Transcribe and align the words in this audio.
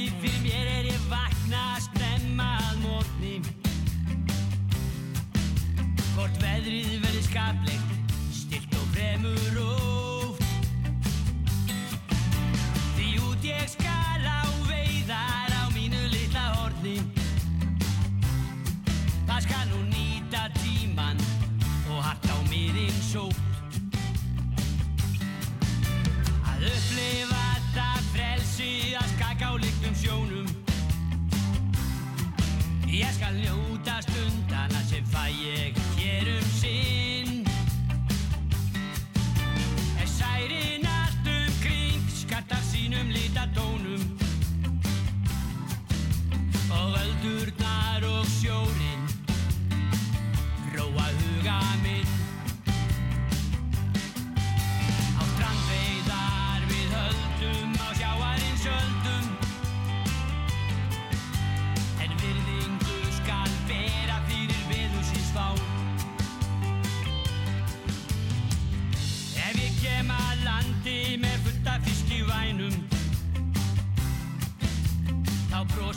Hafstensson. 0.00 0.40
Hvort 6.14 6.42
veðrið 6.42 6.98
verði 7.00 7.22
skaplegt, 7.24 7.79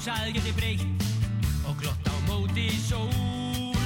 brosað 0.04 0.34
geti 0.36 0.52
breytt 0.52 1.04
og 1.64 1.78
glott 1.80 2.08
á 2.12 2.16
móti 2.28 2.68
sól. 2.76 3.78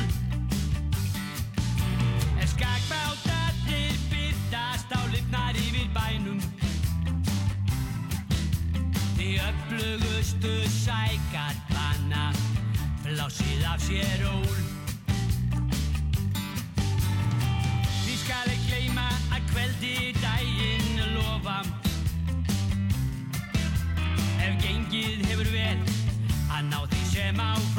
En 2.41 2.47
skakbátarnir 2.49 3.93
byrtast 4.09 4.89
á 4.97 5.01
lifnar 5.13 5.53
yfir 5.53 5.85
bænum. 5.93 6.39
Því 9.13 9.29
öflugustu 9.45 10.55
sækart 10.65 11.61
banna 11.69 12.33
Blásið 13.03 13.61
af 13.65 13.81
sér 13.81 14.25
ól 14.25 14.57
Því 18.05 18.15
skal 18.23 18.49
ég 18.55 18.65
gleyma 18.65 19.05
að 19.33 19.45
kveldi 19.53 19.93
daginn 20.17 21.13
lofa. 21.13 21.61
Ef 24.41 24.57
gengið 24.65 25.25
hefur 25.29 25.53
vel 25.53 25.96
ná 27.37 27.76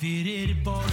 fyrir 0.00 0.56
borð 0.64 0.89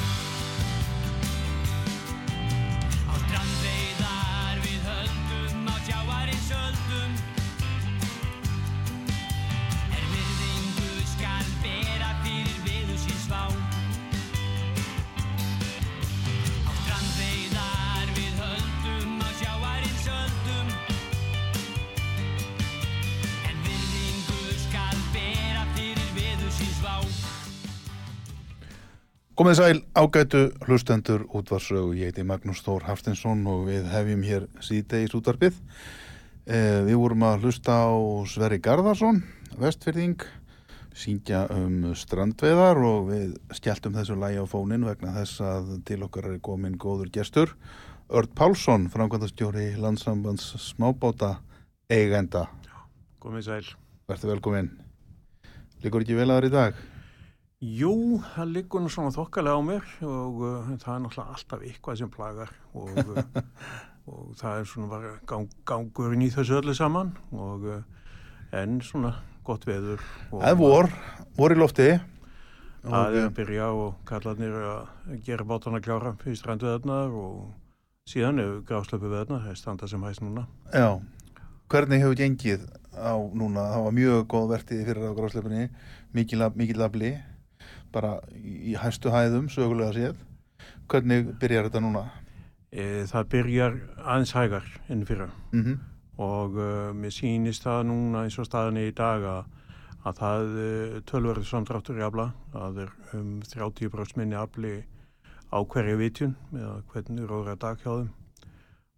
Komið 29.38 29.53
sæl 29.59 29.80
ágætu 29.94 30.40
hlustendur 30.66 31.28
útvarsögu, 31.30 31.92
ég 31.94 32.10
heiti 32.10 32.24
Magnús 32.25 32.63
Þór 32.66 32.88
Haftinsson 32.88 33.44
og 33.45 33.68
við 33.68 33.84
hefjum 33.92 34.24
hér 34.25 34.48
síðdeis 34.66 35.13
útvarpið. 35.13 35.60
Eh, 36.50 36.80
við 36.88 36.98
vorum 36.98 37.25
að 37.28 37.45
hlusta 37.45 37.75
á 37.86 37.94
Sverri 38.25 38.57
Garðarsson, 38.57 39.19
vestfyrðing, 39.62 40.25
síngja 40.98 41.44
um 41.54 41.94
strandveðar 41.94 42.81
og 42.81 43.12
við 43.12 43.38
skelltum 43.62 43.94
þessu 44.00 44.18
lægi 44.18 44.42
á 44.42 44.45
fónin 44.50 44.89
vegna 44.89 45.13
þess 45.19 45.45
að 45.45 45.72
til 45.86 46.01
okkar 46.10 46.31
er 46.33 46.42
komin 46.42 46.81
góður 46.81 47.13
gestur. 47.13 47.54
Ört 48.10 48.33
Pálsson, 48.33 48.90
framkvæmdastjóri 48.90 49.75
landsambands 49.78 50.50
smábáta 50.66 51.36
eigenda. 51.94 52.48
Komið 53.22 53.51
sæl. 53.51 53.63
Verður 54.10 54.40
velkomin. 54.40 54.75
Liggur 55.86 56.01
ekki 56.01 56.18
vel 56.18 56.31
aðra 56.33 56.50
í 56.50 56.57
dag? 56.57 56.86
Jú, 57.57 58.19
það 58.36 58.51
liggur 58.54 58.83
nú 58.86 58.89
svona 58.94 59.09
þokkalega 59.09 59.57
á 59.57 59.62
mér 59.65 59.86
og 60.06 60.42
uh, 60.45 60.65
það 60.77 60.92
er 60.94 61.00
náttúrulega 61.01 61.31
alltaf 61.33 61.62
eitthvað 61.65 61.95
sem 61.98 62.09
plagar 62.13 62.51
og, 62.77 62.92
uh, 62.94 63.21
og 64.13 64.27
það 64.38 64.59
er 64.59 64.68
svona 64.69 64.89
bara 64.92 65.13
gang, 65.25 65.48
gangurinn 65.65 66.21
í 66.21 66.27
þessu 66.36 66.59
öllu 66.59 66.75
saman 66.77 67.15
og 67.33 67.63
uh, 67.65 67.80
en 68.54 68.75
svona 68.86 69.15
gott 69.48 69.65
veður. 69.65 70.04
Það 70.30 70.45
er 70.51 70.59
vor, 70.59 70.89
vor 71.39 71.56
í 71.56 71.57
lofti. 71.57 71.88
Það 72.86 73.18
er 73.18 73.25
að 73.25 73.33
byrja 73.39 73.69
og 73.74 73.95
kallarnir 74.06 74.57
að 74.62 75.15
gera 75.25 75.48
bátana 75.50 75.81
klára 75.81 76.12
fyrir 76.21 76.38
strandveðarnar 76.38 77.15
og 77.18 77.39
síðan 78.12 78.44
er 78.44 78.51
gráslöpu 78.69 79.09
veðarnar, 79.09 79.48
það 79.48 79.56
er 79.56 79.59
standa 79.63 79.89
sem 79.89 80.06
hæst 80.06 80.21
núna. 80.21 80.45
Já, 80.69 81.00
hvernig 81.74 82.06
hefur 82.06 82.19
gengið 82.21 82.69
á 82.94 83.18
núna, 83.18 83.65
það 83.74 83.88
var 83.88 83.98
mjög 83.98 84.21
góð 84.36 84.48
vertið 84.54 84.86
fyrir 84.92 85.09
á 85.09 85.13
af- 86.45 86.62
mikil 86.62 86.86
afli, 86.86 87.12
bara 87.94 88.18
í 88.38 88.78
hæstu 88.80 89.12
hæðum, 89.14 89.52
sögulega 89.54 89.94
séð. 89.96 90.24
Hvernig 90.88 91.36
byrjar 91.42 91.68
þetta 91.68 91.84
núna? 91.84 92.08
E, 92.72 93.06
það 93.10 93.30
byrjar 93.36 93.78
aðeins 94.04 94.34
hægar 94.36 94.74
enn 94.92 95.06
fyrra. 95.08 95.30
Mm 95.52 95.78
og 96.18 96.58
uh, 96.58 96.90
mér 96.98 97.14
sýnist 97.14 97.66
það 97.66 97.88
núna 97.92 98.25
eins 98.25 98.38
og 98.42 98.48
staðinni 98.48 98.88
í 98.90 98.94
dag 98.98 99.24
að, 99.30 99.50
að 100.10 100.22
það 100.22 100.54
uh, 100.62 100.96
tölverður 101.10 101.50
samdráttur 101.50 102.00
í 102.00 102.06
afla, 102.06 102.31
það 102.54 102.80
er 102.86 102.94
um 103.18 103.34
30% 103.46 104.22
minni 104.22 104.38
afli 104.38 104.80
á 105.54 105.58
hverju 105.62 106.00
vitjun 106.02 106.34
eða 106.58 106.80
hvernig 106.92 107.30
róðra 107.30 107.56
dag 107.62 107.84
hjá 107.84 107.92
þeim. 107.92 108.10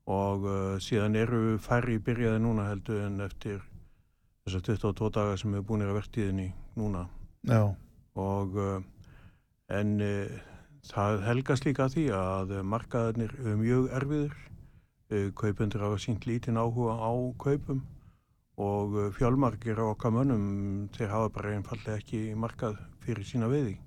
Og 0.09 0.47
uh, 0.47 0.77
síðan 0.81 1.19
eru 1.19 1.59
færri 1.61 1.99
byrjaði 2.01 2.39
núna 2.41 2.69
heldur 2.71 3.03
en 3.05 3.19
eftir 3.27 3.59
þessar 4.47 4.65
22 4.71 5.11
daga 5.19 5.35
sem 5.37 5.53
er 5.53 5.67
búin 5.67 5.85
að 5.85 5.99
vertiðinni 5.99 6.49
núna. 6.79 7.05
Já, 7.43 7.75
og 8.19 8.59
uh, 8.59 8.81
en 9.79 9.95
uh, 10.03 10.37
það 10.89 11.23
helgast 11.27 11.67
líka 11.67 11.87
því 11.91 12.05
að 12.15 12.53
markaðarnir 12.67 13.33
eru 13.39 13.55
mjög 13.61 13.89
erfiður 13.99 14.35
uh, 14.35 15.29
kaupendur 15.39 15.85
hafa 15.87 16.01
sínt 16.03 16.27
lítinn 16.29 16.59
áhuga 16.59 16.99
á 16.99 17.11
kaupum 17.41 17.83
og 18.59 18.95
fjölmargir 19.15 19.79
á 19.79 19.87
okkar 19.87 20.11
mönnum 20.11 20.47
þeir 20.95 21.13
hafa 21.13 21.33
bara 21.37 21.53
einfallega 21.55 22.01
ekki 22.01 22.23
markað 22.35 22.79
fyrir 23.05 23.27
sína 23.27 23.47
veiði. 23.51 23.77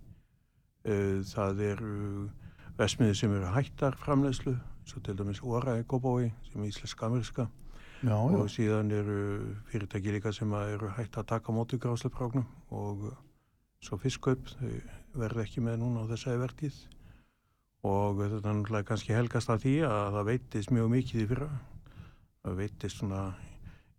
Uh, 0.89 1.21
það 1.29 1.65
eru 1.71 1.97
vesmiði 2.79 3.19
sem 3.19 3.35
eru 3.37 3.51
hættar 3.53 3.99
framleiðslu 4.01 4.57
svo 4.89 5.01
til 5.05 5.19
dæmis 5.19 5.43
Óra 5.43 5.77
Kópái 5.85 6.33
sem 6.49 6.63
er 6.63 6.71
íslensk-ameríska. 6.73 7.49
Já, 8.03 8.19
já. 8.19 8.35
og 8.35 8.49
síðan 8.51 8.91
eru 8.91 9.19
fyrirtæki 9.71 10.11
líka 10.11 10.33
sem 10.35 10.53
eru 10.53 10.89
hægt 10.97 11.17
að 11.17 11.29
taka 11.37 11.53
móti 11.53 11.79
grásleprágnum 11.79 12.47
og 12.71 13.13
svo 13.83 13.99
fiskkaup 14.01 14.51
verða 15.19 15.45
ekki 15.45 15.63
með 15.65 15.81
núna 15.83 16.07
á 16.07 16.11
þessari 16.13 16.41
vertíð. 16.43 16.77
Og 17.83 18.21
þetta 18.21 18.39
er 18.39 18.57
náttúrulega 18.61 18.89
kannski 18.93 19.17
helgast 19.17 19.51
að 19.51 19.65
því 19.65 19.75
að 19.89 20.05
það 20.17 20.29
veitist 20.31 20.75
mjög 20.75 20.93
mikið 20.93 21.23
í 21.23 21.29
fyrra. 21.33 21.49
Það 22.43 22.61
veitist 22.61 23.01
svona 23.01 23.23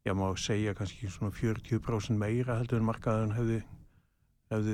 ég 0.08 0.16
má 0.20 0.26
segja 0.40 0.76
kannski 0.76 1.12
svona 1.12 1.36
40% 1.36 2.20
meira 2.20 2.58
heldur 2.60 2.80
en 2.80 2.88
markaðan 2.88 3.36
hefði 3.36 3.62
hefði 4.54 4.74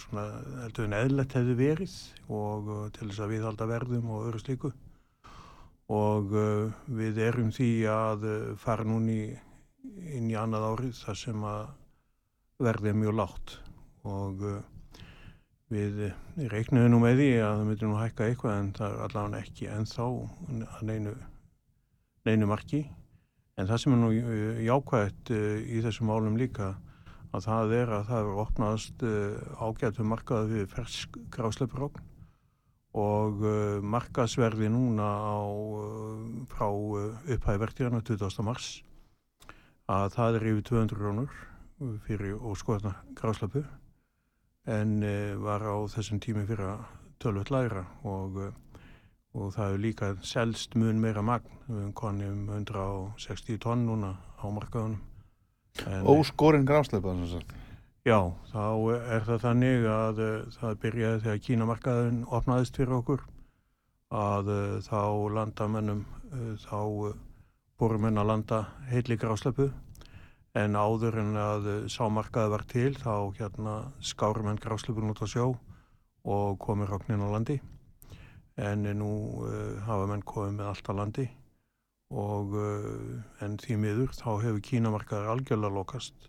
svona 0.00 0.24
heldur 0.64 0.88
en 0.88 0.96
eðlert 0.98 1.34
hefði 1.36 1.56
verið 1.58 1.96
og 2.32 2.70
uh, 2.70 2.86
til 2.94 3.10
þess 3.10 3.22
að 3.24 3.34
viðhalda 3.34 3.68
verðum 3.70 4.12
og 4.16 4.30
öru 4.30 4.40
slíku. 4.42 4.72
Og 5.90 6.32
uh, 6.34 6.70
við 6.88 7.20
erum 7.24 7.52
því 7.54 7.70
að 7.92 8.26
uh, 8.28 8.36
fara 8.60 8.86
núni 8.88 9.22
inn 10.10 10.28
í 10.28 10.36
annað 10.38 10.68
árið 10.72 10.96
þar 11.04 11.20
sem 11.24 11.44
að 11.46 11.74
verðið 12.60 12.92
er 12.92 13.02
mjög 13.04 13.20
lágt 13.20 13.58
og 14.08 14.44
uh, 14.46 14.60
við 15.70 16.06
uh, 16.08 16.14
reiknuðum 16.52 16.94
nú 16.94 17.00
með 17.02 17.20
því 17.20 17.28
að 17.38 17.50
það 17.50 17.66
myndi 17.68 17.88
nú 17.90 17.98
hækka 18.00 18.28
eitthvað 18.28 18.56
en 18.56 18.70
það 18.78 18.94
er 18.94 19.02
allavega 19.06 19.42
ekki 19.44 19.68
ennþá 19.74 20.06
að 20.08 20.84
neinu, 20.88 21.14
neinu 22.28 22.50
marki 22.50 22.84
en 23.60 23.68
það 23.68 23.82
sem 23.82 23.96
er 23.96 24.00
nú 24.00 24.12
uh, 24.14 24.62
jákvægt 24.64 25.32
í 25.34 25.82
þessum 25.84 26.12
málum 26.12 26.38
líka 26.40 26.74
að 27.30 27.44
það 27.46 27.74
er 27.78 27.92
að 27.94 28.06
það 28.08 28.20
er 28.20 28.38
opnaðast 28.42 29.02
ágætu 29.62 30.06
markaði 30.08 30.56
við 30.56 30.72
fersk 30.72 31.18
grásleiprókn 31.30 32.08
og 32.98 33.44
markaðsverði 33.86 34.66
núna 34.74 35.06
á, 35.06 35.38
frá 36.50 36.66
upphæði 36.66 37.60
verktíðana 37.62 38.00
20. 38.02 38.42
mars 38.42 38.72
að 39.86 40.08
það 40.16 40.40
er 40.40 40.48
yfir 40.50 40.66
200 40.72 40.98
krónur 40.98 41.38
fyrir 42.08 42.34
óskoðna 42.50 42.96
gráslöpu 43.16 43.62
en 44.68 45.02
uh, 45.02 45.36
var 45.40 45.64
á 45.64 45.76
þessum 45.88 46.20
tími 46.20 46.44
fyrir 46.48 46.74
að 46.74 46.82
tölvöld 47.22 47.52
læra 47.52 47.84
og, 48.04 48.36
uh, 48.36 48.82
og 49.36 49.54
það 49.54 49.74
er 49.74 49.82
líka 49.84 50.10
selst 50.26 50.76
mun 50.76 51.00
meira 51.00 51.22
magn, 51.24 51.48
við 51.68 51.78
höfum 51.78 51.94
konið 51.96 52.32
um 52.34 52.44
160 52.58 53.60
tonn 53.62 53.86
núna 53.88 54.14
á 54.40 54.46
markaðunum. 54.52 55.00
Óskorinn 56.10 56.66
gráðsleipa, 56.68 57.14
sem 57.14 57.28
sagt. 57.38 57.56
Já, 58.04 58.32
þá 58.50 58.64
er 59.14 59.26
það 59.28 59.42
þannig 59.44 59.90
að 59.94 60.22
uh, 60.24 60.30
það 60.58 60.78
byrjaði 60.84 61.24
þegar 61.26 61.44
Kínamarkaðin 61.46 62.22
opnaðist 62.28 62.80
fyrir 62.80 62.98
okkur 63.00 63.26
að 64.10 64.48
þá 64.82 65.02
landamennum 65.30 66.00
þá 66.58 66.80
voru 67.78 67.98
menn 68.02 68.18
að 68.18 68.26
landa 68.26 68.58
heitli 68.88 69.14
gráslöpu 69.14 69.68
en 70.58 70.74
áður 70.74 71.20
en 71.22 71.36
að 71.38 71.66
sámarkaði 71.92 72.50
var 72.50 72.64
til 72.70 72.94
þá 72.98 73.12
hérna 73.38 73.74
skáru 74.02 74.42
menn 74.46 74.58
gráslöpun 74.58 75.12
út 75.12 75.22
á 75.22 75.26
sjó 75.30 75.52
og 76.26 76.58
komið 76.58 76.90
ráknin 76.90 77.22
á 77.22 77.28
landi. 77.30 77.60
En 78.58 78.82
nú 78.82 79.12
uh, 79.46 79.78
hafa 79.86 80.08
menn 80.10 80.26
komið 80.26 80.58
með 80.58 80.72
allt 80.72 80.90
á 80.90 80.94
landi 80.98 81.28
og 82.10 82.56
uh, 82.58 83.44
en 83.46 83.56
því 83.62 83.78
miður 83.78 84.10
þá 84.18 84.30
hefur 84.42 84.64
Kínamarkaðar 84.66 85.30
algjörlega 85.36 85.76
lokast 85.78 86.28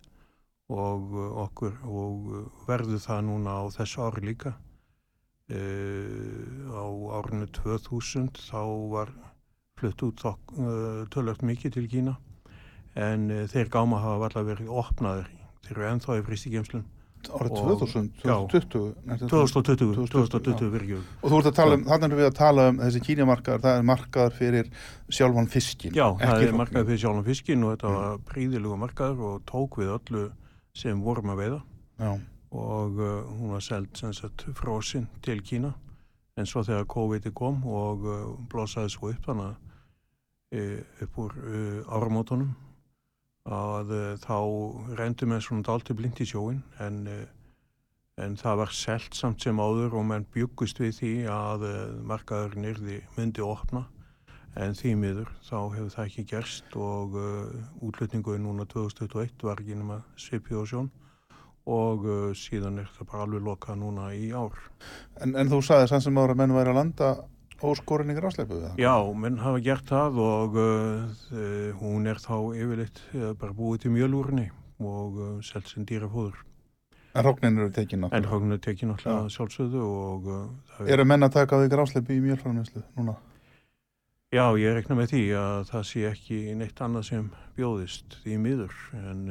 og 0.72 1.10
uh, 1.18 1.42
okkur 1.48 1.82
og 1.90 2.30
verður 2.70 3.02
það 3.02 3.26
núna 3.32 3.58
á 3.58 3.64
þessu 3.74 4.06
ári 4.06 4.28
líka. 4.32 4.54
Á 5.52 6.86
árinu 7.18 7.50
2000 7.52 8.30
þá 8.40 8.62
var 8.94 9.10
flutt 9.76 10.04
út 10.08 10.22
tölvögt 11.12 11.44
mikið 11.44 11.74
til 11.76 11.90
Kína 11.92 12.14
en 12.96 13.30
uh, 13.32 13.44
þeir 13.52 13.70
gáma 13.72 14.02
hafa 14.04 14.28
alltaf 14.30 14.48
verið 14.48 14.68
opnaðir 14.82 15.30
þeir 15.68 15.78
eru 15.78 15.88
ennþá 15.94 16.18
í 16.20 16.26
fristikemslun 16.28 16.88
Árið 17.30 17.52
Og- 17.52 17.82
2000, 17.82 18.08
já. 18.26 18.34
2020. 18.50 18.96
nei, 19.06 19.18
2020, 19.18 19.94
2020, 19.94 20.10
2020 20.10 20.66
já. 20.66 20.72
virkjum 20.74 21.04
Og 21.22 21.30
þú 21.30 21.38
ert 21.38 21.50
að 21.52 21.58
tala 21.60 21.76
um, 21.78 21.84
þannig 21.86 22.08
erum 22.08 22.20
við 22.22 22.28
að 22.32 22.38
tala 22.40 22.64
um 22.72 22.80
þessi 22.82 23.02
kínjamarkaðar, 23.06 23.62
það 23.62 23.78
er 23.78 23.86
markaðar 23.92 24.34
fyrir 24.40 24.72
sjálfan 25.14 25.50
fiskin. 25.54 25.94
Já, 25.94 26.08
það 26.18 26.42
er 26.48 26.56
hrognið. 26.56 26.86
fyrir 26.90 27.02
sjálfum 27.04 27.28
fiskin 27.28 27.64
og 27.68 27.76
þetta 27.76 27.92
var 27.94 28.18
príðilegu 28.32 28.80
markaður 28.82 29.22
og 29.30 29.44
tók 29.52 29.78
við 29.78 29.94
öllu 30.00 30.24
sem 30.74 31.04
vorum 31.06 31.30
að 31.36 31.44
veiða 31.44 31.62
Já, 32.02 32.12
og 32.58 32.98
uh, 32.98 33.22
hún 33.38 33.54
var 33.54 33.62
seld 33.62 33.94
sem 34.02 34.14
sagt 34.18 34.48
frosin 34.58 35.06
til 35.22 35.44
Kína 35.46 35.76
en 36.42 36.50
svo 36.50 36.64
þegar 36.66 36.90
COVID 36.90 37.30
kom 37.38 37.62
og 37.70 38.02
uh, 38.08 38.18
blósaði 38.50 38.90
svo 38.96 39.12
upp 39.14 39.30
þannig 39.30 39.54
uh, 40.58 41.06
upp 41.06 41.22
úr 41.22 41.38
áramótunum 41.86 42.50
að 43.52 43.94
uh, 43.96 44.10
þá 44.22 44.38
reyndum 45.00 45.36
við 45.36 45.46
svona 45.46 45.68
dalti 45.68 45.96
blind 45.98 46.22
í 46.24 46.28
sjóin 46.28 46.62
en, 46.84 47.02
uh, 47.08 47.24
en 48.22 48.38
það 48.40 48.62
var 48.64 48.76
selt 48.76 49.18
samt 49.18 49.44
sem 49.44 49.60
áður 49.60 49.98
og 50.00 50.08
menn 50.10 50.28
byggust 50.34 50.82
við 50.84 50.94
því 51.00 51.16
að 51.32 51.66
uh, 51.68 51.82
markaður 52.12 52.58
nyrði 52.64 53.02
myndi 53.18 53.44
opna 53.46 53.88
en 54.60 54.76
því 54.76 54.96
miður 55.00 55.30
þá 55.48 55.58
hefur 55.76 55.92
það 55.94 56.08
ekki 56.08 56.26
gerst 56.32 56.76
og 56.76 57.16
uh, 57.16 57.86
útlutningu 57.86 58.36
núna 58.42 58.66
2021 58.72 59.46
var 59.48 59.62
ekki 59.62 59.78
nema 59.80 60.02
svipið 60.20 60.64
og 60.64 60.72
sjón 60.72 60.90
og 61.72 62.08
uh, 62.08 62.32
síðan 62.36 62.82
er 62.82 62.90
það 62.98 63.12
bara 63.12 63.28
alveg 63.28 63.46
lokað 63.46 63.80
núna 63.80 64.10
í 64.18 64.32
ár. 64.34 64.58
en, 65.22 65.36
en 65.36 65.52
þú 65.52 65.62
sagði 65.64 65.92
sann 65.92 66.04
sem 66.04 66.20
ára 66.20 66.36
menn 66.36 66.56
væri 66.56 66.74
að 66.74 66.80
landa 66.82 67.12
óskorinn 67.68 68.12
í 68.14 68.16
gráðsleipu 68.18 68.56
við 68.58 68.64
það? 68.68 68.80
Já, 68.82 68.96
menn 69.24 69.38
hafa 69.42 69.60
gert 69.66 69.90
það 69.92 70.22
og 70.26 70.56
uh, 70.62 71.26
hún 71.82 72.08
er 72.10 72.22
þá 72.22 72.36
yfirleitt 72.58 73.02
uh, 73.16 73.32
bara 73.40 73.54
búið 73.58 73.84
til 73.86 73.92
mjölúrinni 73.96 74.48
og 74.82 75.20
uh, 75.22 75.34
selt 75.46 75.70
sem 75.70 75.86
dýrafóður. 75.86 76.40
En 77.12 77.26
hróknin 77.26 77.58
eru 77.60 77.72
tekin 77.76 78.00
En 78.00 78.06
náttúrulega. 78.06 78.30
hróknu 78.32 78.58
tekið 78.64 78.90
náttúrulega 78.94 79.34
sjálfsögðu 79.36 79.82
og 79.84 80.88
Eru 80.88 81.04
menn 81.06 81.28
að 81.28 81.34
taka 81.42 81.60
því 81.60 81.72
gráðsleipu 81.74 82.16
í 82.16 82.22
mjölframneslu 82.24 82.84
núna? 82.96 83.18
Já, 84.32 84.46
ég 84.56 84.78
rekna 84.78 84.96
með 84.96 85.10
því 85.12 85.24
að 85.36 85.66
það 85.74 85.82
sé 85.90 86.04
ekki 86.08 86.38
neitt 86.56 86.80
annað 86.80 87.04
sem 87.10 87.26
bjóðist 87.58 88.16
því 88.24 88.38
miður 88.40 88.78
en, 88.96 89.26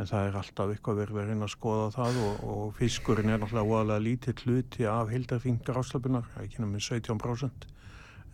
en 0.00 0.08
það 0.08 0.28
er 0.28 0.38
alltaf 0.40 0.72
eitthvað 0.72 1.00
verið 1.02 1.18
að 1.20 1.28
reyna 1.30 1.46
að 1.46 1.52
skoða 1.54 1.88
það 1.96 2.20
og, 2.24 2.44
og 2.54 2.70
fiskurinn 2.78 3.32
er 3.32 3.42
náttúrulega 3.42 3.70
voðalega 3.70 4.04
lítið 4.06 4.44
hluti 4.44 4.86
af 4.88 5.12
hildarþing 5.12 5.60
gráslöpunar, 5.66 6.30
ekki 6.40 6.62
námið 6.62 6.86
17% 6.86 7.68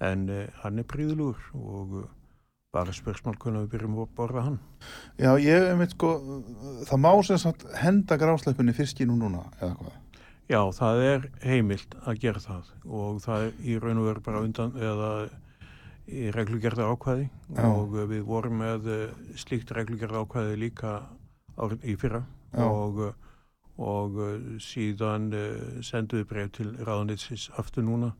en 0.07 0.29
uh, 0.31 0.45
hann 0.63 0.81
er 0.83 0.89
príðlugur 0.89 1.51
og 1.57 1.99
uh, 2.03 2.09
bara 2.77 2.93
spursmál 2.93 3.39
hvernig 3.41 3.65
við 3.65 3.71
byrjum 3.73 4.01
að 4.03 4.11
borða 4.19 4.43
hann. 4.51 4.59
Já, 5.17 5.31
ég 5.41 5.71
veit 5.81 5.95
sko, 5.95 6.11
það 6.85 7.01
má 7.01 7.11
sem 7.25 7.41
sagt 7.41 7.65
henda 7.81 8.19
gráðsleipunni 8.21 8.75
fiskinu 8.77 9.17
núna, 9.17 9.47
eða 9.63 9.73
hvað? 9.81 9.97
Já, 10.47 10.61
það 10.77 11.01
er 11.03 11.25
heimilt 11.43 11.97
að 12.07 12.21
gera 12.23 12.43
það 12.43 12.69
og 12.87 13.17
það 13.25 13.49
er 13.49 13.57
í 13.67 13.81
raun 13.83 13.99
og 14.03 14.09
veru 14.13 14.23
bara 14.29 14.43
undan 14.47 14.77
eða 14.79 15.11
í 16.07 16.29
reglugerðar 16.31 16.93
ákvæði 16.95 17.25
Já. 17.27 17.65
og 17.67 17.97
við 17.97 18.21
vorum 18.29 18.61
með 18.63 18.91
uh, 18.93 19.01
slíkt 19.41 19.73
reglugerðar 19.75 20.23
ákvæði 20.27 20.61
líka 20.61 20.93
í 21.85 21.97
fyrra 22.01 22.23
Já. 22.57 22.65
og, 22.67 22.99
uh, 23.01 23.13
og 23.79 24.17
uh, 24.21 24.35
síðan 24.63 25.31
uh, 25.35 25.81
senduðu 25.85 26.27
breyf 26.31 26.53
til 26.57 26.73
ráðnitsins 26.87 27.49
aftur 27.61 27.85
núna 27.87 28.13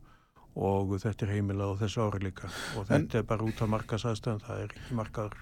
og 0.57 0.95
þetta 1.01 1.27
er 1.27 1.35
heimilað 1.37 1.75
á 1.77 1.79
þessu 1.83 2.01
ári 2.07 2.23
líka 2.25 2.49
og 2.77 2.87
þetta 2.89 2.95
En- 2.97 3.21
er 3.21 3.27
bara 3.29 3.45
út 3.45 3.61
af 3.61 3.69
markasæðstöðan, 3.75 4.41
það 4.47 4.63
er 4.63 4.71
ekki 4.73 4.95
markaður. 4.97 5.37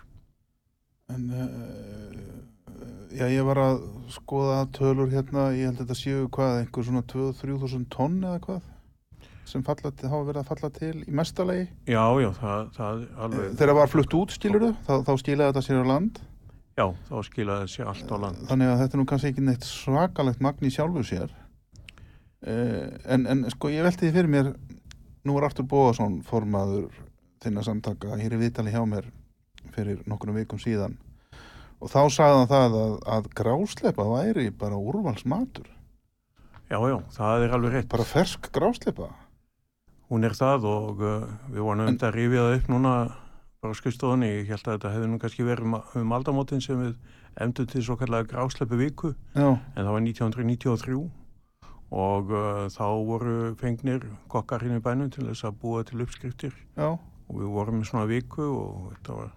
En 1.16 1.26
uh, 1.32 3.16
já, 3.16 3.28
ég 3.32 3.44
var 3.48 3.60
að 3.62 3.82
skoða 4.12 4.64
tölur 4.76 5.12
hérna, 5.14 5.50
ég 5.56 5.70
held 5.70 5.80
að 5.80 5.84
þetta 5.86 5.98
séu 6.00 6.26
hvað, 6.34 6.56
einhver 6.64 6.88
svona 6.88 7.04
2-3 7.12 7.86
tonn 7.94 8.18
eða 8.26 8.40
hvað 8.48 8.72
sem 9.46 9.62
falla, 9.64 9.92
til- 9.94 10.10
hafa 10.10 10.26
verið 10.26 10.42
að 10.42 10.48
falla 10.50 10.70
til 10.74 10.96
í 11.06 11.12
mestalegi. 11.14 11.68
Já, 11.88 12.02
já, 12.20 12.30
það, 12.42 12.62
það 12.76 13.04
alveg, 13.22 13.52
Þegar 13.60 13.70
það 13.72 13.78
var 13.80 13.92
flutt 13.94 14.16
út, 14.18 14.32
skilur 14.34 14.64
þá, 14.88 14.94
þá 15.06 15.12
skilaði 15.22 15.52
þetta 15.54 15.64
sér 15.68 15.84
á 15.86 15.92
land. 15.94 16.18
Já, 16.76 16.86
þá 17.10 17.16
skilaði 17.28 17.66
þessi 17.68 17.88
allt 17.88 18.14
á 18.14 18.18
land. 18.26 18.46
Þannig 18.50 18.72
að 18.72 18.80
þetta 18.84 18.98
er 18.98 19.02
nú 19.02 19.08
kannski 19.10 19.32
ekki 19.34 19.46
neitt 19.48 19.68
svakalegt 19.68 20.44
magn 20.44 20.68
í 20.68 20.74
sjálfu 20.74 21.04
sér. 21.08 21.34
Uh, 22.46 22.94
en, 23.10 23.26
en 23.32 23.46
sko, 23.54 23.72
ég 23.74 23.86
velti 23.86 24.06
því 24.06 24.16
fyrir 24.20 24.32
mér, 24.32 24.54
nú 25.26 25.38
er 25.40 25.48
Artur 25.48 25.66
Bóðarsson 25.70 26.20
formaður 26.28 26.92
þinna 27.46 27.64
samtaka 27.66 28.18
hér 28.20 28.36
í 28.38 28.42
Vitali 28.42 28.74
hjá 28.74 28.84
mér 28.90 29.10
fyrir 29.76 30.02
nokkrum 30.10 30.38
vikum 30.38 30.62
síðan 30.62 30.98
og 31.82 31.92
þá 31.92 32.02
sagði 32.14 32.40
hann 32.40 32.52
það 32.52 32.78
að, 32.80 32.96
að 33.16 33.30
gráslepa 33.38 34.06
væri 34.10 34.50
bara 34.56 34.80
úrvalsmatur 34.80 35.68
Já, 36.66 36.80
já, 36.82 36.96
það 37.14 37.44
er 37.46 37.52
alveg 37.54 37.76
rétt. 37.76 37.90
bara 37.92 38.08
fersk 38.10 38.50
gráslepa 38.54 39.12
Hún 40.10 40.26
er 40.26 40.36
það 40.38 40.68
og 40.70 41.02
uh, 41.02 41.28
við 41.50 41.62
vorum 41.66 41.88
um 41.88 41.96
að 41.98 42.12
rifja 42.14 42.46
það 42.46 42.58
upp 42.60 42.68
núna 42.74 42.96
bara 43.66 43.78
skrifstofunni. 43.78 44.32
Ég 44.40 44.52
held 44.54 44.64
að 44.64 44.78
þetta 44.78 44.94
hefði 44.96 45.12
nú 45.12 45.20
kannski 45.22 45.48
verið 45.48 45.70
um, 45.70 45.78
um 46.02 46.16
aldamótin 46.18 46.64
sem 46.64 46.82
við 46.82 46.96
emdum 47.46 47.70
til 47.72 47.84
svo 47.84 47.98
kallega 48.00 48.30
grásleppu 48.32 48.80
viku. 48.80 49.14
Já, 49.36 49.50
en 49.52 49.82
það 49.82 49.94
var 49.98 50.06
1993 50.08 51.00
og 51.96 52.32
uh, 52.34 52.66
þá 52.74 52.86
voru 53.08 53.36
fengnir 53.60 54.08
kokkar 54.32 54.66
hinn 54.66 54.80
í 54.80 54.84
bænum 54.84 55.12
til 55.14 55.28
þess 55.28 55.48
að 55.48 55.60
búa 55.62 55.84
til 55.88 56.06
uppskriftir. 56.06 56.56
Já, 56.78 56.96
og 56.96 57.42
við 57.42 57.52
vorum 57.58 57.82
í 57.82 57.90
svona 57.90 58.08
viku 58.10 58.46
og 58.46 58.94
þetta 58.94 59.20
var 59.20 59.34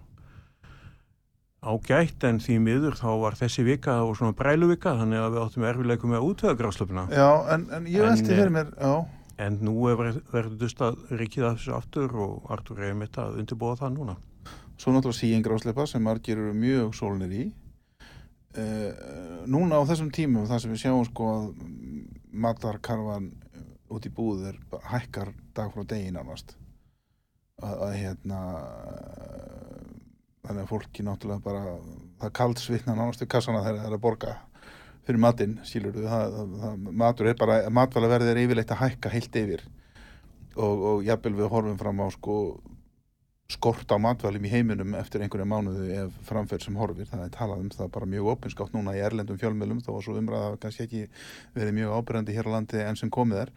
ágætt 1.59 2.23
en 2.23 2.39
því 2.39 2.57
miður 2.63 2.95
þá 2.95 3.07
var 3.19 3.35
þessi 3.35 3.65
vika 3.67 3.97
og 4.05 4.13
svona 4.15 4.35
bræluvika 4.37 4.93
þannig 5.01 5.19
að 5.19 5.33
við 5.33 5.41
áttum 5.43 5.65
erfileikum 5.67 6.13
með 6.13 6.21
að 6.21 6.27
útvega 6.29 6.59
gráslöfuna 6.61 7.07
já 7.11 7.29
en, 7.55 7.65
en 7.75 7.89
ég 7.91 8.05
En, 8.05 8.13
velti 8.13 8.31
eh, 8.31 8.37
fyrir 8.37 8.53
mér 8.55 8.69
já, 8.79 8.93
en 9.39 9.59
nú 9.63 9.75
er 9.87 9.95
verið- 9.99 10.23
verið 10.33 10.57
dustað 10.59 10.99
ríkið 11.15 11.45
af 11.47 11.57
þessu 11.57 11.75
aftur 11.77 12.15
og 12.19 12.51
Artur 12.51 12.81
er 12.83 12.93
mitt 12.93 13.15
að 13.17 13.39
undirbúa 13.39 13.77
það 13.79 13.95
núna. 13.95 14.15
Svo 14.77 14.91
náttúrulega 14.91 15.19
síin 15.19 15.43
gráslepa 15.43 15.87
sem 15.87 16.03
margir 16.03 16.37
eru 16.37 16.53
mjög 16.53 16.93
sólnir 16.95 17.31
í. 17.31 17.51
Uh, 18.57 19.45
núna 19.45 19.77
á 19.79 19.83
þessum 19.85 20.09
tímum 20.11 20.47
þar 20.49 20.59
sem 20.59 20.71
við 20.71 20.81
sjáum 20.83 21.05
sko 21.05 21.25
að 21.29 21.53
matarkarfan 22.33 23.31
út 23.89 24.05
í 24.05 24.09
búð 24.09 24.57
bara 24.71 24.89
hækkar 24.89 25.33
dag 25.53 25.71
frá 25.71 25.83
degi 25.85 26.11
nánast. 26.11 26.55
Að, 27.61 27.75
að 27.85 27.93
hérna 27.99 28.39
þannig 30.43 30.63
að 30.63 30.69
fólki 30.71 31.03
náttúrulega 31.05 31.43
bara 31.43 31.77
það 32.19 32.33
kald 32.33 32.57
svitna 32.57 32.95
nánast 32.95 33.21
við 33.21 33.31
kassana 33.35 33.63
þegar 33.63 33.79
það 33.83 33.89
er 33.91 33.97
að 33.97 34.05
borga 34.07 34.35
fyrir 35.09 35.21
matinn, 35.23 35.59
það, 35.65 36.89
matur 37.01 37.31
er 37.31 37.37
bara, 37.39 37.61
matvælaverðið 37.73 38.33
er 38.33 38.41
yfirleitt 38.43 38.73
að 38.75 38.83
hækka 38.83 39.13
heilt 39.13 39.39
yfir. 39.41 39.63
Og, 40.59 40.83
og 40.91 41.07
jafnvel 41.07 41.37
við 41.39 41.49
horfum 41.53 41.79
fram 41.79 42.03
á 42.03 42.07
sko 42.13 42.35
skort 43.49 43.89
á 43.89 43.97
matvælum 43.97 44.45
í 44.45 44.51
heiminum 44.51 44.93
eftir 44.99 45.23
einhverja 45.25 45.47
mánuðu 45.49 45.87
ef 46.03 46.17
framferð 46.27 46.67
sem 46.67 46.75
horfir, 46.77 47.07
það 47.09 47.23
er 47.25 47.31
talað 47.33 47.63
um 47.63 47.71
það 47.73 47.87
bara 47.95 48.09
mjög 48.11 48.27
opinskátt 48.35 48.75
núna 48.75 48.93
í 48.93 49.01
erlendum 49.01 49.39
fjölmjölum 49.41 49.79
þó 49.81 49.95
að 49.95 50.03
svo 50.05 50.17
umræða 50.19 50.59
kannski 50.61 50.85
ekki 50.85 51.01
verið 51.55 51.77
mjög 51.79 51.95
ábyrjandi 51.97 52.35
hér 52.35 52.49
á 52.49 52.53
landi 52.53 52.83
enn 52.83 52.99
sem 52.99 53.09
komið 53.09 53.47
er. 53.47 53.53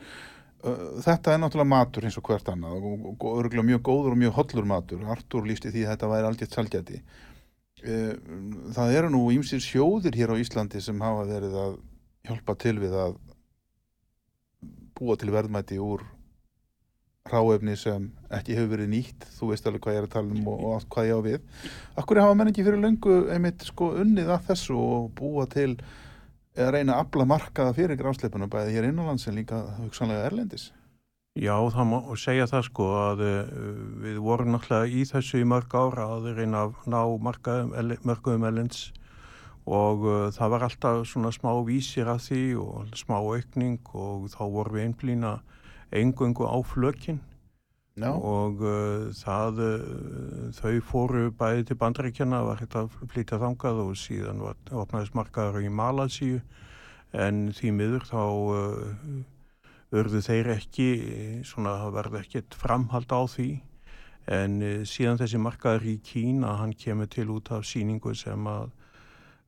Þetta 1.04 1.34
er 1.34 1.42
náttúrulega 1.42 1.72
matur 1.74 2.06
eins 2.08 2.16
og 2.16 2.24
hvert 2.30 2.48
annað 2.48 2.86
og, 2.88 3.26
örgulega 3.34 3.68
mjög 3.68 3.84
góður 3.90 4.14
og 4.14 4.22
mjög 4.22 4.34
hollur 4.38 4.70
matur. 4.72 5.04
Artur 5.12 5.48
lísti 5.50 5.74
því 5.74 5.84
þetta 5.90 6.10
væri 6.14 6.30
algjört 6.30 6.56
salgjati 6.56 7.02
Uh, 7.02 7.31
það 7.82 8.96
eru 8.96 9.10
nú 9.10 9.22
ímsir 9.34 9.62
sjóðir 9.62 10.16
hér 10.18 10.34
á 10.34 10.36
Íslandi 10.38 10.80
sem 10.82 11.00
hafa 11.02 11.24
verið 11.28 11.54
að 11.58 11.78
hjálpa 12.28 12.56
til 12.62 12.76
við 12.78 12.94
að 12.94 13.16
búa 14.98 15.16
til 15.18 15.32
verðmæti 15.34 15.80
úr 15.82 16.04
ráefni 17.32 17.74
sem 17.78 18.08
ekki 18.34 18.56
hefur 18.58 18.76
verið 18.76 18.92
nýtt. 18.92 19.26
Þú 19.38 19.48
veist 19.50 19.66
alveg 19.66 19.82
hvað 19.84 19.96
ég 19.96 20.00
er 20.02 20.06
að 20.08 20.14
tala 20.14 20.36
um 20.36 20.48
og, 20.50 20.62
og 20.62 20.76
allt 20.76 20.88
hvað 20.94 21.08
ég 21.08 21.18
á 21.18 21.20
við. 21.26 21.66
Akkur 22.02 22.22
hafa 22.22 22.38
menn 22.38 22.50
ekki 22.52 22.66
fyrir 22.66 22.82
löngu 22.82 23.18
einmitt 23.34 23.66
sko 23.66 23.92
unnið 24.02 24.32
að 24.34 24.48
þessu 24.50 24.78
og 24.78 25.10
búa 25.18 25.46
til 25.50 25.72
eða 26.52 26.70
reyna 26.76 26.96
að 26.98 27.06
afla 27.06 27.26
markaða 27.30 27.74
fyrir 27.78 27.98
grásleipuna 28.00 28.50
bæði 28.50 28.76
hér 28.76 28.90
innanlands 28.90 29.26
en 29.30 29.38
líka 29.38 29.62
hugsanlega 29.80 30.26
erlendis 30.28 30.68
Já, 31.32 31.54
það 31.72 31.86
má 31.88 31.98
segja 32.20 32.44
það 32.44 32.64
sko 32.66 32.86
að 32.92 33.20
uh, 33.24 33.52
við 34.04 34.18
vorum 34.20 34.50
náttúrulega 34.52 34.90
í 34.92 35.04
þessu 35.08 35.38
í 35.40 35.46
mörg 35.48 35.72
ára 35.72 36.10
að 36.18 36.26
reyna 36.36 36.66
að 36.66 36.74
ná 36.92 36.98
mörgum 38.04 38.44
elends 38.44 38.90
og 39.64 40.04
uh, 40.04 40.26
það 40.36 40.52
var 40.52 40.66
alltaf 40.68 41.00
svona 41.08 41.32
smá 41.32 41.48
vísir 41.64 42.10
að 42.12 42.20
því 42.26 42.42
og 42.60 42.92
smá 43.00 43.16
aukning 43.16 43.80
og 43.96 44.28
þá 44.34 44.42
vorum 44.44 44.76
við 44.76 44.84
einblýna 44.90 45.32
engungu 46.02 46.44
á 46.44 46.56
flökin 46.68 47.22
Já, 47.96 48.12
og 48.12 48.60
uh, 48.60 49.08
það, 49.16 49.64
þau 50.60 50.76
fóru 50.84 51.26
bæði 51.32 51.64
til 51.70 51.80
bandaríkjana, 51.80 52.44
var 52.44 52.60
hægt 52.60 52.76
að 52.76 52.92
flytja 53.08 53.40
þangað 53.40 53.84
og 53.86 53.96
síðan 53.96 54.44
opnaðist 54.68 55.16
markaður 55.16 55.64
í 55.64 55.72
Malasíu 55.72 56.44
en 57.16 57.46
því 57.56 57.78
miður 57.80 58.10
þá 58.12 58.20
urðu 59.92 60.22
þeir 60.24 60.52
ekki, 60.56 60.88
eh, 61.00 61.36
svona 61.44 61.76
verði 61.92 62.22
ekkert 62.22 62.56
framhald 62.58 63.12
á 63.12 63.22
því. 63.28 63.50
En 64.32 64.60
uh, 64.62 64.84
síðan 64.86 65.18
þessi 65.18 65.40
markaður 65.42 65.88
í 65.90 65.96
Kína, 66.06 66.56
hann 66.60 66.76
kemur 66.78 67.10
til 67.10 67.26
út 67.34 67.50
af 67.50 67.66
síningu 67.66 68.14
sem 68.14 68.46
að 68.46 68.70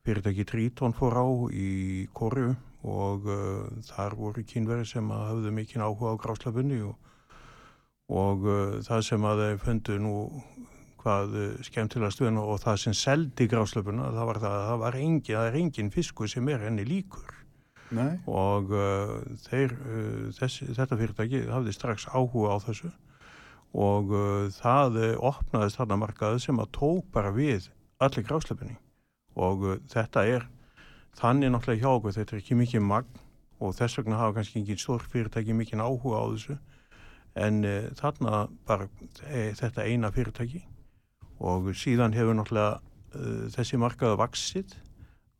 fyrirtæki 0.04 0.44
Triton 0.44 0.92
fór 0.92 1.14
á 1.14 1.26
í 1.54 2.08
Kóru 2.12 2.56
og 2.82 3.28
uh, 3.30 3.70
þar 3.86 4.18
voru 4.18 4.42
kínveri 4.44 4.84
sem 4.84 5.06
að 5.14 5.26
hafðu 5.30 5.52
mikinn 5.54 5.84
áhuga 5.86 6.12
á 6.12 6.20
gráslöfunni 6.20 6.82
og 6.84 6.98
og 8.12 8.44
uh, 8.44 8.80
það 8.84 9.06
sem 9.06 9.24
að 9.24 9.40
þeir 9.40 9.62
fundu 9.62 9.94
nú 10.02 10.16
hvað 11.00 11.36
uh, 11.40 11.46
skemmtilega 11.64 12.12
stuðin 12.12 12.42
og 12.42 12.58
það 12.60 12.82
sem 12.82 12.96
seldi 12.98 13.46
gráslöpuna 13.48 14.10
það 14.12 14.28
var 14.28 14.40
það 14.42 14.58
að 14.58 14.66
það 14.68 14.82
var 14.82 14.98
engin, 15.00 15.38
það 15.38 15.48
er 15.48 15.58
engin 15.62 15.90
fiskur 15.94 16.28
sem 16.28 16.48
er 16.52 16.66
henni 16.66 16.84
líkur 16.88 17.33
nei, 17.94 18.18
og 18.30 18.72
uh, 18.74 19.16
þeir, 19.46 19.74
uh, 19.74 20.28
þessi, 20.36 20.68
þetta 20.76 20.98
fyrirtæki 21.00 21.42
hafði 21.50 21.74
strax 21.76 22.06
áhuga 22.10 22.56
á 22.56 22.58
þessu. 22.64 22.90
Og 23.74 24.12
uh, 24.14 24.46
það 24.54 24.98
uh, 25.00 25.12
opnaðist 25.30 25.80
þarna 25.80 25.98
markaði 26.04 26.42
sem 26.44 26.60
að 26.62 26.72
tók 26.76 27.08
bara 27.14 27.32
við 27.34 27.70
allir 28.02 28.26
gráslöpunni 28.26 28.76
og 29.34 29.64
uh, 29.66 29.80
þetta 29.90 30.22
er 30.30 30.46
þannig 31.18 31.50
náttúrulega 31.50 31.82
hjá 31.82 31.90
okkur, 31.96 32.14
þetta 32.18 32.36
er 32.36 32.42
ekki 32.42 32.58
mikið 32.58 32.86
magn. 32.86 33.20
Og 33.62 33.74
þess 33.74 33.98
vegna 34.00 34.18
hafa 34.18 34.36
kannski 34.38 34.60
engin 34.60 34.78
stór 34.78 35.02
fyrirtæki 35.10 35.54
mikið 35.56 35.82
áhuga 35.82 36.22
á 36.22 36.24
þessu. 36.34 36.56
En 37.34 37.60
uh, 37.66 37.90
þarna 37.98 38.46
bara 38.66 38.88
e, 39.26 39.50
þetta 39.58 39.86
eina 39.86 40.10
fyrirtæki. 40.14 40.64
Og 41.42 41.70
síðan 41.78 42.14
hefur 42.14 42.36
náttúrulega 42.38 42.82
þessi 43.54 43.78
markaðu 43.78 44.18
vaksið 44.18 44.72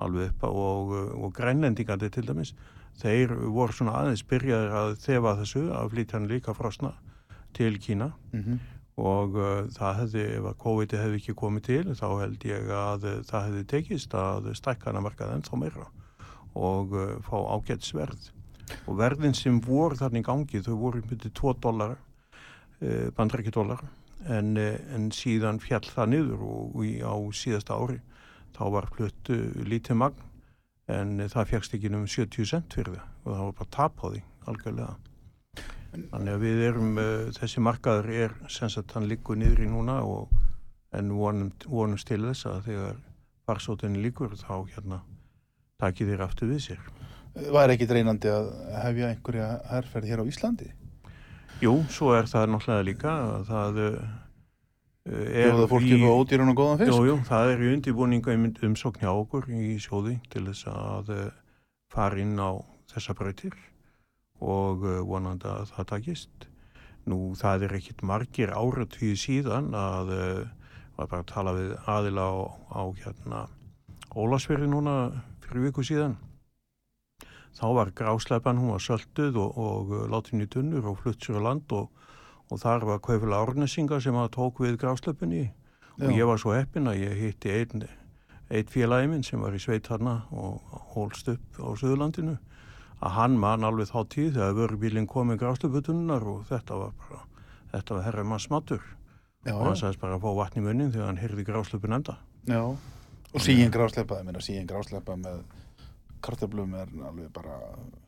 alveg 0.03 0.33
upp 0.33 0.47
á 0.47 0.51
og, 0.51 0.95
og 1.25 1.35
grænlendingandi 1.37 2.11
til 2.11 2.27
dæmis, 2.29 2.55
þeir 2.99 3.35
voru 3.55 3.75
svona 3.75 3.99
aðeins 4.01 4.25
byrjaðir 4.31 4.79
að 4.81 4.95
þefa 5.03 5.37
þessu 5.43 5.67
að 5.75 5.91
flytja 5.95 6.19
hann 6.19 6.31
líka 6.31 6.55
frosna 6.55 6.95
til 7.55 7.79
Kína. 7.79 8.13
Mm 8.33 8.59
og 9.01 9.35
uh, 9.35 9.67
það 9.75 9.97
hefði, 10.01 10.25
ef 10.39 10.45
að 10.47 10.61
COVID 10.63 10.95
hefði 11.01 11.19
ekki 11.19 11.35
komið 11.39 11.67
til, 11.67 11.83
þá 11.99 12.07
held 12.21 12.47
ég 12.47 12.69
að 12.71 13.07
uh, 13.11 13.17
það 13.27 13.47
hefði 13.49 13.65
tekist 13.73 14.15
að 14.15 14.53
stækka 14.55 14.91
hana 14.91 15.03
markað 15.03 15.35
ennþá 15.35 15.59
meira 15.59 15.89
og 16.55 16.95
uh, 16.95 17.17
fá 17.27 17.35
ágætt 17.57 17.87
sverð 17.87 18.31
og 18.87 18.99
verðin 19.01 19.35
sem 19.37 19.59
voru 19.61 19.99
þarna 19.99 20.23
í 20.23 20.27
gangi 20.27 20.63
þau 20.63 20.77
voru 20.79 21.03
myndið 21.03 21.35
2 21.41 21.57
dólar 21.65 21.97
uh, 21.99 23.11
bandrækki 23.17 23.53
dólar 23.55 23.83
en, 24.31 24.55
uh, 24.57 24.79
en 24.95 25.11
síðan 25.15 25.59
fjall 25.63 25.85
það 25.89 26.13
niður 26.15 26.47
og 26.47 26.79
í, 26.87 26.95
á 27.03 27.15
síðasta 27.35 27.75
ári 27.75 27.99
þá 28.55 28.65
var 28.77 28.91
flutt 28.95 29.33
uh, 29.35 29.65
lítið 29.67 30.01
magn 30.03 30.31
en 30.93 31.19
uh, 31.21 31.31
það 31.33 31.51
fjagst 31.55 31.77
ekki 31.77 31.93
um 31.93 32.07
70 32.07 32.51
cent 32.53 32.77
fyrir 32.77 32.97
það 32.99 33.11
og 33.25 33.33
það 33.33 33.45
var 33.45 33.59
bara 33.61 33.75
tap 33.79 34.05
á 34.05 34.07
því 34.07 34.23
algjörlega 34.53 34.95
Þannig 35.95 36.33
að 36.33 36.43
við 36.43 36.61
erum, 36.69 36.97
uh, 36.99 37.29
þessi 37.37 37.63
markaður 37.63 38.09
er 38.11 38.33
sem 38.51 38.71
sagt 38.73 38.95
hann 38.97 39.07
liggur 39.11 39.39
niður 39.39 39.63
í 39.63 39.69
núna 39.71 40.01
og 40.03 40.33
en 40.95 41.13
vonum, 41.15 41.51
vonum 41.67 41.99
til 41.99 42.23
þess 42.27 42.49
að 42.51 42.69
þegar 42.69 42.97
farsóttinni 43.47 44.03
líkur 44.03 44.35
þá 44.41 44.55
hérna 44.75 45.01
takir 45.83 46.11
þeir 46.11 46.25
aftur 46.27 46.51
við 46.51 46.65
sér. 46.69 46.83
Var 47.55 47.73
ekki 47.75 47.89
reynandi 47.91 48.31
að 48.31 48.51
hefja 48.79 49.11
einhverja 49.11 49.49
herrferð 49.71 50.11
hér 50.11 50.23
á 50.23 50.31
Íslandi? 50.31 50.69
Jú, 51.63 51.77
svo 51.91 52.13
er 52.15 52.29
það 52.31 52.53
náttúrulega 52.53 52.87
líka 52.87 53.15
að 53.15 53.49
það 53.51 53.81
uh, 53.85 54.05
Bjóða 55.05 55.69
fólki 55.69 55.99
frá 56.01 56.11
ódýrun 56.17 56.53
og 56.55 56.59
góðan 56.59 56.81
fisk? 56.81 56.93
Jú, 56.95 57.05
jú, 57.11 57.17
það 57.29 57.51
er 57.53 57.63
í 57.63 57.71
undirbúninga 57.75 58.37
um, 58.39 58.49
umsókn 58.71 59.05
hjá 59.05 59.11
okkur 59.13 59.51
í 59.53 59.75
sjóði 59.83 60.17
til 60.33 60.47
þess 60.49 60.69
að 60.73 61.13
uh, 61.13 61.27
fara 61.93 62.21
inn 62.23 62.39
á 62.41 62.57
þessa 62.95 63.17
breytir 63.19 63.57
og 64.41 64.87
uh, 64.89 65.03
vonandi 65.05 65.51
að 65.51 65.75
það 65.75 65.91
takist. 65.93 66.49
Nú 67.05 67.19
það 67.37 67.67
er 67.67 67.77
ekkit 67.77 68.01
margir 68.09 68.55
áratvíð 68.57 69.19
síðan 69.21 69.75
að 69.77 70.15
var 70.97 71.11
bara 71.11 71.21
að 71.21 71.31
tala 71.31 71.53
við 71.57 71.75
aðila 71.91 72.25
á, 72.25 72.35
á 72.71 72.83
hérna 73.03 73.43
Ólasveri 74.15 74.69
núna 74.71 75.11
fyrir 75.43 75.67
viku 75.67 75.83
síðan. 75.83 76.15
Þá 77.55 77.67
var 77.75 77.91
grásleipan, 77.99 78.61
hún 78.63 78.71
var 78.75 78.83
sölduð 78.83 79.39
og, 79.43 79.59
og 79.59 79.95
látin 80.11 80.43
í 80.45 80.47
tunnur 80.51 80.87
og 80.91 81.01
flutt 81.03 81.23
sér 81.23 81.41
á 81.43 81.47
land 81.51 81.75
og, 81.75 81.91
og 82.51 82.61
þar 82.61 82.89
var 82.89 83.03
Kaufila 83.05 83.43
Árnesinga 83.45 84.01
sem 84.03 84.17
að 84.19 84.33
tók 84.37 84.61
við 84.65 84.79
grásleipunni 84.83 85.45
og 86.01 86.11
ég 86.11 86.27
var 86.29 86.41
svo 86.43 86.55
heppin 86.57 86.91
að 86.91 87.05
ég 87.05 87.21
hitti 87.21 87.53
einn 87.55 87.87
ein 88.51 88.71
félagi 88.71 89.09
minn 89.11 89.25
sem 89.25 89.41
var 89.41 89.55
í 89.57 89.63
sveit 89.63 89.87
hana 89.89 90.25
og 90.35 90.61
hólst 90.95 91.31
upp 91.33 91.61
á 91.61 91.69
Suðurlandinu 91.81 92.37
að 93.05 93.17
hann 93.19 93.39
mann 93.41 93.65
alveg 93.67 93.91
þá 93.91 94.01
tíð 94.13 94.35
þegar 94.37 94.59
vörubílinn 94.59 95.09
kom 95.11 95.31
með 95.31 95.41
grásleiputunnar 95.45 96.27
og 96.29 96.45
þetta 96.51 96.79
var 96.81 96.95
bara, 97.01 97.23
þetta 97.73 97.97
var 97.97 98.07
herra 98.09 98.27
mann 98.29 98.43
smattur 98.43 98.85
Já, 99.45 99.55
og 99.55 99.67
hann 99.67 99.77
já. 99.77 99.81
sagðist 99.83 100.01
bara 100.01 100.17
að 100.17 100.25
fá 100.25 100.31
vatn 100.39 100.61
í 100.61 100.65
munnin 100.65 100.93
þegar 100.93 101.11
hann 101.11 101.21
hyrði 101.21 101.45
grásleipun 101.45 101.99
enda. 101.99 102.17
Já, 102.49 102.63
og 102.65 103.45
síðan 103.45 104.25
meina 104.25 104.45
síðan 104.45 104.71
grásleipa 104.71 105.17
með 105.21 105.43
kartöflum 106.25 106.77
er 106.81 106.93
alveg 107.11 107.33
bara 107.35 107.59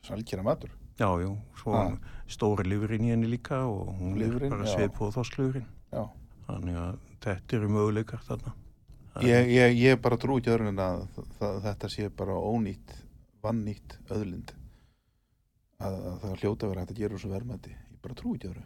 sælkjara 0.06 0.46
matur. 0.46 0.72
Já, 0.98 1.08
jú, 1.20 1.36
svo 1.60 1.72
Ha. 1.76 1.98
stóri 2.28 2.64
lifurinn 2.64 3.04
í 3.04 3.10
henni 3.12 3.28
líka 3.28 3.58
og 3.68 3.90
hún 4.00 4.14
Lifrin, 4.18 4.46
er 4.46 4.50
bara 4.56 4.64
já. 4.64 4.74
svip 4.76 5.00
og 5.02 5.12
þosklifurinn. 5.14 5.66
Já. 5.92 6.04
Þannig 6.48 6.76
að 6.76 6.98
þetta 7.20 7.56
eru 7.58 7.68
möguleikar 7.68 8.22
þarna. 8.26 8.52
Ég, 9.22 9.48
ég, 9.48 9.76
ég 9.80 10.00
bara 10.00 10.16
trú 10.16 10.36
ekki 10.38 10.50
öðrun 10.52 10.68
en 10.68 10.76
að 10.76 11.06
þetta 11.64 11.88
sé 11.88 12.08
bara 12.08 12.32
ónýtt, 12.36 12.94
vannýtt 13.42 13.98
öðlind. 14.12 14.52
Að, 15.80 15.94
að 16.08 16.16
það 16.22 16.34
hljóta 16.40 16.66
að 16.70 16.78
hægt 16.80 16.90
að 16.94 16.96
gera 17.02 17.14
þessu 17.16 17.30
verðmæti. 17.32 17.70
Ég 17.76 18.00
bara 18.02 18.14
trú 18.16 18.34
ekki 18.36 18.48
öðru. 18.50 18.64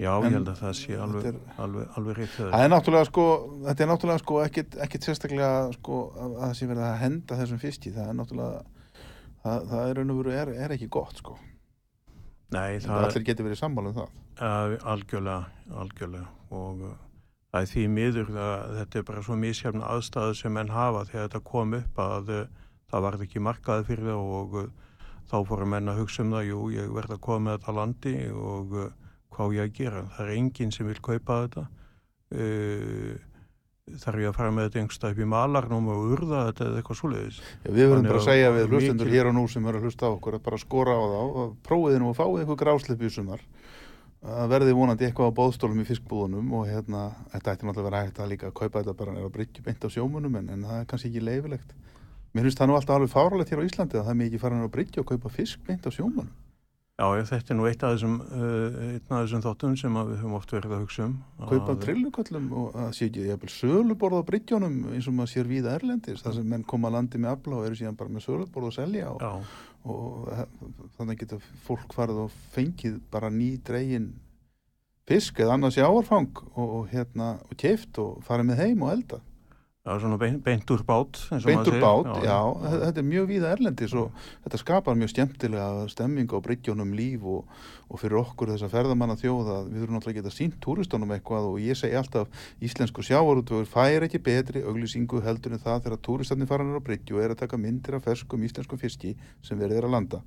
Já, 0.00 0.10
En 0.16 0.24
ég 0.24 0.32
held 0.38 0.48
að 0.48 0.60
það 0.62 0.74
sé 0.78 0.86
þetta 0.88 1.02
alveg, 1.04 1.26
er- 1.28 1.60
alveg, 1.60 1.88
alveg 2.00 2.16
hjá 2.16 2.50
Það 2.50 2.62
er 2.64 2.70
náttúrulega 2.72 3.06
sko, 3.10 3.24
þetta 3.66 3.84
er 3.84 3.90
náttúrulega 3.90 4.18
sko 4.22 4.38
ekkit, 4.46 4.76
ekkit 4.86 5.02
sérstaklega 5.06 5.50
sko 5.76 5.98
að 6.16 6.30
að 6.30 6.40
það 6.40 6.54
sé 6.60 6.66
verið 6.70 6.84
að 6.86 7.00
henda 7.04 7.36
þessum 7.42 7.60
fiski. 7.60 7.92
Það 7.92 8.08
er 8.08 8.16
náttúrulega, 8.16 8.62
það, 9.44 9.68
það 9.70 9.92
er, 9.92 10.00
og 10.14 10.32
er, 10.34 10.52
er 10.66 10.74
ekki 10.76 10.88
gott 10.92 11.20
sko. 11.20 11.36
Nei, 12.50 12.80
Það 12.82 13.04
allir 13.06 13.26
getur 13.28 13.46
verið 13.46 13.60
sammála 13.60 13.92
um 13.92 13.98
það. 14.00 14.16
algjörlega, 14.90 15.42
algjörlega 15.82 16.28
og 16.50 16.80
uh, 16.88 16.94
það 17.52 17.60
er 17.62 17.70
því 17.70 17.84
miður 17.94 18.30
að 18.34 18.72
þetta 18.78 18.98
er 18.98 19.06
bara 19.10 19.22
svo 19.26 19.36
misjafn 19.38 19.84
aðstæðu 19.86 20.38
sem 20.38 20.54
menn 20.56 20.72
hafa 20.74 21.04
þegar 21.10 21.28
þetta 21.28 21.42
kom 21.52 21.76
upp 21.78 22.00
að 22.02 22.32
uh, 22.34 22.46
það 22.90 23.04
varð 23.06 23.26
ekki 23.26 23.44
markaði 23.46 23.86
fyrir 23.90 24.10
það 24.10 24.32
og 24.40 24.56
uh, 24.64 24.70
þá 25.30 25.36
fóru 25.46 25.68
menn 25.70 25.92
að 25.92 26.00
hugsa 26.02 26.24
um 26.24 26.34
það, 26.34 26.48
jú, 26.50 26.62
ég 26.74 26.90
verð 26.96 27.14
að 27.14 27.22
koma 27.28 27.44
með 27.46 27.58
þetta 27.60 27.76
landi 27.78 28.14
og 28.34 28.74
hvað 29.30 29.54
ég 29.54 29.68
að 29.68 29.76
gera. 29.78 30.02
Það 30.16 30.24
er 30.26 30.32
enginn 30.40 30.72
sem 30.74 30.88
vil 30.90 30.98
kaupa 31.06 31.36
þetta. 31.44 31.66
Uh, 32.34 33.14
þarf 34.00 34.22
ég 34.22 34.30
að 34.30 34.36
fara 34.38 34.54
með 34.54 34.68
þetta 34.68 34.80
einhverstað 34.80 35.14
upp 35.14 35.20
í 35.20 35.28
malarnum 35.32 35.90
og 35.90 36.06
urða 36.14 36.44
þetta 36.50 36.66
eða 36.66 36.80
eitthvað 36.80 37.00
svoleiðis. 37.00 37.40
Já, 37.64 37.70
við 37.70 37.90
verðum 37.90 38.08
bara 38.10 38.20
að 38.20 38.28
segja 38.28 38.54
við 38.56 38.74
hlustendur 38.74 39.12
hér 39.14 39.30
og 39.30 39.36
nú 39.36 39.44
sem 39.50 39.68
eru 39.70 39.80
að 39.80 39.86
hlusta 39.88 40.06
á 40.06 40.14
okkur 40.14 40.38
að 40.38 40.44
bara 40.46 40.60
skora 40.60 40.96
á 40.96 41.02
þá 41.10 41.20
og 41.20 41.52
prófiði 41.66 42.00
nú 42.02 42.10
að 42.12 42.18
fáið 42.20 42.40
eitthvað 42.42 42.60
grásleipi 42.64 43.10
í 43.10 43.14
sumar 43.14 43.44
að 44.20 44.50
verði 44.52 44.72
vonandi 44.76 45.06
eitthvað 45.06 45.30
á 45.32 45.38
bóðstólum 45.38 45.80
í 45.80 45.86
fiskbúðunum 45.88 46.50
og 46.58 46.66
hérna, 46.68 47.06
þetta 47.32 47.54
ætti 47.54 47.66
náttúrulega 47.66 47.80
að 47.80 47.88
vera 47.88 48.02
hægt 48.04 48.18
að 48.20 48.32
líka 48.34 48.50
að 48.50 48.56
kaupa 48.58 48.82
þetta 48.82 48.96
bara 48.98 49.14
nefn 49.14 49.28
að 49.30 49.36
bryggja 49.38 49.64
beint 49.64 49.86
á 49.86 49.88
sjómunum 49.88 50.36
en, 50.36 50.50
en 50.52 50.66
það 50.68 50.82
er 50.82 50.90
kannski 50.90 51.08
ekki 51.08 51.24
leifilegt 51.24 51.72
Mér 52.30 52.46
finnst 52.46 52.60
það 52.60 52.68
nú 52.68 52.76
alltaf 52.76 52.98
alveg 52.98 53.10
fáralegt 53.10 53.50
hér 53.50 53.64
á 53.64 53.66
Íslandi 53.66 53.96
að 53.96 54.04
það 54.04 54.12
er 54.12 54.18
mikið 54.20 54.42
farin 54.44 54.66
að 54.66 54.74
bryggja 54.76 55.02
og 55.02 55.08
kaupa 55.08 55.32
fisk 55.32 55.64
beint 55.66 55.88
á 55.88 55.90
sjómunum 55.90 56.28
Já, 57.00 57.06
þetta 57.30 57.54
er 57.54 57.56
nú 57.56 57.64
eitt 57.64 57.82
af 57.86 57.94
þessum, 57.94 58.16
uh, 58.20 58.96
þessum 59.08 59.42
þáttum 59.46 59.76
sem 59.80 59.94
við 59.96 60.18
höfum 60.20 60.34
oft 60.36 60.50
verið 60.52 60.74
að 60.76 60.82
hugsa 60.84 61.04
um. 61.06 61.14
kaupa 61.48 61.76
trilluköllum 61.86 62.50
og 62.60 62.74
að 62.82 62.90
sé 62.98 63.06
ekki 63.08 63.22
jafnvel 63.30 63.52
söluborð 63.54 64.18
á 64.20 64.28
bryggjónum 64.28 64.74
eins 64.92 65.08
og 65.08 65.16
maður 65.16 65.32
sér 65.32 65.48
víða 65.48 65.72
erlendis 65.78 66.20
þar 66.26 66.36
sem 66.36 66.50
menn 66.52 66.66
koma 66.68 66.90
að 66.90 66.98
landi 66.98 67.22
með 67.24 67.32
afla 67.38 67.56
og 67.62 67.68
eru 67.70 67.78
síðan 67.80 67.96
bara 68.02 68.12
með 68.12 68.26
söluborð 68.26 68.68
og 68.68 68.76
selja 68.76 69.14
og, 69.14 69.24
og 69.88 70.28
he- 70.36 70.48
þannig 70.98 71.22
getur 71.24 71.48
fólk 71.64 71.96
farið 71.96 72.20
og 72.26 72.36
fengið 72.52 73.00
bara 73.16 73.32
ný 73.32 73.48
dregin 73.64 74.10
fisk 75.08 75.40
eða 75.40 75.56
annars 75.56 75.78
sjáarfang 75.80 76.28
og, 76.52 76.66
og 76.82 76.92
hérna 76.92 77.32
og 77.48 77.56
keift 77.58 77.96
og 78.04 78.20
farið 78.28 78.50
með 78.52 78.60
heim 78.66 78.84
og 78.84 78.92
elda 78.98 79.22
já, 79.90 79.96
svona 80.04 80.16
beint, 80.22 80.70
úr 80.70 80.84
bát. 80.86 81.18
beint 81.50 81.66
úr 81.66 81.80
bát, 81.82 82.06
já, 82.24 82.38
þe- 82.62 82.80
þetta 82.86 83.02
er 83.02 83.06
mjög 83.10 83.26
víða 83.30 83.50
erlendis 83.56 83.94
og 83.98 84.12
þetta 84.46 84.60
skapar 84.62 84.94
mjög 85.00 85.10
skemmtilega 85.16 85.88
stemming 85.90 86.30
á 86.30 86.38
bryggjónum 86.46 86.94
líf 86.94 87.26
og, 87.26 87.44
og 87.90 87.98
fyrir 88.00 88.20
okkur 88.22 88.52
þessa 88.54 88.70
ferðamanna 88.70 89.18
þjóða 89.18 89.56
við 89.66 89.82
þurfum 89.82 89.98
náttúrulega 89.98 90.14
að 90.14 90.22
geta 90.22 90.34
sínt 90.36 90.60
túristunum 90.62 91.10
eitthvað 91.16 91.50
og 91.50 91.58
ég 91.66 91.74
segi 91.80 91.98
alltaf 91.98 92.30
íslensku 92.62 93.02
sjávarútvögur 93.10 93.66
fær 93.66 94.06
ekki 94.06 94.22
betri 94.22 94.62
auglýsingu 94.62 95.20
heldur 95.26 95.58
en 95.58 95.64
það 95.66 95.82
þegar 95.88 96.04
túristarnir 96.06 96.46
faranir 96.46 96.78
á 96.78 96.86
bryggju 96.86 97.18
og 97.18 97.24
er 97.26 97.34
að 97.34 97.42
taka 97.42 97.58
myndir 97.58 97.98
af 97.98 98.06
ferskum 98.06 98.46
íslenskum 98.46 98.78
fiski 98.78 99.16
sem 99.42 99.58
verið 99.58 99.82
er 99.82 99.90
að 99.90 99.96
landa 99.98 100.22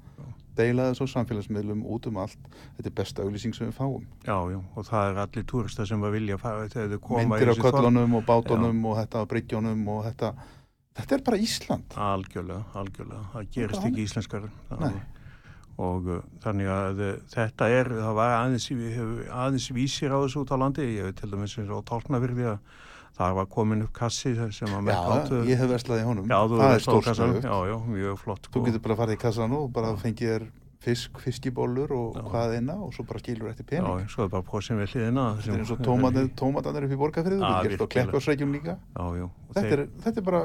deila 0.57 0.89
þessu 0.91 1.07
á 1.07 1.13
samfélagsmiðlum 1.13 1.85
út 1.95 2.09
um 2.09 2.19
allt 2.23 2.49
þetta 2.77 2.89
er 2.89 2.97
besta 2.99 3.25
auglýsing 3.25 3.55
sem 3.57 3.69
við 3.69 3.77
fáum 3.77 4.03
Já, 4.25 4.37
já, 4.53 4.59
og 4.59 4.87
það 4.89 5.07
er 5.09 5.21
allir 5.23 5.47
túristar 5.49 5.89
sem 5.89 6.03
að 6.03 6.17
vilja 6.17 6.37
myndir 6.39 7.53
þorp. 7.53 7.63
köllunum 7.67 8.19
og 8.19 8.27
bátunum 8.27 8.85
og 8.91 8.99
þetta 9.01 9.23
á 9.23 9.29
bryggjónum 9.33 9.87
og 9.95 10.05
þetta 10.09 10.33
þetta 10.99 11.17
er 11.17 11.25
bara 11.25 11.41
Ísland 11.41 11.97
Algjörlega, 11.97 12.63
algjörlega. 12.77 13.25
Það 13.33 13.51
gerist 13.57 13.79
bara 13.79 13.91
ekki 13.91 14.07
íslenskar. 14.07 14.47
Nei. 14.79 14.95
Og 15.81 16.09
uh, 16.13 16.19
þannig 16.43 16.69
að 16.69 16.99
uh, 17.01 17.13
þetta 17.33 17.69
er, 17.73 17.89
það 17.97 18.17
var 18.19 18.33
aðeins, 18.37 18.67
aðeins 19.33 19.69
vísir 19.73 20.13
á 20.13 20.21
þessu 20.21 20.43
út 20.43 20.53
á 20.53 20.57
landi. 20.61 20.85
Ég 20.99 21.07
veit 21.09 21.17
til 21.17 21.31
dæmis 21.31 21.55
eins 21.57 21.71
og 21.73 21.81
tálknafyrði 21.89 22.45
að 22.51 22.59
það 23.17 23.35
var 23.37 23.45
komin 23.45 23.83
upp 23.85 23.93
kassi 23.93 24.33
sem 24.35 24.67
að 24.73 24.81
menn 24.81 24.95
Já, 24.95 25.03
gátu- 25.11 25.43
ég 25.45 25.57
hef 25.61 25.69
verslaði 25.69 26.01
í 26.01 26.07
honum 26.09 26.25
Já, 26.29 26.39
það 26.49 26.63
er 26.63 26.73
veist 26.73 26.87
á 26.87 26.93
kassanum. 26.97 27.37
stórstöð 27.37 27.43
Já, 27.43 27.57
já, 27.69 27.77
mjög 27.93 28.17
flott. 28.17 28.41
þú 28.49 28.51
sko. 28.51 28.65
getur 28.65 28.79
bara 28.87 28.95
farið 28.95 29.13
í 29.17 29.21
kassan 29.21 29.51
og 29.53 29.71
bara 29.73 29.93
fengið 29.95 30.29
þér 30.33 30.47
fisk, 30.83 31.19
fiskibólur 31.23 31.91
og 31.95 32.15
Já. 32.17 32.21
hvað 32.27 32.55
eina 32.57 32.73
og 32.83 32.91
svo 32.93 33.05
bara 33.07 33.19
skilur 33.19 33.49
eftir 33.53 33.63
Já, 33.63 33.69
pening 33.69 33.99
já, 34.03 34.07
svo 34.11 34.23
er 34.25 34.29
bara 34.33 34.43
pósin 34.43 34.75
við 34.81 34.89
hliðina. 34.91 35.37
þetta 35.39 35.53
er 35.53 35.59
eins 35.63 35.71
og 35.71 35.79
tómatarnir, 35.79 36.33
tómatarnir 36.35 36.83
upp 36.83 36.91
í 36.91 36.99
borgarfriðu 36.99 37.39
Já, 37.39 37.61
við 37.63 37.69
gerum 37.69 37.87
á 37.87 37.93
kleppasreikjum 37.93 38.51
líka 38.51 38.73
Já, 38.97 39.05
já. 39.15 39.23
og 39.23 39.53
þetta 39.55 39.69
þeir- 39.69 39.79
er, 39.79 39.87
þetta 40.03 40.17
er 40.17 40.25
bara, 40.27 40.41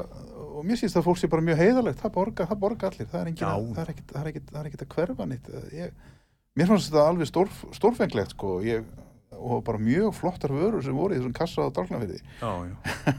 og 0.55 0.63
mér 0.65 0.77
sýst 0.79 0.95
að 0.95 1.03
fólk 1.09 1.17
sé 1.19 1.27
bara 1.29 1.41
mjög 1.41 1.57
heiðalegt 1.59 1.99
það 1.99 2.11
borga, 2.13 2.45
það 2.47 2.59
borga 2.59 2.87
allir, 2.87 3.07
það 3.11 3.19
er, 3.19 3.33
Já. 3.35 3.51
að, 3.51 3.75
er 3.75 3.89
er 3.89 4.31
er 4.55 4.85
að 4.85 4.87
hverfa 4.95 5.25
nýtt 5.27 5.73
ég, 5.73 5.91
mér 6.55 6.67
fannst 6.67 6.87
þetta 6.91 7.07
alveg 7.09 7.27
stór, 7.27 7.49
stórfenglegt 7.75 8.31
sko, 8.31 8.61
ég, 8.63 8.85
og 9.39 9.63
bara 9.67 9.79
mjög 9.81 10.13
flottar 10.17 10.51
vörur 10.53 10.83
sem 10.85 10.95
voru 10.97 11.15
í 11.15 11.19
þessum 11.19 11.35
kassa 11.37 11.65
á 11.65 11.73
dálknafyrði 11.75 12.19
Já, 12.41 12.51
já. 12.69 13.13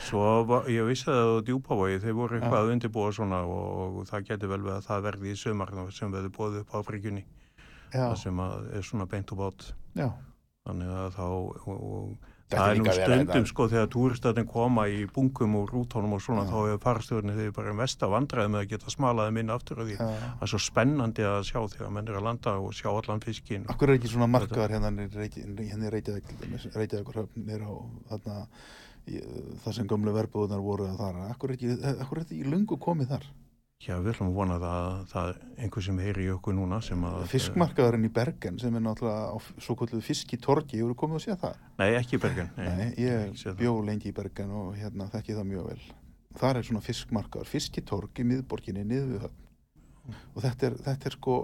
Svo 0.00 0.22
var, 0.48 0.68
ég 0.72 0.86
vissi 0.88 1.04
það 1.10 1.28
á 1.28 1.44
djúpavogi, 1.44 1.98
þeir 2.00 2.16
voru 2.16 2.38
eitthvað 2.38 2.62
að 2.64 2.72
undirbúa 2.74 3.10
svona 3.12 3.42
og, 3.44 3.98
og 4.00 4.08
það 4.08 4.26
getur 4.30 4.52
vel 4.54 4.62
við 4.64 4.74
að 4.78 4.86
það 4.88 5.04
verði 5.06 5.34
í 5.34 5.38
sömar 5.42 5.72
sem 5.92 6.14
verður 6.14 6.32
bóðið 6.38 6.62
upp 6.62 6.72
á 6.72 6.78
fríkunni, 6.88 7.24
sem 8.16 8.40
er 8.46 8.86
svona 8.86 9.06
beint 9.10 9.32
og 9.34 9.42
bát. 9.42 9.66
já, 9.98 10.08
Þannig 10.68 10.90
að 10.92 11.14
þá, 11.16 11.24
og, 11.26 11.68
og 11.68 12.29
það 12.50 12.70
er 12.70 12.78
nú 12.80 12.92
stundum 12.94 13.28
þetta- 13.30 13.46
sko 13.50 13.66
þegar 13.70 13.88
túristatinn 13.94 14.46
koma 14.50 14.84
í 14.90 15.06
bungum 15.14 15.54
og 15.60 15.70
rútónum 15.70 16.12
og 16.16 16.20
svona, 16.24 16.44
Já. 16.44 16.50
þá 16.50 16.58
hefur 16.66 16.80
farstjórnir 16.84 17.36
þeir 17.38 17.52
bara 17.54 17.74
mest 17.74 18.00
að 18.02 18.10
vandræði 18.16 18.50
með 18.54 18.60
að 18.64 18.68
geta 18.74 18.90
smalaði 18.90 19.32
minna 19.38 19.54
aftur 19.54 19.80
af 19.80 19.86
því. 19.86 19.96
Það 20.00 20.42
er 20.42 20.52
svo 20.54 20.58
spennandi 20.66 21.22
að 21.30 21.40
sjá 21.50 21.60
þegar 21.74 21.90
menn 21.90 22.08
er 22.08 22.18
að 22.20 22.26
landa 22.28 22.50
og 22.58 22.72
sjá 22.74 22.88
allan 22.90 23.20
fiskin. 23.20 23.66
Akkur 23.70 23.88
er 23.90 23.98
ekki 23.98 24.08
svona 24.10 24.26
markaðar 24.30 24.70
hérna 24.74 24.90
í 24.90 25.08
Reykjavík- 25.08 25.70
hérna 25.70 25.86
í 25.86 25.92
Reykjavík 25.94 26.26
til 26.26 26.36
dæmis, 26.42 26.66
Reykjavíkur 26.74 27.14
höfn 27.22 27.50
er 27.50 27.60
á 27.62 27.72
þarna, 28.10 28.46
í, 29.06 29.20
það 29.64 29.72
sem 29.74 29.86
gömlu 29.86 30.12
verbúðunar 30.12 30.60
voru 30.60 30.86
að 30.90 30.98
þar 30.98 31.30
Akkur 31.30 31.50
er 31.50 31.56
ekki, 31.56 32.00
akkur 32.00 32.18
er 32.18 32.24
ekki 32.24 32.40
í 32.44 32.50
lungu 32.50 32.76
komið 32.78 33.08
þar 33.14 33.24
Já, 33.80 33.94
við 33.96 34.10
ætlum 34.12 34.28
að 34.28 34.36
vona 34.36 34.56
það 34.60 34.78
að 34.78 35.04
það 35.10 35.28
er 35.30 35.36
einhver 35.64 35.84
sem 35.86 36.00
heyri 36.04 36.24
í 36.26 36.32
okkur 36.34 36.56
núna 36.58 36.80
sem 36.84 37.04
að... 37.08 37.22
Fiskmarkaðurinn 37.32 38.04
í 38.04 38.12
Bergen 38.12 38.58
sem 38.60 38.74
er 38.76 38.82
náttúrulega 38.84 39.30
á 39.32 39.36
svo 39.64 39.76
kvöldu 39.80 40.00
fiskitorgi, 40.04 40.82
hefur 40.82 40.98
komið 41.00 41.16
að 41.16 41.24
sé 41.24 41.36
það? 41.40 41.62
Nei, 41.80 41.86
ekki 41.96 42.18
í 42.18 42.20
Bergen. 42.20 42.50
Nei, 42.58 42.68
ekki 42.90 43.06
ég 43.06 43.38
það. 43.40 43.54
bjó 43.62 43.72
lengi 43.86 44.10
í 44.10 44.16
Bergen 44.18 44.52
og 44.60 44.74
hérna 44.76 45.08
þekki 45.14 45.38
það 45.38 45.48
mjög 45.54 45.70
vel 45.70 45.80
Þar 46.40 46.60
er 46.60 46.66
svona 46.68 46.84
fiskmarkaður, 46.84 47.48
fiskitorg 47.50 48.20
í 48.20 48.26
miðborginni, 48.28 48.84
niður 48.86 49.08
við 49.14 49.24
höfn 49.24 49.40
og 50.34 50.44
þetta 50.44 50.68
er, 50.68 50.76
þetta 50.84 51.08
er 51.10 51.16
sko 51.16 51.38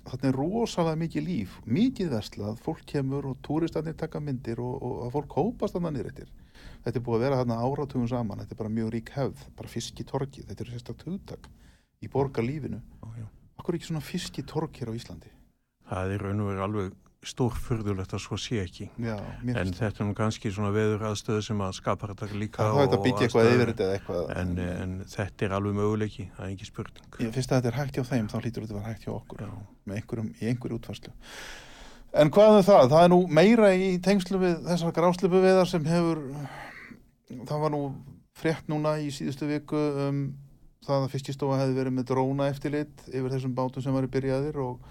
þetta 0.00 0.28
er 0.28 0.38
rosalega 0.38 1.00
mikið 1.00 1.26
líf 1.26 1.56
mikið 1.68 2.12
verslað, 2.14 2.60
fólk 2.64 2.84
kemur 2.88 3.28
og 3.30 3.40
túristanir 3.44 3.96
taka 3.98 4.20
myndir 4.22 4.60
og, 4.62 4.76
og 4.80 5.00
að 5.06 5.16
fólk 5.16 5.36
hópast 5.36 5.76
þannig 5.76 5.96
niður 5.96 6.10
eftir 6.12 6.30
þetta 6.84 6.96
er 6.96 7.04
búið 7.06 7.18
að 7.18 7.24
vera 7.26 7.40
þarna 7.40 7.58
áratugum 7.66 8.08
saman 8.10 8.42
þetta 8.42 8.56
er 8.56 8.60
bara 8.62 8.74
mjög 8.76 8.92
rík 8.94 9.12
hefð, 9.16 9.44
bara 9.58 9.72
fiskitorgi 9.72 10.46
þetta 10.48 10.64
er 10.64 10.72
sérstakt 10.74 11.06
hugtak 11.08 11.50
í 12.00 12.08
borgarlífinu 12.12 12.80
er 13.70 13.76
ekki 13.78 13.90
svona 13.90 14.02
fiskitorg 14.02 14.74
hér 14.80 14.90
á 14.90 14.94
Íslandi? 14.96 15.30
Það 15.90 16.12
er 16.14 16.22
raun 16.24 16.42
og 16.42 16.48
verið 16.50 16.64
alveg 16.64 16.90
stórfurðulegt 17.30 18.14
að 18.16 18.22
svo 18.24 18.36
sé 18.40 18.62
ekki. 18.62 18.86
Já, 18.96 19.16
En 19.44 19.72
þetta 19.76 20.00
er 20.00 20.06
nú 20.08 20.14
kannski 20.16 20.52
svona 20.54 20.70
veður 20.72 21.02
aðstöðu 21.10 21.42
sem 21.44 21.60
að 21.60 21.74
skapar 21.76 22.14
þetta 22.14 22.38
líka. 22.40 22.62
það. 22.62 22.70
Það 22.70 22.80
að 22.80 22.94
og 22.96 23.08
eitthvað 23.10 23.26
aðstæður. 23.26 23.56
yfir 23.60 23.72
þetta 23.72 23.84
eða 23.86 23.98
eitthvað. 23.98 24.30
En, 24.40 24.54
en 24.84 24.94
þetta 25.12 25.46
er 25.46 25.56
alveg 25.58 25.76
möguleiki, 25.76 26.26
það 26.36 26.46
er 26.46 26.54
ekki 26.54 26.68
spurning. 26.70 27.10
Ég 27.20 27.34
finnst 27.36 27.52
að 27.52 27.60
þetta 27.60 27.72
er 27.72 27.78
hægt 27.80 27.98
hjá 27.98 28.04
þeim, 28.08 28.30
þá 28.32 28.36
hlýtur 28.40 28.64
þetta 28.64 28.72
að 28.72 28.80
vera 28.80 28.94
hægt 28.94 29.04
hjá 29.04 29.12
okkur. 29.18 29.44
Einhverjum, 29.90 30.30
í 30.40 30.50
einhverju 30.50 30.80
útfarslu. 30.80 31.12
En 32.24 32.32
hvað 32.34 32.56
er 32.62 32.68
það? 32.70 32.88
Það 32.94 33.04
er 33.04 33.12
nú 33.12 33.20
meira 33.28 33.74
í 33.76 33.90
tengslu 34.02 34.40
við 34.40 34.56
þessar 34.70 34.96
gráslipu 34.96 35.42
veðar 35.44 35.68
sem 35.68 35.84
hefur, 35.84 36.24
það 37.44 37.66
var 37.66 37.74
nú 37.76 37.82
frétt 38.40 38.72
núna 38.72 38.96
í 39.04 39.12
síðustu 39.12 39.50
viku 39.50 39.84
um 40.08 40.24
það 40.86 41.04
að 41.04 41.12
fiskistofa 41.14 41.60
hefði 41.60 41.78
verið 41.78 41.96
með 41.96 42.08
dróna 42.10 42.48
eftirlit 42.50 43.06
yfir 43.10 43.30
þessum 43.34 43.54
bátum 43.56 43.84
sem 43.84 43.96
varu 43.96 44.10
byrjaðir 44.12 44.60
og 44.64 44.84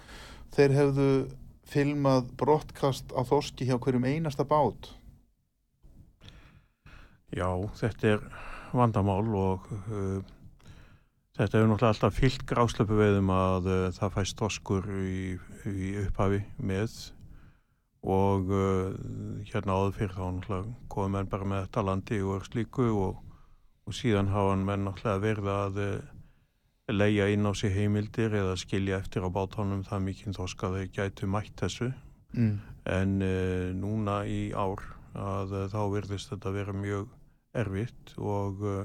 þeir 0.54 0.76
hefðu 0.76 1.10
filmað 1.70 2.32
brottkast 2.38 3.14
á 3.14 3.20
þorski 3.26 3.68
hjá 3.68 3.76
hverjum 3.78 4.06
einasta 4.08 4.46
bát. 4.48 4.90
Já, 7.30 7.46
þetta 7.78 8.14
er 8.16 8.24
vandamál 8.74 9.26
og 9.38 9.68
uh, 9.70 10.18
þetta 11.38 11.58
hefur 11.58 11.70
náttúrulega 11.70 11.92
alltaf 11.92 12.18
fyllt 12.18 12.44
gráslöpu 12.50 12.98
veiðum 12.98 13.30
að 13.34 13.70
uh, 13.70 13.86
það 13.94 14.14
fæst 14.18 14.38
toskur 14.40 14.90
í, 14.98 15.38
í 15.70 15.94
upphafi 16.04 16.42
með 16.58 16.96
og 18.00 18.50
uh, 18.50 18.94
hérna 19.46 19.78
áður 19.78 19.96
fyrir 19.98 20.16
þá 20.16 20.22
náttúrulega 20.24 20.74
komum 20.90 21.18
menn 21.18 21.30
bara 21.30 21.50
með 21.52 21.66
þetta 21.66 21.86
landi 21.86 22.22
og 22.24 22.46
slíku 22.48 22.88
og, 22.90 23.22
og 23.90 23.96
síðan 23.98 24.30
hafa 24.30 24.54
menn 24.62 24.86
náttúrulega 24.86 25.24
verið 25.24 25.50
að 25.56 25.80
uh, 25.82 25.96
leia 26.94 27.26
inn 27.34 27.46
á 27.46 27.52
sig 27.58 27.74
heimildir 27.74 28.34
eða 28.38 28.54
skilja 28.58 29.00
eftir 29.02 29.26
á 29.26 29.30
bátónum 29.34 29.82
það 29.86 30.06
mikið 30.06 30.38
þosk 30.38 30.64
að 30.66 30.78
þau 30.78 30.94
gætu 30.98 31.28
mætt 31.30 31.58
þessu 31.58 31.90
Mm. 32.30 32.60
en 32.86 33.14
uh, 33.26 33.72
núna 33.74 34.20
í 34.30 34.52
ár 34.54 34.84
að 35.18 35.54
uh, 35.56 35.64
þá 35.72 35.80
virðist 35.96 36.30
þetta 36.30 36.52
vera 36.54 36.74
mjög 36.78 37.08
erfitt 37.58 38.12
og 38.22 38.62
uh, 38.62 38.84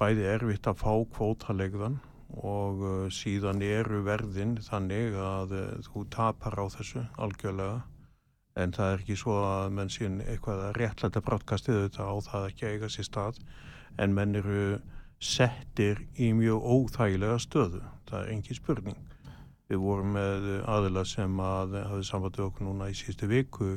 bæði 0.00 0.26
erfitt 0.32 0.66
að 0.66 0.80
fá 0.80 0.90
kvótalegðan 1.14 2.00
og 2.42 2.82
síðan 3.14 3.62
eru 3.62 4.00
verðin 4.02 4.56
þannig 4.64 5.14
að 5.14 5.52
þú 5.86 6.02
tapar 6.10 6.56
á 6.58 6.66
þessu 6.72 7.04
algjörlega 7.20 7.84
en 8.54 8.74
það 8.74 8.92
er 8.92 9.00
ekki 9.02 9.16
svo 9.18 9.36
að 9.42 9.72
menn 9.74 9.90
sín 9.90 10.20
eitthvað 10.22 10.60
að 10.68 10.76
réttlæta 10.78 11.22
brottkastið 11.26 11.80
þetta 11.84 12.06
á 12.06 12.14
það 12.26 12.44
ekki 12.50 12.66
að 12.66 12.76
eiga 12.76 12.90
sér 12.92 13.08
stað. 13.08 13.40
En 13.98 14.14
menn 14.14 14.38
eru 14.38 14.66
settir 15.22 16.04
í 16.20 16.30
mjög 16.36 16.62
óþægilega 16.62 17.40
stöðu. 17.42 17.82
Það 18.10 18.20
er 18.20 18.30
engin 18.34 18.58
spurning. 18.58 19.02
Við 19.70 19.80
vorum 19.80 20.14
með 20.14 20.46
aðila 20.70 21.04
sem 21.08 21.40
að 21.40 21.76
hafði 21.80 22.06
sambandið 22.10 22.46
okkur 22.46 22.68
núna 22.68 22.90
í 22.92 22.96
síðustu 22.98 23.30
viku 23.30 23.72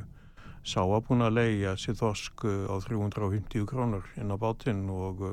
sá 0.67 0.81
að 0.83 1.05
búin 1.07 1.23
að 1.23 1.37
leia 1.37 1.75
sér 1.79 1.95
þosk 1.95 2.43
á 2.43 2.75
350 2.83 3.67
krónur 3.69 4.07
inn 4.19 4.33
á 4.33 4.37
bátinn 4.37 4.83
og, 4.91 5.23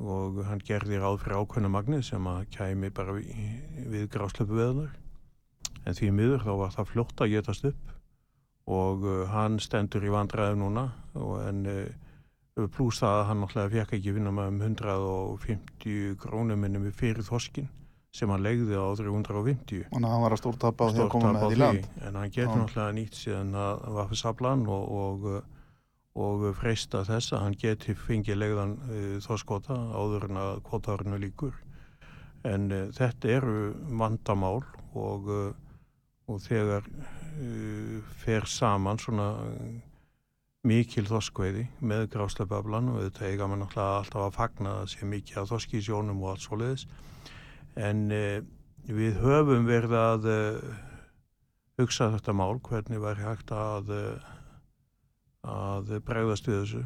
og 0.00 0.38
hann 0.48 0.64
gerði 0.64 1.02
ráð 1.02 1.20
fyrir 1.22 1.42
ákveðna 1.42 1.70
magnið 1.74 2.06
sem 2.08 2.30
að 2.30 2.46
kæmi 2.56 2.90
bara 2.94 3.18
við, 3.18 3.34
við 3.92 4.08
gráslöpu 4.14 4.56
veðunar. 4.56 4.94
En 5.84 5.98
því 5.98 6.14
miður 6.16 6.46
þá 6.46 6.54
var 6.62 6.72
það 6.78 6.90
fljótt 6.94 7.20
að 7.20 7.36
getast 7.36 7.68
upp 7.68 7.93
og 8.70 9.04
uh, 9.04 9.24
hann 9.28 9.58
stendur 9.60 10.04
í 10.06 10.12
vandræðu 10.12 10.56
núna 10.60 10.88
og 11.20 11.36
en 11.44 11.64
uh, 11.68 12.66
pluss 12.72 13.02
það 13.02 13.18
að 13.18 13.24
hann 13.28 13.40
náttúrulega 13.42 13.72
fekk 13.74 13.96
ekki 13.98 14.12
vinna 14.16 14.32
með 14.34 14.52
um 14.52 14.60
150 14.68 16.14
krónum 16.22 16.60
minnum 16.62 16.86
fyrir 16.94 17.26
þoskin 17.26 17.68
sem 18.14 18.30
hann 18.30 18.44
legði 18.46 18.78
á 18.78 18.86
350 18.94 19.88
Þannig 19.90 20.06
að 20.06 20.12
hann 20.14 20.22
var 20.22 20.36
að 20.36 20.40
stórtapa 20.40 20.86
á 20.86 20.88
því 20.94 21.02
að 21.02 21.10
koma 21.16 21.32
með 21.34 21.48
því. 21.48 21.58
land. 21.58 21.88
en 22.06 22.18
hann 22.20 22.30
getur 22.30 22.60
náttúrulega 22.60 22.96
nýtt 23.00 23.18
síðan 23.18 23.50
að 23.58 23.88
vaffi 23.98 24.18
sablan 24.20 24.64
og, 24.70 24.84
og, 25.02 25.26
og 26.14 26.46
freista 26.60 27.02
þess 27.08 27.34
að 27.34 27.44
hann 27.44 27.58
geti 27.64 27.96
fengið 27.98 28.40
legðan 28.40 28.76
uh, 28.86 29.18
þoskota 29.26 29.76
áður 29.98 30.28
en 30.30 30.40
að 30.44 30.62
kvotárinu 30.70 31.20
líkur 31.26 31.58
en 32.46 32.70
uh, 32.70 32.86
þetta 32.94 33.34
eru 33.40 33.58
vandamál 33.98 34.62
og, 34.94 35.26
uh, 35.26 35.50
og 36.30 36.42
þegar 36.46 36.86
uh, 36.86 37.13
fer 38.24 38.46
saman 38.50 39.00
svona 39.02 39.28
uh, 39.44 39.68
mikil 40.64 41.04
þoskveiði 41.08 41.66
með 41.84 42.06
gráslöpablan 42.14 42.92
og 42.94 43.02
þetta 43.04 43.28
eiga 43.28 43.48
mann 43.50 43.64
alltaf 43.66 44.14
að 44.16 44.34
fagna 44.38 44.78
að 44.82 44.90
sé 44.94 45.08
mikið 45.08 45.42
að 45.42 45.50
þoski 45.52 45.80
í 45.80 45.84
sjónum 45.84 46.22
og 46.24 46.32
allt 46.34 46.46
svoleiðis. 46.46 46.86
En 47.76 48.04
uh, 48.14 48.40
við 48.88 49.20
höfum 49.22 49.66
verið 49.68 49.96
að 49.98 50.26
hugsa 51.80 52.10
þetta 52.14 52.34
mál, 52.36 52.60
hvernig 52.62 53.00
væri 53.02 53.24
hægt 53.26 53.50
að, 53.56 53.88
að 55.42 55.94
bregðast 56.06 56.46
við 56.46 56.60
þessu. 56.60 56.82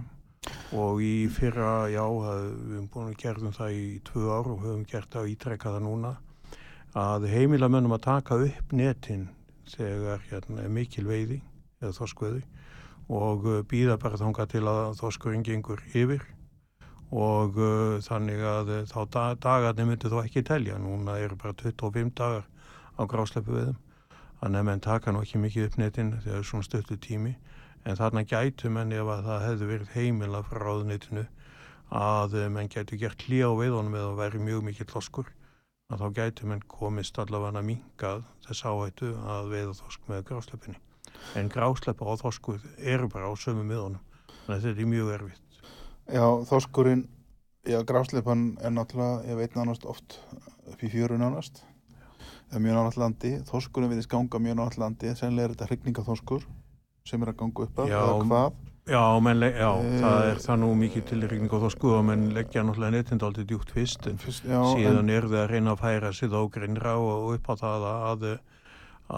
Og 0.78 1.02
í 1.04 1.26
fyrra, 1.32 1.88
já, 1.92 2.00
það- 2.06 2.46
við 2.46 2.76
höfum 2.78 2.86
búin 2.94 3.10
að 3.10 3.18
gerðum 3.20 3.56
það 3.56 3.74
í 3.76 3.88
tvö 4.06 4.22
ár 4.32 4.48
og 4.54 4.62
höfum 4.64 4.86
gert 4.88 5.10
það 5.12 5.26
að 5.26 5.32
ítrekka 5.34 5.74
það 5.74 5.84
núna 5.88 6.14
að 6.98 7.26
heimila 7.28 7.68
mönnum 7.68 7.92
að 7.98 8.06
taka 8.06 8.38
upp 8.46 8.72
netin 8.72 9.26
þegar 9.72 10.24
hérna, 10.30 10.68
mikil 10.72 11.06
veiði 11.08 11.42
eða 11.82 11.94
þoskveiði 11.98 12.42
og 13.08 13.46
uh, 13.48 13.60
býða 13.68 13.96
bara 14.00 14.20
þangað 14.20 14.52
til 14.52 14.64
að 14.68 14.98
þoskurinn 14.98 15.46
gengur 15.46 15.80
yfir 15.96 16.24
og 17.08 17.56
uh, 17.56 17.96
þannig 18.04 18.42
að 18.44 18.72
uh, 18.74 18.80
þá 18.88 18.98
da 19.14 19.24
dagarnir 19.40 19.88
myndu 19.88 20.10
þó 20.12 20.20
ekki 20.22 20.44
telja. 20.44 20.76
Núna 20.80 21.16
eru 21.22 21.38
bara 21.40 21.56
25 21.56 22.12
dagar 22.18 22.44
á 23.00 23.02
grásleppu 23.08 23.54
veðum. 23.54 23.78
Þannig 24.42 24.60
að 24.60 24.68
menn 24.68 24.84
taka 24.84 25.12
nú 25.12 25.22
ekki 25.24 25.40
mikið 25.42 25.70
upp 25.70 25.78
netin 25.80 26.12
þegar 26.22 26.44
svona 26.46 26.68
stöttu 26.68 26.98
tími. 27.00 27.34
En 27.88 27.96
þarna 27.96 28.26
gætu 28.28 28.70
menn 28.70 28.92
ef 28.92 29.08
að 29.08 29.24
það 29.24 29.44
hefði 29.46 29.70
verið 29.72 29.94
heimila 29.96 30.44
frá 30.44 30.60
ráðunitinu 30.66 31.24
að 31.88 32.36
uh, 32.36 32.46
menn 32.52 32.68
gætu 32.68 33.00
gert 33.00 33.24
hlýja 33.24 33.48
á 33.48 33.56
veiðunum 33.56 33.96
eða 33.96 34.14
væri 34.20 34.44
mjög 34.44 34.68
mikið 34.68 34.92
þoskur. 34.92 35.32
Að 35.88 36.02
þá 36.02 36.08
gætu 36.18 36.46
menn 36.50 36.60
komist 36.68 37.16
allavega 37.16 37.62
að 37.62 37.64
minkað 37.64 38.24
þess 38.44 38.66
áhættu 38.68 39.06
að 39.32 39.46
veiða 39.54 39.76
þosk 39.78 40.10
með 40.10 40.26
grásleppinni. 40.28 40.80
En 41.40 41.48
grásleppa 41.48 42.04
og 42.04 42.18
þoskur 42.20 42.58
eru 42.76 43.08
bara 43.08 43.30
á 43.32 43.34
sömu 43.40 43.64
miðunum. 43.64 44.02
Þannig 44.42 44.52
að 44.58 44.66
þetta 44.66 44.84
er 44.84 44.90
mjög 44.90 45.12
erfitt. 45.14 45.62
Já, 46.12 46.26
þorskurinn, 46.50 47.06
já, 47.72 47.78
grásleipan 47.88 48.44
er 48.60 48.76
náttúrulega, 48.76 49.24
ég 49.30 49.40
veit 49.40 49.56
nánast 49.56 49.88
oft 49.88 50.18
upp 50.68 50.84
í 50.84 50.92
fjöru 50.92 51.16
nánast. 51.22 51.62
Það 52.50 52.60
er 52.60 52.64
mjög 52.66 52.78
nánast 52.82 53.00
landi, 53.00 53.32
þorskurinn 53.48 53.94
viðist 53.94 54.12
ganga 54.12 54.44
mjög 54.44 54.60
nánast 54.60 54.82
landi, 54.84 55.14
sennilega 55.16 55.48
er 55.48 55.56
þetta 55.56 55.70
hrygningaþorskur 55.72 56.44
sem 57.08 57.24
er 57.24 57.32
að 57.32 57.40
ganga 57.40 57.64
upp 57.64 57.80
að, 57.80 57.94
eða 57.96 58.20
hvað. 58.28 58.60
Já, 58.88 59.02
menn, 59.20 59.42
já 59.44 59.68
Eh, 59.68 59.98
það 60.00 60.26
er 60.30 60.38
það 60.40 60.56
nú 60.62 60.68
mikið 60.80 61.02
til 61.10 61.24
rigning 61.28 61.52
og 61.52 61.64
þosku 61.66 61.90
og 61.98 62.04
menn 62.08 62.28
leggja 62.34 62.62
náttúrulega 62.64 62.94
netind 62.94 63.22
aldrei 63.26 63.44
djúpt 63.44 63.70
fyrst 63.74 64.06
en 64.08 64.16
Fyrst, 64.22 64.46
já, 64.48 64.60
síðan 64.74 65.10
er 65.12 65.26
það 65.28 65.42
að 65.42 65.50
reyna 65.52 65.74
að 65.74 65.82
færa 65.82 66.12
sig 66.16 66.30
þá 66.32 66.38
grinnra 66.54 66.94
og 66.96 67.34
upp 67.34 67.50
á 67.52 67.54
það 67.60 67.84
að, 67.88 68.24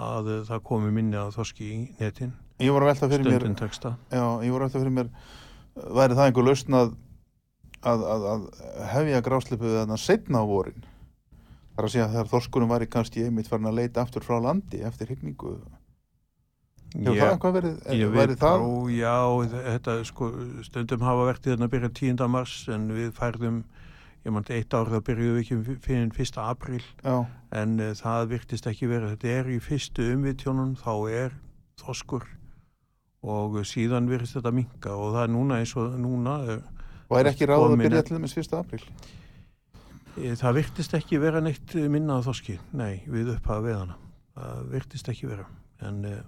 að 0.01 0.31
það 0.49 0.65
komi 0.67 0.91
minni 0.97 1.17
að 1.17 1.35
þoski 1.39 1.69
í 1.71 1.79
netin, 2.01 2.33
en 2.59 2.67
ég 2.67 2.75
var 2.75 2.83
að 2.83 2.91
velta 2.93 3.09
fyrir 3.13 3.25
mér, 3.31 3.47
já, 4.11 4.25
ég 4.45 4.53
var 4.53 4.61
að 4.61 4.67
velta 4.67 4.83
fyrir 4.83 4.97
mér, 4.99 5.11
væri 6.01 6.19
það 6.19 6.27
einhver 6.27 6.49
lausn 6.51 6.79
að, 6.81 6.93
að, 7.83 8.05
að, 8.15 8.27
að 8.35 8.49
hefja 8.95 9.23
grásleipu 9.31 9.75
þarna 9.79 9.97
setna 10.03 10.43
á 10.43 10.45
vorin. 10.51 10.83
Það 11.71 11.79
er 11.79 11.87
að 11.87 11.93
segja 11.95 12.05
að 12.09 12.15
þegar 12.17 12.31
þorskurinn 12.35 12.71
væri 12.75 12.87
kannski 12.91 13.23
einmitt 13.25 13.49
farin 13.49 13.71
að 13.71 13.79
leita 13.79 14.03
aftur 14.03 14.27
frá 14.27 14.41
landi 14.43 14.83
eftir 14.85 15.09
hrygningu. 15.09 15.55
Hefur 16.91 17.21
það 17.21 17.29
eitthvað 17.31 17.55
verið, 17.55 17.75
væri 17.87 18.33
veit 18.33 18.41
það? 18.41 18.63
þá, 18.65 18.95
já, 18.97 19.19
þetta 19.53 19.93
sko, 20.09 20.31
stundum 20.67 21.05
hafa 21.07 21.27
vertið 21.29 21.53
þarna 21.53 21.69
að 21.69 21.75
byrja 21.77 21.91
10. 22.01 22.25
mars 22.35 22.55
en 22.75 22.89
við 22.97 23.13
færðum, 23.15 23.61
ég 24.27 24.35
mann 24.35 24.51
eitt 24.51 24.75
ár 24.75 24.91
það 24.91 25.05
byrjuðum 25.07 25.37
við 25.37 25.45
ekki 25.45 25.77
fyrir 25.87 26.11
1. 26.27 26.41
apríl 26.43 26.83
Já, 26.83 27.15
en 27.63 27.77
uh, 27.79 27.93
það 28.01 28.27
virtist 28.33 28.67
ekki 28.67 28.91
verið, 28.91 29.15
þetta 29.15 29.37
er 29.37 29.53
í 29.55 29.61
fyrstu 29.63 30.09
umvitjónum, 30.17 30.75
þá 30.81 30.93
er 31.15 31.39
þoskur 31.81 32.27
og 33.31 33.61
síðan 33.69 34.11
virðist 34.11 34.39
þetta 34.41 34.53
minka 34.57 34.97
og 34.97 35.15
það 35.15 35.23
er 35.29 35.33
núna 35.37 35.61
eins 35.63 35.77
og 35.79 35.95
núna, 36.01 36.37
uh, 36.57 36.85
væri 37.13 37.31
ekki 37.31 37.49
ráð 37.53 37.69
að 37.69 37.77
byrja 37.85 38.03
til 38.09 38.19
þess 38.19 38.43
1. 38.43 38.59
apríl. 38.59 38.83
e, 40.19 40.35
það 40.43 40.59
virtist 40.59 40.99
ekki 40.99 41.23
vera 41.23 41.45
neitt 41.45 41.79
eh, 41.79 41.87
minna 41.93 42.19
að 42.19 42.33
þoski, 42.33 42.59
nei, 42.75 43.05
við 43.07 43.37
upphafa 43.37 43.67
veðana, 43.69 43.99
það 44.35 44.69
virtist 44.75 45.15
ekki 45.15 45.31
vera, 45.31 45.47
en, 45.87 46.05
uh, 46.11 46.21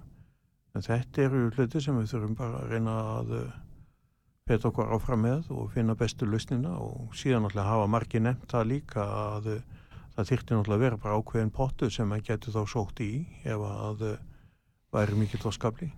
en 0.73 0.85
þetta 0.85 1.27
eru 1.27 1.45
hluti 1.53 1.81
sem 1.81 1.97
við 1.99 2.11
þurfum 2.13 2.35
bara 2.37 2.63
að 2.63 2.73
reyna 2.73 2.97
að 3.19 3.35
peta 4.47 4.67
okkur 4.69 4.91
áfram 4.95 5.23
með 5.23 5.51
og 5.55 5.71
finna 5.71 5.95
bestu 5.95 6.27
lausnina 6.27 6.73
og 6.83 7.13
síðan 7.15 7.45
náttúrulega 7.45 7.69
hafa 7.69 7.89
margir 7.91 8.23
nefnt 8.23 8.51
það 8.51 8.69
líka 8.73 9.05
að 9.05 9.49
uh, 9.53 9.59
það 10.15 10.29
þyrfti 10.31 10.57
náttúrulega 10.57 10.79
að 10.79 10.85
vera 10.85 11.01
bara 11.05 11.19
ákveðin 11.19 11.53
pottu 11.55 11.89
sem 11.93 12.09
maður 12.09 12.27
getur 12.31 12.55
þá 12.57 12.63
sótt 12.73 13.03
í 13.05 13.11
ef 13.43 13.63
að 13.69 14.03
uh, 14.09 14.17
væri 14.93 15.19
mikill 15.19 15.41
þoskafli. 15.45 15.89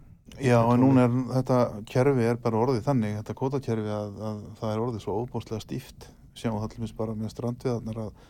Já, 0.41 0.59
en 0.59 0.81
núna 0.81 1.05
er 1.05 1.17
þetta 1.31 1.57
kerfi 1.89 2.27
er 2.27 2.39
bara 2.41 2.61
orðið 2.61 2.85
þannig, 2.85 3.17
þetta 3.19 3.35
kvotakerfi 3.41 3.91
að, 3.95 4.15
að 4.29 4.39
það 4.59 4.71
er 4.71 4.85
orðið 4.85 5.03
svo 5.03 5.17
óbúslega 5.23 5.63
stíft. 5.63 6.07
Sjáum 6.35 6.59
það 6.59 6.77
allir 6.77 6.95
bara 6.97 7.17
með 7.17 7.33
strandviðarnar 7.33 7.99
að 8.05 8.23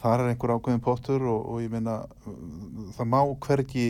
þar 0.00 0.22
er 0.22 0.30
einhver 0.32 0.54
ákveðin 0.56 0.84
pottur 0.84 1.24
og, 1.28 1.46
og 1.54 1.62
ég 1.64 1.72
meina 1.72 2.02
það 2.96 3.10
má 3.12 3.20
hvergi 3.46 3.86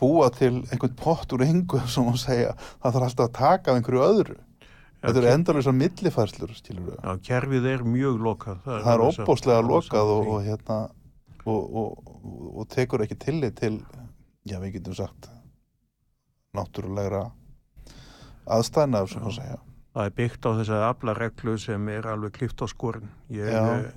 búa 0.00 0.28
til 0.34 0.54
einhvern 0.72 0.94
pott 0.98 1.32
úr 1.36 1.44
engu 1.46 1.80
sem 1.92 2.06
hún 2.08 2.18
segja, 2.20 2.54
það 2.82 2.96
þarf 2.96 3.08
alltaf 3.10 3.26
að 3.28 3.34
taka 3.38 3.72
af 3.74 3.80
einhverju 3.80 4.06
öðru. 4.06 4.38
Þetta 5.00 5.16
eru 5.22 5.28
endalisa 5.32 5.72
millifærslur, 5.72 6.50
skilur 6.58 6.90
við. 6.90 6.96
Já, 7.00 7.12
kerfið 7.30 7.68
er 7.70 7.84
mjög 7.88 8.18
lokað. 8.20 8.58
Það 8.66 8.88
er 8.92 9.04
satt- 9.16 9.22
óbóslega 9.24 9.60
alveg 9.62 9.76
lokað 9.78 10.10
og, 10.16 10.26
og 10.34 10.42
hérna 10.44 10.78
og, 11.48 11.76
og, 11.80 12.10
og 12.60 12.66
tekur 12.68 13.04
ekki 13.06 13.16
tillit 13.22 13.56
til, 13.62 13.78
já 14.44 14.58
við 14.60 14.74
getum 14.76 14.96
sagt 14.98 15.30
náttúrulegra 16.56 17.22
aðstæðna, 18.50 19.04
sem 19.08 19.24
að 19.28 19.36
segja. 19.38 19.58
Það 19.94 20.06
er 20.08 20.14
byggt 20.20 20.46
á 20.46 20.50
þess 20.60 20.72
að 20.74 20.84
afla 20.86 21.14
reglu 21.18 21.56
sem 21.58 21.88
er 21.90 22.06
alveg 22.12 22.34
klift 22.36 22.62
á 22.62 22.66
skorin. 22.70 23.08
Ég 23.32 23.48
Já. 23.50 23.62
eh, 23.80 23.92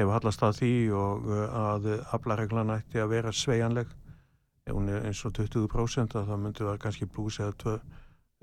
hef 0.00 0.10
hallast 0.16 0.42
að 0.42 0.56
því 0.62 0.72
og 0.98 1.28
eh, 1.30 1.58
að 1.62 1.88
afla 2.16 2.36
reglan 2.40 2.72
ætti 2.74 3.02
að 3.02 3.12
vera 3.14 3.32
sveigjanleg. 3.34 3.92
Hún 4.70 4.88
er 4.88 5.02
eins 5.08 5.24
og 5.26 5.32
20% 5.34 6.14
að 6.14 6.28
það 6.30 6.38
myndi 6.42 6.64
vera 6.66 6.78
kannski 6.78 7.06
blús 7.10 7.40
eða 7.42 7.54
tvö, 7.58 7.72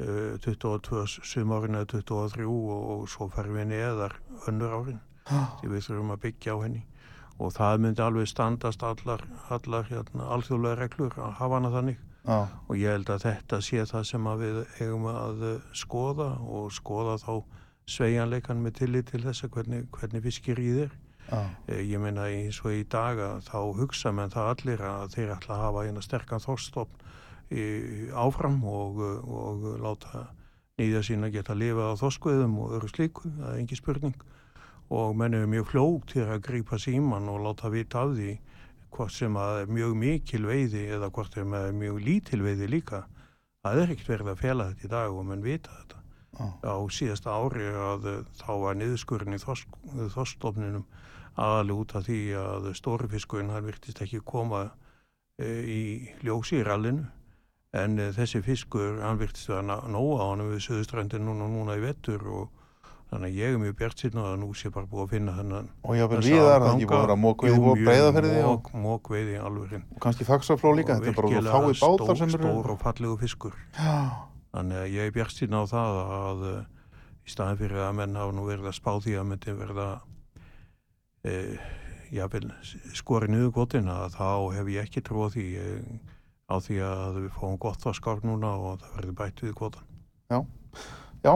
eh, 0.04 0.34
22 0.44 1.06
sumárin 1.24 1.78
eða 1.80 1.88
23 1.94 2.44
og, 2.46 2.82
og 2.96 3.06
svo 3.10 3.30
farum 3.32 3.56
við 3.56 3.70
neðar 3.72 4.18
önnur 4.52 4.76
árin. 4.76 5.00
Því 5.30 5.70
við 5.72 5.86
þurfum 5.88 6.12
að 6.16 6.22
byggja 6.26 6.56
á 6.56 6.64
henni. 6.66 6.84
Og 7.40 7.54
það 7.56 7.80
myndi 7.86 8.04
alveg 8.04 8.28
standast 8.28 8.84
allar, 8.84 9.24
allar 9.50 9.88
hérna, 9.88 10.28
alþjóðlega 10.36 10.80
reglur 10.82 11.16
að 11.16 11.38
hafa 11.40 11.56
hana 11.56 11.72
þannig. 11.72 12.00
Já, 12.28 12.40
og 12.68 12.76
ég 12.76 12.92
held 12.92 13.10
að 13.10 13.24
þetta 13.24 13.62
sé 13.64 13.86
það 13.88 14.08
sem 14.10 14.28
við 14.42 14.58
eigum 14.82 15.06
að 15.14 15.44
eh, 15.54 15.62
skoða 15.72 16.34
og 16.44 16.74
skoða 16.76 17.16
þá 17.24 17.34
sveigjanleikan 17.90 18.60
með 18.60 18.82
tillit 18.82 19.08
til 19.14 19.24
þess 19.24 19.48
að 19.48 19.54
hvernig, 19.56 19.88
hvernig 19.96 20.26
fiskirýð 20.28 20.82
er. 20.84 20.92
já, 20.92 21.00
Eh, 21.00 21.09
Ég 21.70 22.00
meina 22.02 22.26
eins 22.30 22.58
og 22.64 22.74
í 22.74 22.84
dag 22.90 23.20
að 23.22 23.44
þá 23.46 23.60
hugsa 23.78 24.12
menn 24.16 24.32
það 24.34 24.50
allir 24.54 24.82
að 24.82 25.14
þeir 25.14 25.34
ætla 25.36 25.56
að 25.56 25.64
hafa 25.66 25.86
eina 25.86 26.02
sterkan 26.02 26.44
þorstofn 26.44 27.06
í- 27.52 28.10
áfram 28.14 28.64
og, 28.64 29.00
eh, 29.06 29.30
og 29.30 29.64
láta 29.84 30.28
nýða 30.80 31.04
sín 31.06 31.26
að 31.26 31.34
geta 31.38 31.54
lifað 31.54 31.94
á 31.94 32.02
þorskuðum 32.02 32.58
og 32.64 32.76
öru 32.80 32.90
slíku, 32.90 33.30
það 33.30 33.54
er 33.54 33.60
engi 33.60 33.76
spurning. 33.78 34.16
Og 34.90 35.16
menn 35.16 35.34
er 35.34 35.46
mjög 35.46 35.68
flók 35.70 36.06
til 36.10 36.26
að 36.26 36.42
grípa 36.42 36.80
síman 36.82 37.30
og 37.30 37.42
láta 37.46 37.70
vita 37.70 38.02
af 38.02 38.16
því 38.16 38.40
hvort 38.90 39.12
sem 39.12 39.34
að 39.38 39.62
er 39.62 39.68
mjög 39.68 39.96
mikil 39.96 40.46
veiði 40.50 40.88
eða 40.90 41.12
hvort 41.12 41.34
sem 41.34 41.52
að 41.52 41.68
er 41.70 41.74
mjög 41.78 42.00
lítil 42.06 42.42
veiði 42.42 42.70
líka. 42.70 43.04
Það 43.66 43.82
er 43.84 43.94
ekkert 43.94 44.08
verið 44.14 44.32
að 44.34 44.42
fela 44.42 44.70
þetta 44.72 44.86
í 44.88 44.90
dag 44.90 45.12
og 45.14 45.26
menn 45.26 45.44
vita 45.46 45.70
þetta. 45.70 45.96
Já, 46.40 46.72
á 46.72 46.78
síðasta 46.90 47.36
ári 47.36 47.68
að 47.70 48.06
eh, 48.08 48.24
þá 48.40 48.52
var 48.64 48.76
niðurskurinn 48.80 49.36
í 49.36 49.42
þorstofninum 50.16 50.86
aðalega 51.40 51.80
út 51.86 51.96
af 52.00 52.06
því 52.10 52.20
að 52.44 52.70
stórifiskurinn 52.78 53.50
hann 53.54 53.66
virtist 53.70 54.02
ekki 54.04 54.20
koma 54.28 54.66
e, 55.40 55.48
í 55.64 55.82
ljósi 56.28 56.60
í 56.60 56.66
rallinu. 56.68 57.08
En 57.74 58.00
e, 58.02 58.10
þessi 58.16 58.42
fiskur 58.46 59.00
hann 59.04 59.20
virtist 59.22 59.50
ná- 59.50 59.84
nóg 59.88 60.16
á 60.20 60.26
hann 60.34 60.46
við 60.52 60.64
söðustrandin 60.68 61.26
núna, 61.28 61.48
núna 61.50 61.76
í 61.78 61.84
vettur 61.84 62.24
og 62.28 62.48
þannig 63.10 63.32
að 63.32 63.38
ég 63.42 63.54
er 63.56 63.62
mjög 63.62 63.76
bjart 63.80 64.02
síðan 64.04 64.26
að 64.26 64.36
nú 64.44 64.48
sé 64.54 64.70
bara 64.74 64.86
búið 64.90 65.04
að 65.08 65.14
finna 65.16 65.32
þennan 65.34 65.70
og 65.82 65.96
þessa 65.98 66.20
viðar, 66.30 66.44
það 66.46 66.50
er 66.50 66.58
ekki 66.60 66.68
afganga. 66.70 66.90
búið 66.90 66.98
að 67.00 67.06
vera 67.08 67.16
mókveiði 67.24 67.62
og 67.72 67.80
breyðaferði 67.88 68.42
og, 68.44 68.50
mók- 68.50 68.74
mókveiði 68.84 69.38
alveg 69.42 69.72
og 69.80 70.04
kannski 70.06 70.28
fagsafló 70.28 70.74
líka, 70.78 70.98
þetta 71.00 71.10
er 71.10 71.18
bara 71.18 71.32
svo 71.32 71.64
fái 71.74 71.80
bátar 71.98 72.20
sem 72.20 72.30
eru 72.36 72.44
stór 72.44 72.70
og 72.76 72.84
fallegu 72.84 73.16
fiskur. 73.24 73.56
Já, 73.80 73.96
Þannig 74.54 74.78
að 74.84 74.94
ég 74.94 75.10
er 75.10 75.16
bjart 75.18 75.34
síðan 75.40 75.58
á 75.62 75.64
það 75.70 75.98
að 76.20 76.46
uh, 76.52 76.62
í 77.26 77.34
staðin 77.34 77.60
fyrir 77.64 77.82
að 77.86 77.98
menn 77.98 78.16
hafa 78.22 78.34
nú 78.38 78.46
verið 78.50 78.70
að 78.70 78.78
spá 78.78 78.92
því 79.02 79.18
að 79.22 79.28
myndi 79.30 79.54
verða 79.58 79.88
skori 82.98 83.28
niður 83.30 83.52
kvotin 83.58 83.90
að 83.92 84.16
þá 84.16 84.30
hef 84.56 84.72
ég 84.74 84.88
ekki 84.88 85.04
trú 85.06 85.26
á 85.26 85.28
því 85.34 85.46
uh, 85.60 86.16
á 86.50 86.56
því 86.58 86.80
að 86.82 87.20
við 87.20 87.30
fáum 87.38 87.58
gott 87.62 87.84
þorskár 87.84 88.24
núna 88.26 88.56
og 88.58 88.80
það 88.82 88.96
verður 88.98 89.18
bætt 89.22 89.44
við 89.46 89.54
kvotan. 89.60 89.86
já, 91.24 91.34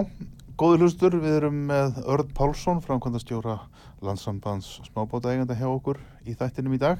góður 0.57 0.85
hlustur, 0.85 1.19
við 1.21 1.37
erum 1.41 1.61
með 1.69 2.01
Örd 2.15 2.33
Pálsson, 2.37 2.81
framkvæmdastjóra 2.81 3.59
landsambands 4.03 4.79
smábátaeganda 4.89 5.57
hjá 5.59 5.69
okkur 5.69 6.01
í 6.25 6.35
þættinum 6.39 6.77
í 6.77 6.81
dag. 6.81 6.97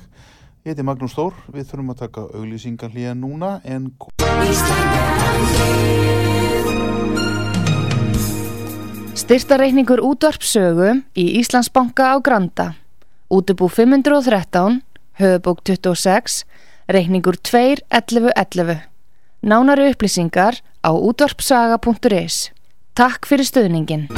Ég 0.63 0.72
heiti 0.72 0.86
Magnús 0.88 1.17
Þór, 1.17 1.36
við 1.52 1.67
þurfum 1.67 1.91
að 1.91 2.02
taka 2.06 2.22
auglýsingar 2.38 2.93
hlýja 2.93 3.17
núna 3.17 3.58
en 3.67 3.91
Styrtareikningur 9.13 10.02
útvarpsögu 10.02 11.04
í 11.13 11.26
Íslandsbanka 11.39 12.13
á 12.13 12.17
Granda. 12.17 12.73
Útubú 13.30 13.69
513, 13.69 14.82
höfubók 15.21 15.62
26, 15.63 16.45
reikningur 16.88 17.38
2.11.11. 17.38 18.89
Nánari 19.41 19.93
upplýsingar 19.93 20.62
á 20.82 20.91
útvarpsaga.is. 20.91 22.52
Takk 22.93 23.26
fyrir 23.30 23.45
stöðningin. 23.45 24.10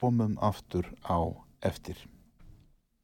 komum 0.00 0.38
aftur 0.40 0.88
á 1.04 1.20
eftir. 1.62 1.96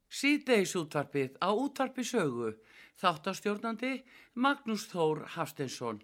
Síðdeis 0.09 0.73
útvarpið 0.75 1.37
á 1.37 1.53
útvarpi 1.53 2.03
sögu. 2.03 2.55
Þáttastjórnandi 2.97 4.01
Magnús 4.33 4.87
Þór 4.89 5.27
Hafsteinsson. 5.35 6.01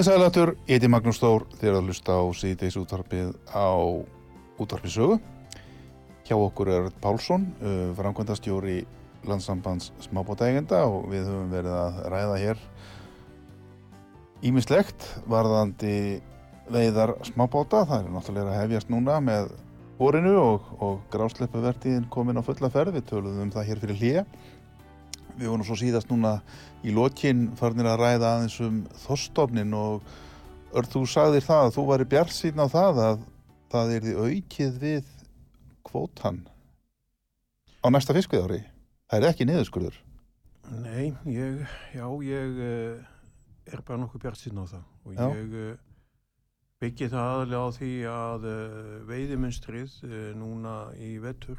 Komið 0.00 0.14
sælatur, 0.14 0.50
ég 0.64 0.78
heiti 0.78 0.88
Magnús 0.88 1.18
Þór, 1.20 1.42
þér 1.60 1.74
að 1.76 1.88
hlusta 1.90 2.14
á 2.16 2.24
síðdeis 2.32 2.76
útvarpið 2.80 3.34
á 3.52 3.68
útvarpið 4.56 4.92
sögu. 4.94 5.16
Hjá 6.24 6.32
okkur 6.38 6.70
er 6.72 6.86
Pálsson, 7.04 7.42
uh, 7.60 7.90
framkvæmdastjóri 7.98 8.78
landsambands 9.28 9.90
smábátaegenda 10.06 10.78
og 10.88 11.04
við 11.12 11.28
höfum 11.28 11.52
verið 11.52 11.76
að 11.82 11.98
ræða 12.14 12.38
hér 12.40 12.62
ímislegt 14.40 15.04
varðandi 15.28 16.22
veiðar 16.72 17.12
smábáta. 17.28 17.84
Það 17.84 17.98
er 17.98 18.10
náttúrulega 18.16 18.54
að 18.54 18.60
hefjast 18.62 18.94
núna 18.96 19.18
með 19.20 19.52
orinu 20.00 20.32
og, 20.40 20.72
og 20.80 21.04
grásleppuvertíðin 21.12 22.08
komin 22.08 22.40
á 22.40 22.42
fulla 22.48 22.72
ferð. 22.72 22.96
Við 22.96 23.10
töluðum 23.12 23.50
um 23.50 23.52
það 23.52 23.68
hér 23.68 23.84
fyrir 23.84 24.00
hlýja. 24.00 24.24
Við 25.36 25.52
vorum 25.52 25.68
svo 25.68 25.76
síðast 25.76 26.08
núna 26.08 26.38
í 26.86 26.94
lokinn 26.96 27.48
farnir 27.58 27.88
að 27.90 28.00
ræða 28.00 28.34
aðeins 28.34 28.58
um 28.64 28.82
þorstofnin 29.04 29.74
og 29.76 30.04
örð 30.76 30.94
þú 30.94 31.02
sagðir 31.12 31.44
það 31.44 31.64
að 31.66 31.74
þú 31.76 31.86
væri 31.90 32.06
bjart 32.14 32.34
síðan 32.34 32.64
á 32.64 32.68
það 32.72 33.00
að 33.06 33.24
það 33.70 33.92
er 33.94 34.06
því 34.06 34.14
aukið 34.24 34.78
við 34.84 35.10
kvótan 35.86 36.40
á 37.80 37.86
næsta 37.92 38.16
fiskviðári. 38.16 38.62
Það 39.10 39.20
er 39.20 39.28
ekki 39.30 39.46
niðurskurður. 39.48 40.00
Nei, 40.70 41.12
ég, 41.26 41.62
já, 41.96 42.04
ég 42.22 42.58
uh, 42.62 43.06
er 43.66 43.82
bara 43.86 44.00
nokkuð 44.00 44.24
bjart 44.24 44.40
síðan 44.40 44.62
á 44.62 44.66
það 44.70 44.84
og 45.04 45.16
Já. 45.16 45.24
ég 45.34 45.56
uh, 45.58 45.70
byggi 46.80 47.08
það 47.10 47.32
aðlega 47.34 47.62
á 47.66 47.68
því 47.76 47.92
að 48.12 48.46
uh, 48.50 48.92
veiðimunstrið 49.10 49.96
núna 50.38 50.76
í 51.02 51.16
vettur 51.22 51.58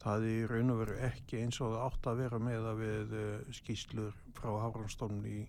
það 0.00 0.24
er 0.24 0.30
í 0.32 0.48
raun 0.48 0.72
og 0.72 0.80
veru 0.80 0.96
ekki 1.10 1.42
eins 1.44 1.60
og 1.64 1.76
átt 1.76 2.08
að 2.08 2.22
vera 2.22 2.40
með 2.40 2.68
að 2.70 2.78
við 2.80 3.14
uh, 3.20 3.52
skýslur 3.52 4.16
frá 4.36 4.50
Hafranstofn 4.62 5.20
í 5.28 5.42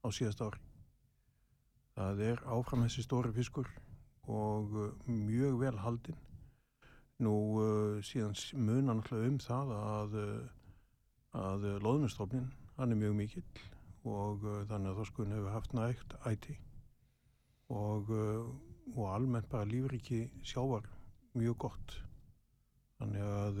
á 0.00 0.08
síðast 0.08 0.40
ári. 0.40 0.60
það 1.98 2.22
er 2.30 2.42
áfram 2.48 2.86
þessi 2.86 3.04
stóri 3.04 3.32
fiskur 3.36 3.68
og 4.24 4.72
uh, 4.72 4.92
mjög 5.04 5.58
vel 5.60 5.76
haldinn. 5.84 6.22
Nú 7.20 7.34
uh, 7.60 7.98
síðan 8.00 8.32
munar 8.56 8.96
náttúrulega 8.96 9.28
um 9.34 9.36
það 9.44 9.74
að, 9.76 10.16
að 11.36 11.68
loðnustofnin, 11.84 12.48
hann 12.78 12.94
er 12.94 13.00
mjög 13.02 13.18
mikill 13.18 13.44
og 14.08 14.46
þannig 14.70 14.94
að 14.94 14.98
þorskurinn 15.02 15.34
hefur 15.36 15.52
haft 15.52 15.74
nægt 15.76 16.14
æti 16.24 16.54
og, 17.68 18.08
og 18.96 19.02
almennt 19.12 19.50
bara 19.52 19.68
lífriki 19.68 20.22
sjávar 20.40 20.88
mjög 21.36 21.58
gott. 21.66 21.98
Þannig 22.96 23.28
að 23.28 23.60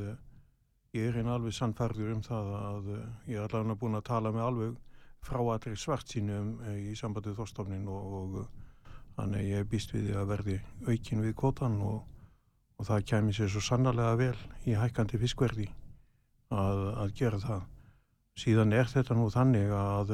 ég 0.96 1.06
er 1.06 1.20
einn 1.20 1.30
alveg 1.30 1.54
sannfærður 1.54 2.14
um 2.16 2.22
það 2.26 2.48
að 2.58 2.88
uh, 2.90 3.02
ég 3.30 3.38
er 3.38 3.44
allavega 3.44 3.78
búin 3.78 3.98
að 3.98 4.06
tala 4.08 4.32
með 4.34 4.46
alveg 4.46 4.78
fráatri 5.22 5.76
svart 5.78 6.10
sínu 6.10 6.38
um, 6.40 6.48
í 6.74 6.96
sambandið 6.98 7.36
þorstofnin 7.38 7.86
og, 7.90 8.16
og 8.20 8.38
uh, 8.40 8.48
þannig 9.18 9.50
ég 9.52 9.68
býst 9.70 9.94
við 9.94 10.08
því 10.08 10.16
að 10.18 10.32
verði 10.32 10.56
aukin 10.88 11.22
við 11.22 11.36
kvotan 11.38 11.76
og, 11.86 12.00
og 12.80 12.88
það 12.88 13.06
kæmi 13.12 13.36
sér 13.36 13.52
svo 13.52 13.62
sannarlega 13.62 14.16
vel 14.18 14.38
í 14.66 14.74
hækkandi 14.80 15.20
fiskverði 15.22 15.68
að, 16.50 16.82
að 17.04 17.14
gera 17.20 17.38
það. 17.42 17.68
Síðan 18.40 18.74
er 18.74 18.90
þetta 18.90 19.14
nú 19.14 19.28
þannig 19.30 19.70
að 19.76 20.12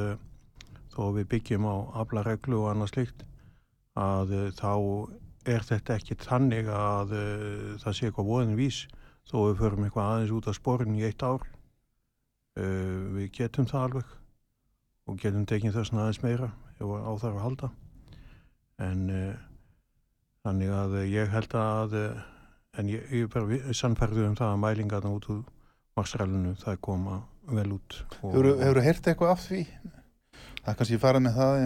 þó 0.93 1.03
við 1.15 1.29
byggjum 1.33 1.69
á 1.69 1.77
aflareglu 2.03 2.59
og 2.59 2.71
annað 2.73 2.93
slikt 2.93 3.25
að 3.97 4.33
þá 4.59 4.73
er 5.47 5.65
þetta 5.65 5.97
ekki 5.97 6.17
þannig 6.21 6.69
að 6.73 7.13
það 7.81 7.97
sé 7.97 8.09
eitthvað 8.09 8.31
voðin 8.33 8.57
vís 8.59 8.83
þó 9.27 9.37
við 9.41 9.59
förum 9.61 9.87
eitthvað 9.87 10.13
aðeins 10.13 10.35
út 10.37 10.49
af 10.51 10.59
sporin 10.59 10.97
í 10.99 11.05
eitt 11.07 11.25
ár. 11.27 11.43
Uh, 12.57 13.17
við 13.17 13.33
getum 13.37 13.67
það 13.69 13.89
alveg 13.89 14.15
og 15.07 15.19
getum 15.23 15.45
tekið 15.49 15.77
þess 15.77 15.93
aðeins 15.95 16.23
meira 16.23 16.53
ef 16.77 16.87
á 16.87 17.13
þarf 17.21 17.35
að 17.35 17.45
halda. 17.45 17.71
En 18.87 19.03
uh, 19.13 19.35
þannig 20.47 20.73
að 20.79 20.97
ég 21.11 21.35
held 21.35 21.59
að, 21.61 21.99
uh, 22.01 22.25
en 22.81 22.93
ég, 22.93 23.05
ég 23.13 23.27
er 23.27 23.33
bara 23.33 23.77
sannfærður 23.77 24.31
um 24.31 24.39
það 24.39 24.55
að 24.55 24.63
mælingarna 24.65 25.15
út 25.19 25.29
úr 25.35 25.45
marsrælunu 25.97 26.55
það 26.61 26.81
koma 26.85 27.21
vel 27.57 27.71
út. 27.79 28.01
Hefur 28.21 28.81
þú 28.81 28.85
heyrt 28.85 29.11
eitthvað 29.11 29.33
af 29.33 29.45
því? 29.47 29.63
Það 30.63 30.73
er 30.73 30.79
kannski 30.81 31.03
farið 31.03 31.27
með 31.27 31.39
það 31.41 31.61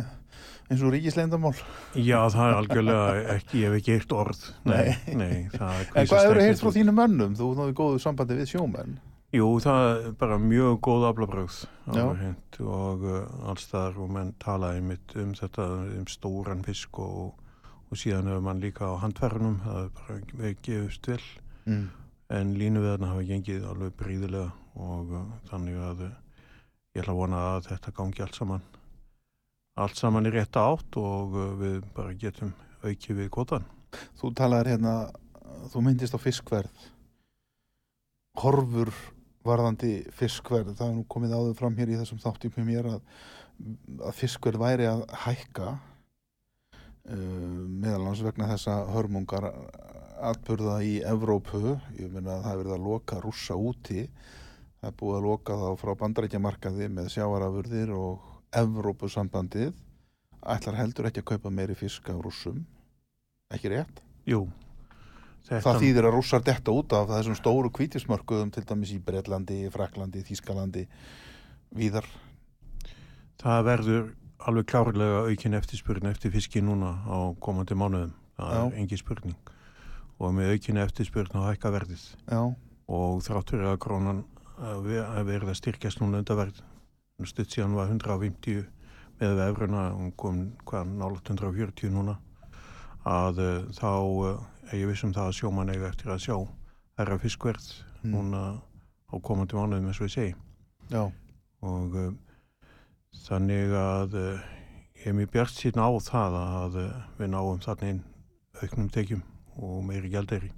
eins 0.70 0.82
og 0.86 0.92
ríkisleyndamál. 0.94 1.54
Já, 1.98 2.18
það 2.32 2.46
er 2.48 2.58
algjörlega 2.60 3.34
ekki, 3.36 3.60
ég 3.62 3.68
hef 3.70 3.78
ekki 3.80 3.94
heyrt 3.96 4.12
orð. 4.16 4.42
Nei, 4.64 4.96
nei, 5.14 5.36
En 5.44 5.54
hvað 5.54 5.84
ekkert 5.84 6.42
heyrt 6.44 6.60
frá 6.62 6.68
út. 6.70 6.76
þínum 6.78 6.98
mönnum? 7.00 7.34
Þú 7.38 7.48
náðu 7.58 7.74
góðu 7.80 8.00
sambandi 8.02 8.38
við 8.40 8.52
sjómenn. 8.54 8.98
Jú, 9.30 9.46
það 9.62 9.84
er 9.90 10.14
bara 10.18 10.38
mjög 10.42 10.80
góð 10.82 11.04
aflabröð 11.12 11.58
og 12.66 13.04
uh, 13.06 13.20
alls 13.50 13.66
þar 13.70 13.98
og 14.02 14.08
menn 14.10 14.32
talaði 14.42 14.80
mitt 14.82 15.14
um 15.22 15.34
þetta 15.38 15.66
um 16.00 16.06
stóran 16.10 16.64
fisk 16.66 16.98
og, 16.98 17.36
og 17.90 17.98
síðan 18.00 18.26
hefur 18.30 18.42
mann 18.48 18.60
líka 18.62 18.90
á 18.90 18.98
handverðunum 19.04 19.60
það 19.62 19.78
er 19.84 19.92
bara 20.00 20.18
við 20.42 20.56
gefust 20.66 21.06
vel 21.12 21.22
Mm. 21.68 21.90
en 22.32 22.54
línuveðna 22.56 23.10
hafa 23.12 23.22
gengið 23.28 23.64
alveg 23.68 23.92
bríðilega 24.00 24.50
og 24.80 25.10
uh, 25.12 25.24
þannig 25.50 25.76
að 25.84 25.98
uh, 26.06 26.12
ég 26.96 27.02
ætla 27.04 27.12
að 27.12 27.18
vona 27.20 27.40
að 27.50 27.66
þetta 27.68 27.92
gangi 27.98 28.22
allt 28.24 28.38
saman 28.40 28.62
allt 29.78 29.98
saman 29.98 30.28
í 30.28 30.32
rétta 30.34 30.64
átt 30.72 30.98
og 31.00 31.36
uh, 31.36 31.50
við 31.60 31.82
bara 31.96 32.16
getum 32.18 32.54
aukið 32.82 33.22
við 33.22 33.30
kvotan. 33.34 33.66
Þú 34.18 34.32
talaðir 34.38 34.74
hérna, 34.74 34.94
þú 35.72 35.84
myndist 35.84 36.16
á 36.16 36.20
fiskverð. 36.22 36.88
Horfur 38.40 38.92
varðandi 39.46 40.00
fiskverð. 40.16 40.74
Það 40.78 40.88
er 40.88 40.96
nú 40.96 41.04
komið 41.10 41.36
áður 41.36 41.54
fram 41.58 41.76
hér 41.78 41.92
í 41.92 42.00
þessum 42.00 42.20
hjá 42.22 42.64
mér 42.64 42.90
að, 42.94 43.00
að 44.06 44.18
fiskverð 44.20 44.62
væri 44.62 44.88
að 44.88 45.04
hækka 45.26 45.70
uh, 45.74 47.14
meðal 47.14 48.06
hans 48.08 48.24
vegna 48.24 48.50
þessa 48.52 48.82
hörmungar 48.94 49.50
atburða 50.20 50.80
í 50.84 50.98
Evrópu. 51.06 51.76
Ég 51.98 52.12
meina 52.12 52.38
að 52.38 52.44
það 52.44 52.52
er 52.52 52.60
verið 52.62 52.76
að 52.76 52.86
loka 52.88 53.20
rússa 53.22 53.56
úti. 53.56 54.06
Það 54.80 54.90
er 54.90 54.98
búið 55.00 55.16
að 55.18 55.26
loka 55.28 55.56
þá 55.60 55.68
frá 55.80 55.94
bandarækjamarkaði 56.02 56.88
með 56.92 57.10
sjávarafurðir 57.14 57.92
og 57.96 58.29
Evrópusambandið 58.56 59.72
ætlar 60.40 60.78
heldur 60.80 61.10
ekki 61.10 61.22
að 61.22 61.28
kaupa 61.34 61.52
meiri 61.52 61.76
fisk 61.78 62.08
af 62.10 62.18
rússum. 62.24 62.64
Ekki 63.52 63.70
rétt? 63.74 64.02
Jú, 64.28 64.46
Það 65.48 65.80
þýðir 65.82 66.06
að 66.06 66.14
rússar 66.14 66.42
detta 66.44 66.72
út 66.76 66.92
af 66.94 67.08
þessum 67.10 67.34
stóru 67.38 67.70
kvítismörkuðum 67.74 68.52
til 68.54 68.62
dæmis 68.68 68.92
í 68.94 69.00
Breitlandi, 69.02 69.64
Fraklandi, 69.72 70.22
Þískalandi, 70.28 70.84
víðar. 71.74 72.06
Það 73.40 73.64
verður 73.66 74.10
alveg 74.46 74.68
klárlega 74.70 75.22
aukin 75.26 75.56
eftirspurn 75.58 76.10
eftir 76.12 76.30
fiski 76.34 76.62
núna 76.62 76.92
á 77.08 77.32
komandi 77.42 77.74
mánuðum. 77.74 78.12
Það 78.36 78.52
Já. 78.54 78.60
er 78.66 78.78
engi 78.82 78.98
spurning. 79.00 79.50
Og 80.20 80.34
með 80.36 80.52
aukin 80.54 80.82
eftirspurn 80.84 81.40
á 81.40 81.48
hækka 81.50 81.72
verðið. 81.74 82.04
Já, 82.28 82.42
Og 82.90 83.20
þráttur 83.22 83.60
að 83.70 83.76
krónan 83.78 84.24
verða 84.58 85.54
styrkjast 85.54 86.00
núna 86.02 86.20
undan 86.20 86.36
verð. 86.40 86.56
Stutt 87.28 87.52
síðan 87.52 87.74
var 87.76 87.90
150 87.90 88.64
með 89.20 89.42
efruna, 89.50 89.90
hún 89.92 90.12
kom 90.16 90.40
hvað 90.64 90.94
nálat 90.96 91.28
140 91.28 91.92
núna. 91.92 92.16
Að 93.04 93.38
uh, 93.44 93.68
þá 93.76 93.90
uh, 93.90 94.40
ég 94.72 94.88
vissum 94.88 95.12
það 95.12 95.30
að 95.30 95.38
sjóman 95.40 95.72
eiga 95.72 95.88
eftir 95.88 96.12
að 96.12 96.24
sjá 96.26 96.36
herra 97.00 97.18
fiskverð 97.20 97.70
Mm. 98.00 98.14
núna 98.14 98.62
á 99.12 99.14
komandi 99.20 99.52
mánuðum 99.52 99.90
eins 99.90 99.98
og 100.00 100.06
ég 100.08 100.12
segi. 100.14 100.34
já, 100.88 101.02
og 101.60 101.96
uh, 102.00 102.12
þannig 103.26 103.74
að 103.76 104.14
ég 104.16 105.06
er 105.10 105.12
mjög 105.18 105.30
bjart 105.34 105.52
síðan 105.52 105.84
á 105.84 105.90
það 106.00 106.36
að 106.40 106.78
við 107.18 107.28
náum 107.28 107.60
þarna 107.60 107.90
inn 107.92 108.00
auknum 108.62 108.88
tekjum 108.88 109.22
og 109.60 109.84
meiri 109.84 110.08
er 110.08 110.24
ekki 110.24 110.52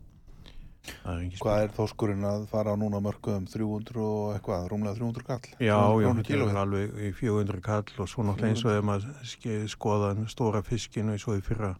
hvað 1.38 1.64
er 1.64 1.74
þóskurinn 1.76 2.26
að 2.26 2.46
fara 2.50 2.74
núna 2.78 2.98
mörkuðum 3.04 3.46
300 3.50 4.02
og 4.02 4.36
eitthvað, 4.36 4.68
rúmlega 4.72 4.98
300 4.98 5.26
kall? 5.28 5.50
Já, 5.62 5.78
300 5.78 6.02
já, 6.02 6.10
þetta 6.18 6.48
er 6.48 6.60
alveg 6.62 6.96
í 6.98 7.10
400 7.18 7.64
kall 7.66 8.02
og 8.02 8.10
svo 8.10 8.26
náttúrulega 8.26 8.54
eins 8.54 8.64
og 8.66 8.76
ef 8.76 8.86
maður 8.88 9.68
skoða 9.70 10.14
den 10.18 10.30
stóra 10.32 10.62
fiskinu 10.66 11.14
eins 11.14 11.26
og 11.30 11.38
í 11.38 11.44
fyrra 11.46 11.76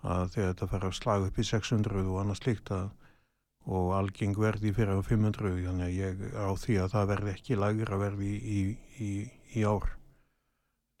að 0.00 0.32
þegar 0.34 0.50
þetta 0.54 0.70
fer 0.72 0.88
að 0.88 0.98
slaga 0.98 1.30
upp 1.30 1.38
í 1.38 1.46
600 1.46 2.02
og 2.06 2.18
annað 2.22 2.40
slíkt 2.40 2.74
að 2.74 2.88
og 3.70 3.90
algeng 3.94 4.36
verði 4.40 4.72
fyrir 4.74 4.98
á 4.98 5.04
500 5.04 5.56
þannig 5.60 5.86
að 5.86 5.96
ég 5.98 6.22
á 6.32 6.50
því 6.58 6.76
að 6.80 6.92
það 6.94 7.10
verði 7.12 7.34
ekki 7.34 7.58
lagra 7.60 7.98
verði 8.00 8.30
í, 8.30 8.60
í, 8.98 9.10
í, 9.54 9.64
ár. 9.68 9.90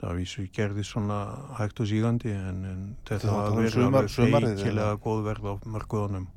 Það 0.00 0.18
vísu 0.20 0.44
gerði 0.54 0.84
svona 0.84 1.16
hægt 1.58 1.80
og 1.82 1.88
sígandi 1.88 2.32
en, 2.32 2.60
en 2.68 2.84
Þetta 3.08 3.32
var 3.32 3.50
um 3.50 3.58
verið 3.60 3.86
alveg 3.88 4.12
feikilega 4.12 5.00
góð 5.00 5.24
verð 5.26 5.48
á 5.50 5.54
mörguðunum 5.64 6.28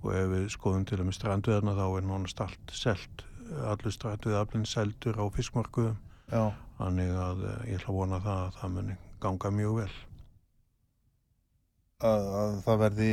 og 0.00 0.12
ef 0.16 0.28
við 0.32 0.46
skoðum 0.54 0.86
til 0.88 1.00
og 1.02 1.08
með 1.08 1.16
strandveðna 1.18 1.74
þá 1.76 1.84
er 1.88 2.06
nánast 2.08 2.40
allt 2.44 2.72
selt. 2.76 3.24
Allur 3.66 3.94
strandveðaflinn 3.94 4.68
seldur 4.68 5.18
á 5.20 5.24
fiskmarkuðum 5.34 5.98
þannig 6.78 7.10
að 7.18 7.42
eh, 7.48 7.58
ég 7.72 7.80
ætla 7.80 7.92
að 7.92 7.98
vona 7.98 8.20
það 8.24 8.40
að 8.44 8.56
það 8.60 8.74
muni 8.76 8.96
ganga 9.20 9.50
mjög 9.56 9.76
vel. 9.80 9.92
Að, 12.00 12.26
að 12.40 12.52
það 12.64 12.78
verði, 12.80 13.08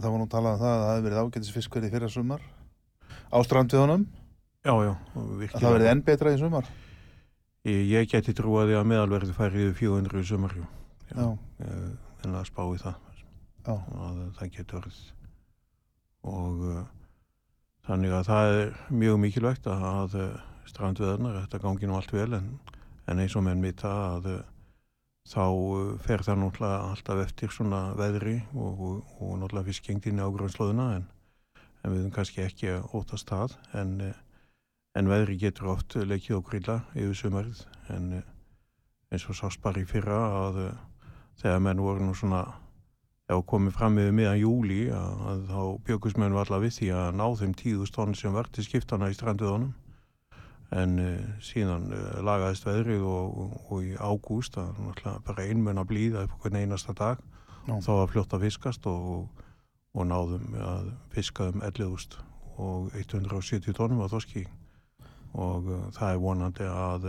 það 0.00 0.06
var 0.08 0.20
nú 0.22 0.26
talað 0.32 0.54
um 0.54 0.62
það 0.62 0.70
að 0.72 0.82
það 0.82 0.92
hefði 0.92 1.06
verið 1.08 1.22
ágætis 1.22 1.52
fiskverði 1.52 1.90
fyrra 1.92 2.08
sumar 2.14 2.46
á 3.28 3.38
strandviðunum, 3.44 4.06
Já, 4.62 4.72
já, 4.86 4.92
að 5.18 5.32
virkilega. 5.42 5.60
það 5.64 5.74
verði 5.76 5.90
enn 5.90 6.04
betra 6.06 6.32
í 6.32 6.38
sumar. 6.40 6.68
Ég, 7.66 7.80
ég 7.90 8.08
geti 8.10 8.34
trúaði 8.38 8.78
að 8.78 8.88
meðalverði 8.92 9.34
færi 9.36 9.66
yfir 9.66 9.76
400 9.82 10.22
í 10.22 10.64
Já, 11.12 11.26
en 12.24 12.38
að 12.38 12.46
spá 12.48 12.62
í 12.70 12.78
það. 12.80 12.94
Já, 13.66 13.74
að 13.74 14.22
það 14.38 14.54
getur 14.56 14.80
orðið 14.80 15.02
og 16.28 16.64
uh, 16.70 16.82
þannig 17.86 18.14
að 18.14 18.28
það 18.30 18.56
er 18.60 18.72
mjög 18.94 19.20
mikilvægt 19.24 19.68
að, 19.70 20.16
uh, 20.18 20.40
strandveðarnar, 20.70 21.42
þetta 21.44 21.62
gangi 21.62 21.88
nú 21.88 21.98
allt 21.98 22.14
vel 22.14 22.30
en, 22.38 22.48
en 23.10 23.22
eins 23.22 23.36
og 23.36 23.46
menn 23.46 23.64
vita 23.64 23.90
að 24.14 24.28
uh, 24.30 24.42
þá 25.28 25.44
uh, 25.46 25.94
fer 26.02 26.22
það 26.26 26.42
náttúrulega 26.42 26.90
alltaf 26.90 27.22
eftir 27.26 27.54
svona 27.54 27.82
veðri 27.98 28.38
og, 28.54 28.84
og, 28.88 29.16
og 29.18 29.34
náttúrulega 29.40 29.70
fiskengdinni 29.70 30.22
á 30.22 30.34
grunslóðuna 30.34 30.88
en, 30.98 31.08
en 31.82 31.94
við 31.94 32.04
höfum 32.04 32.14
kannski 32.16 32.44
ekki 32.46 32.76
ótast 32.94 33.30
það. 33.30 33.58
En, 33.78 33.98
uh, 34.08 34.14
en 34.98 35.10
veðri 35.10 35.38
getur 35.40 35.72
oft 35.74 35.96
leikið 35.96 36.38
okkur 36.38 36.60
illa 36.60 36.80
yfir 36.94 37.18
sumarið. 37.18 37.66
En 37.94 38.10
uh, 38.20 38.24
eins 39.12 39.28
og 39.28 39.38
sást 39.38 39.62
bara 39.62 39.82
í 39.82 39.88
fyrra 39.88 40.18
að 40.46 40.62
þegar 41.42 41.64
menn 41.66 41.82
voru 41.82 42.06
nú 42.06 42.14
svona 42.16 42.46
já, 43.30 43.36
komið 43.48 43.76
fram 43.76 43.96
með 43.98 44.10
meðan 44.16 44.40
júli 44.40 44.80
að, 44.94 45.22
að 45.30 45.44
þá 45.50 45.62
bjökusmenn 45.88 46.34
var 46.36 46.48
allavega 46.48 46.66
við 46.66 46.76
því 46.78 46.90
að 46.98 47.14
ná 47.20 47.26
þeim 47.40 47.54
tíðust 47.60 47.96
tónn 47.96 48.16
sem 48.18 48.34
var 48.34 48.50
til 48.52 48.64
skiptana 48.66 49.10
í 49.12 49.16
stranduðunum 49.16 49.72
en 50.72 50.96
uh, 51.02 51.20
síðan 51.44 51.90
uh, 51.92 52.22
lagaðist 52.24 52.66
veðrið 52.66 53.04
og, 53.04 53.36
og, 53.42 53.54
og 53.68 53.84
í 53.86 53.92
ágúst 54.00 54.56
að 54.60 54.80
bara 55.26 55.46
einmenn 55.46 55.80
að 55.82 55.90
blíða 55.92 56.26
upp 56.26 56.38
hvern 56.42 56.62
einasta 56.62 56.96
dag 56.96 57.20
Já. 57.68 57.76
þá 57.84 57.92
var 57.92 58.10
fljótt 58.12 58.36
að 58.36 58.46
fiskast 58.48 58.88
og, 58.90 59.28
og 59.92 60.08
náðum 60.08 60.56
að 60.56 60.88
fiska 61.14 61.50
um 61.52 61.60
11.000 61.60 62.24
og 62.62 62.96
170 62.96 63.76
tónum 63.76 64.02
á 64.04 64.12
þoski 64.12 64.46
og 65.36 65.68
uh, 65.68 65.86
það 65.96 66.08
er 66.08 66.24
vonandi 66.24 66.66
að 66.72 67.06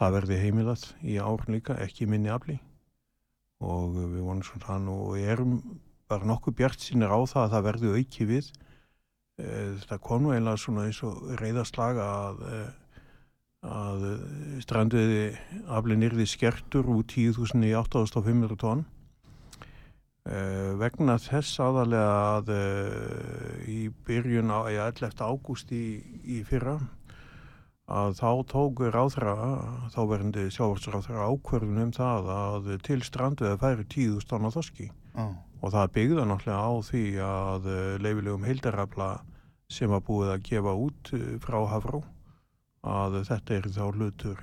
það 0.00 0.16
verði 0.16 0.40
heimilað 0.40 0.90
í 1.04 1.20
ár 1.20 1.44
líka, 1.52 1.76
ekki 1.82 2.08
minni 2.08 2.32
afli 2.32 2.56
og 3.60 3.94
við 3.96 4.20
vonum 4.24 4.42
svona 4.46 4.72
hann 4.72 4.90
og 4.90 5.16
erum 5.20 5.60
bara 6.10 6.26
nokkuð 6.26 6.56
bjart 6.58 6.82
sínir 6.82 7.12
á 7.12 7.20
það 7.22 7.44
að 7.44 7.54
það 7.54 7.66
verði 7.68 7.94
auki 7.98 8.28
við 8.28 8.52
Eh, 9.40 9.72
þetta 9.80 9.98
kom 10.04 10.24
nú 10.24 10.34
eiginlega 10.34 10.60
svona 10.60 10.86
eins 10.88 11.00
og 11.06 11.20
reyðaslaga 11.40 12.06
að, 12.26 12.40
eh, 12.50 12.70
að 13.70 14.06
stranduði 14.64 15.26
aflinn 15.78 16.06
yrði 16.08 16.26
skertur 16.28 16.88
úr 16.90 17.04
10.000 17.04 17.68
í 17.68 17.72
8.500 17.76 18.58
tónn 18.60 18.84
eh, 20.26 20.72
vegna 20.80 21.16
þess 21.20 21.60
aðalega 21.62 22.16
að 22.36 22.52
í 23.70 23.80
byrjun 24.06 24.52
á 24.52 24.60
11. 24.68 25.24
ágúst 25.24 25.72
í, 25.72 25.84
í 26.24 26.42
fyrra 26.44 26.78
að 27.90 28.12
þá 28.20 28.30
tóku 28.52 28.90
ráðra, 28.94 29.34
þá 29.90 30.00
verðandi 30.06 30.46
sjávarsráðra 30.54 31.26
ákverðun 31.32 31.82
um 31.84 31.92
það 31.96 32.30
að 32.34 32.68
til 32.86 33.00
stranduði 33.06 33.58
færi 33.58 33.86
10.000 33.86 34.30
tónn 34.30 34.46
á 34.46 34.50
þoski 34.54 34.86
oh. 35.18 35.34
og 35.60 35.74
það 35.74 35.92
byggða 35.96 36.28
náttúrulega 36.30 36.70
á 36.70 36.72
því 36.86 37.04
að 37.26 37.68
leifilegum 38.04 38.46
heildarafla 38.46 39.10
sem 39.70 39.90
var 39.90 40.02
búið 40.06 40.34
að 40.34 40.46
gefa 40.48 40.74
út 40.86 41.12
eh, 41.14 41.36
frá 41.42 41.58
Hafró 41.70 42.02
að 42.86 43.20
þetta 43.28 43.56
er 43.56 43.68
þá 43.74 43.82
hlutur, 43.90 44.42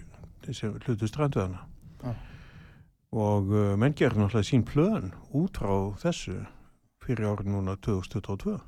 hlutur 0.85 1.09
stranduðana 1.09 1.63
ah. 2.05 2.19
og 3.15 3.51
uh, 3.51 3.73
menn 3.79 3.95
gerði 3.97 4.21
náttúrulega 4.23 4.49
sín 4.51 4.65
plön 4.67 5.11
út 5.35 5.57
frá 5.57 5.73
þessu 6.03 6.37
fyrir 7.03 7.31
árið 7.31 7.53
núna 7.55 7.77
2022 7.81 8.59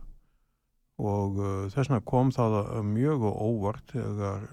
og 0.99 1.39
uh, 1.39 1.69
þess 1.71 1.87
vegna 1.87 2.01
kom 2.07 2.33
það 2.35 2.57
mjög 2.89 3.23
og 3.29 3.39
óvart 3.47 3.93
þegar 3.93 4.43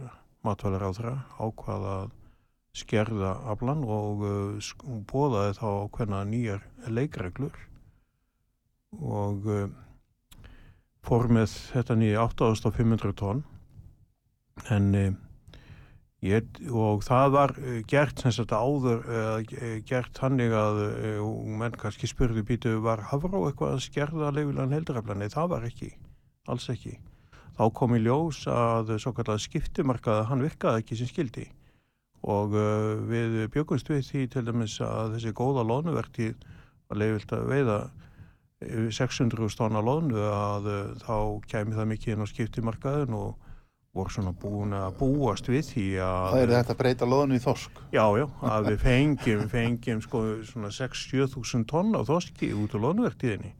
matvælar 0.47 0.87
á 0.87 0.91
þeirra 0.95 1.17
ákvaða 1.43 1.95
að 2.05 2.15
skerða 2.77 3.33
aflan 3.51 3.83
og 3.83 4.23
uh, 4.27 4.71
bóðaði 5.11 5.57
þá 5.59 5.69
hvernig 5.97 6.31
nýjar 6.31 6.67
leikreglur. 6.87 7.63
Og 8.97 9.45
fór 11.05 11.27
með 11.29 11.51
þetta 11.75 11.97
nýja 11.99 12.23
8500 12.23 13.13
tónn 13.19 13.43
en 14.73 14.87
ég, 16.25 16.47
og 16.71 17.03
það 17.05 17.35
var 17.35 17.53
gert 17.91 18.23
sem 18.23 18.33
sagt 18.33 18.55
áður 18.57 19.03
gert 19.91 20.23
hannig 20.23 20.55
að 20.57 20.81
menn 21.61 21.77
kannski 21.77 22.09
spurði 22.09 22.47
býtu 22.47 22.77
var 22.85 23.05
Havró 23.11 23.45
eitthvað 23.51 23.77
að 23.77 23.85
skerða 23.91 24.33
leifilegan 24.33 24.75
heldurafla 24.79 25.19
nei 25.19 25.29
það 25.33 25.53
var 25.53 25.69
ekki, 25.69 25.91
alls 26.53 26.69
ekki. 26.73 26.97
Þá 27.57 27.65
kom 27.77 27.95
í 27.97 28.03
ljós 28.05 28.43
að 28.53 28.97
svo 29.01 29.15
kallar 29.17 29.41
skiptumarkaða 29.41 30.27
hann 30.31 30.45
virkaði 30.45 30.83
ekki 30.83 30.99
sem 30.99 31.09
skildi 31.11 31.47
og 32.27 32.57
uh, 32.57 32.97
við 33.07 33.47
bjökumst 33.55 33.89
við 33.93 34.03
því 34.09 34.25
til 34.33 34.45
dæmis 34.49 34.77
að 34.83 35.17
þessi 35.17 35.33
góða 35.37 35.65
lónuverti 35.67 36.33
var 36.89 37.01
leifilt 37.01 37.33
að 37.37 37.49
veiða 37.53 37.79
600 38.97 39.51
stóna 39.53 39.83
lónu 39.85 40.21
að 40.27 40.71
uh, 40.73 40.79
þá 41.05 41.17
kemi 41.51 41.77
það 41.77 41.91
mikið 41.93 42.15
inn 42.15 42.25
á 42.25 42.33
skiptimarkaðin 42.33 43.17
og 43.17 43.35
voru 43.97 44.13
svona 44.13 44.33
búin 44.37 44.75
að 44.77 44.99
búast 44.99 45.47
við 45.49 45.71
því 45.71 45.87
að... 46.05 46.25
Það 46.33 46.43
er 46.43 46.51
þetta 46.53 46.75
að 46.75 46.81
breyta 46.83 47.09
lónu 47.09 47.37
í 47.37 47.41
þosk? 47.41 47.79
Já, 47.95 48.05
já, 48.21 48.27
að 48.45 48.67
við 48.71 48.83
fengjum, 48.83 49.47
fengjum 49.53 50.03
sko 50.05 50.25
svona 50.45 50.73
6-7 50.75 51.31
þúsund 51.33 51.69
tonna 51.71 52.03
á 52.05 52.09
þoski 52.09 52.51
út 52.57 52.77
á 52.77 52.79
lónuverktíðinni 52.85 53.55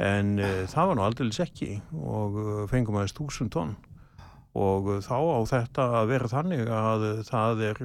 en 0.00 0.34
uh, 0.40 0.64
það 0.70 0.90
var 0.90 0.98
nú 0.98 1.04
aldrei 1.04 1.30
ekki 1.44 1.70
og 2.00 2.40
uh, 2.40 2.64
fengum 2.70 2.98
aðeins 3.00 3.16
þúsund 3.16 3.52
tonn. 3.54 3.76
Og 4.58 4.88
uh, 4.96 5.02
þá 5.04 5.16
á 5.20 5.40
þetta 5.52 5.86
að 6.00 6.10
vera 6.14 6.32
þannig 6.32 6.72
að 6.74 7.06
það 7.28 7.64
er 7.68 7.82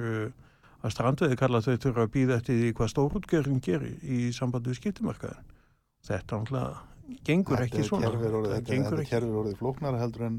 að 0.86 0.94
strandveði 0.94 1.38
kalla 1.40 1.62
þau 1.64 1.76
þurfa 1.82 2.06
að 2.06 2.14
býða 2.14 2.40
eftir 2.40 2.60
því 2.60 2.72
hvað 2.78 2.92
stórútgerðin 2.94 3.62
gerir 3.64 4.00
í 4.02 4.30
sambandi 4.34 4.72
við 4.72 4.80
skiptimarkaðin 4.80 5.52
þetta 6.06 6.40
náttúrulega 6.40 6.76
gengur 7.26 7.60
þetta 7.60 7.66
ekki 7.66 7.86
svona. 7.86 8.10
orðið, 8.10 8.52
þetta, 8.54 8.72
þetta 8.72 9.02
er 9.02 9.10
kerfið 9.10 9.38
orðið 9.40 9.58
flóknara 9.60 10.00
heldur 10.00 10.26
en, 10.26 10.38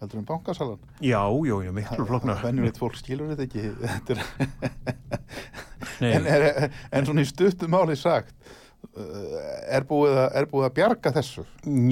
heldur 0.00 0.20
en 0.20 0.26
bankasalan. 0.28 0.88
Já, 1.00 1.22
já, 1.48 1.54
já, 1.66 1.72
miklu 1.76 2.06
flóknara. 2.08 2.40
Hvennulegt 2.44 2.80
fólk 2.80 2.98
skilur 3.00 3.32
þetta 3.32 3.46
ekki. 3.48 3.62
Þetta 6.02 6.16
en, 6.18 6.26
er, 6.26 6.42
en 6.90 7.06
svona 7.06 7.22
í 7.22 7.28
stuttum 7.28 7.70
máli 7.70 7.94
sagt 7.98 8.34
er 8.92 9.86
búið 9.88 10.18
að, 10.20 10.26
er 10.36 10.46
búið 10.50 10.66
að 10.66 10.74
bjarga 10.76 11.12
þessu? 11.14 11.44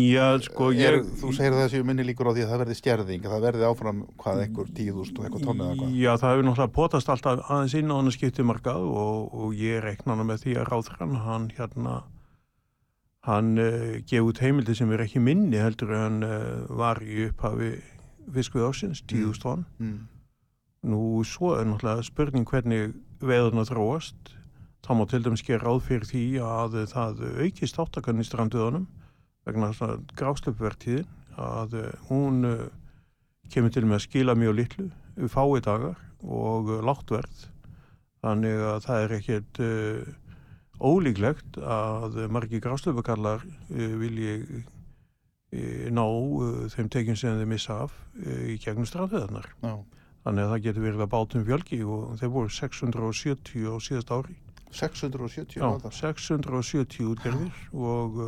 Já, 0.05 0.24
sko 0.45 0.68
ég, 0.74 0.82
er, 0.91 1.05
þú 1.20 1.30
segir 1.32 1.55
að 1.55 1.62
þessi 1.62 1.82
minni 1.86 2.05
líkur 2.05 2.28
á 2.28 2.32
því 2.34 2.45
að 2.45 2.51
það 2.51 2.62
verði 2.64 2.76
stjærðing 2.76 3.24
að 3.24 3.34
það 3.34 3.45
verði 3.47 3.68
áfram 3.70 4.01
hvað 4.20 4.41
ekkur 4.45 4.72
tíðust 4.76 5.16
og 5.16 5.26
eitthvað 5.26 5.47
tónið 5.47 5.70
eitthvað 5.70 5.95
já, 5.97 6.11
það 6.11 6.34
hefur 6.34 6.47
náttúrulega 6.49 6.74
potast 6.76 7.12
alltaf 7.14 7.45
aðeins 7.47 7.76
inn 7.80 7.95
á 7.95 7.97
hann 7.97 8.14
skiptumarkað 8.16 8.88
og, 8.91 9.30
og 9.32 9.55
ég 9.57 9.80
rekna 9.84 10.16
hann 10.18 10.28
með 10.28 10.43
því 10.45 10.57
að 10.61 10.68
ráðhrann 10.68 11.14
hann 11.24 11.47
hérna 11.57 11.95
hann 13.28 13.55
uh, 13.61 13.95
gefið 14.05 14.28
út 14.28 14.43
heimildi 14.45 14.76
sem 14.76 14.93
er 14.93 15.05
ekki 15.07 15.22
minni 15.24 15.61
heldur 15.61 15.95
en 15.97 16.20
uh, 16.26 16.66
var 16.80 17.01
í 17.05 17.30
upphafi 17.30 17.78
fiskvið 18.34 18.66
ásins, 18.68 19.01
tíðust 19.09 19.45
tónn 19.47 19.64
mm. 19.80 19.97
nú 20.93 21.22
svo 21.28 21.55
er 21.57 21.64
náttúrulega 21.68 22.05
spurning 22.11 22.49
hvernig 22.49 22.93
veðurna 23.24 23.64
þróast 23.68 24.36
þá 24.91 24.97
má 24.99 25.05
til 25.07 25.22
dæmis 25.22 25.45
gera 25.47 25.62
ráð 25.62 25.84
fyrir 25.86 26.09
því 26.11 26.24
að 26.43 26.76
það 26.91 27.22
aukist 27.45 27.78
áttakann 27.78 28.18
í 28.18 28.26
stranduðunum 28.26 28.88
vegna 29.47 29.70
gráslöpvertíðin 30.18 31.07
að 31.38 31.78
uh, 31.78 31.93
hún 32.11 32.43
kemur 33.55 33.70
til 33.70 33.86
með 33.86 34.01
að 34.01 34.07
skila 34.09 34.34
mjög 34.34 34.59
litlu 34.59 34.91
fái 35.30 35.62
dagar 35.62 36.03
og 36.26 36.74
láttverð 36.82 37.47
þannig 38.20 38.66
að 38.74 38.82
það 38.84 39.05
er 39.05 39.14
ekkert 39.16 39.62
ólíklegt 40.80 41.59
að 41.61 42.18
margi 42.32 42.61
grástöfukallar 42.62 43.45
uh, 43.45 43.95
vilji 44.01 44.34
uh, 44.41 45.88
ná 45.93 46.05
uh, 46.05 46.66
þeim 46.72 46.91
tekjum 46.93 47.18
sem 47.20 47.38
þeir 47.38 47.51
missa 47.51 47.82
af 47.86 47.97
í 48.20 48.57
gegnum 48.62 48.88
strandveðarnar. 48.88 49.51
Þannig 50.20 50.45
að 50.45 50.53
það 50.53 50.64
getur 50.66 50.84
verið 50.84 51.03
að 51.05 51.12
bátum 51.14 51.45
fjölgi 51.47 51.80
og 51.84 52.16
þeir 52.20 52.32
voru 52.32 52.53
670 52.53 53.68
á 53.72 53.76
síðast 53.80 54.12
ári. 54.12 54.36
670? 54.76 55.58
Já, 55.58 55.90
670 56.00 57.10
útgerðir 57.10 57.62
og 57.74 58.20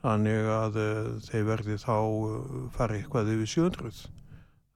þannig 0.00 0.48
að 0.54 0.78
þeir 1.26 1.46
verði 1.48 1.76
þá 1.80 1.96
farið 2.76 3.02
eitthvað 3.02 3.32
yfir 3.34 3.52
700 3.54 4.04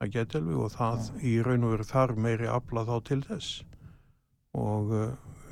að 0.05 0.16
geta 0.16 0.40
alveg 0.40 0.64
og 0.64 0.72
það 0.74 1.05
Já. 1.05 1.14
í 1.24 1.36
raun 1.47 1.64
og 1.64 1.72
veru 1.74 1.86
þar 1.88 2.16
meiri 2.26 2.51
afla 2.51 2.84
þá 2.88 2.97
til 3.09 3.20
þess 3.24 3.53
og 4.55 4.92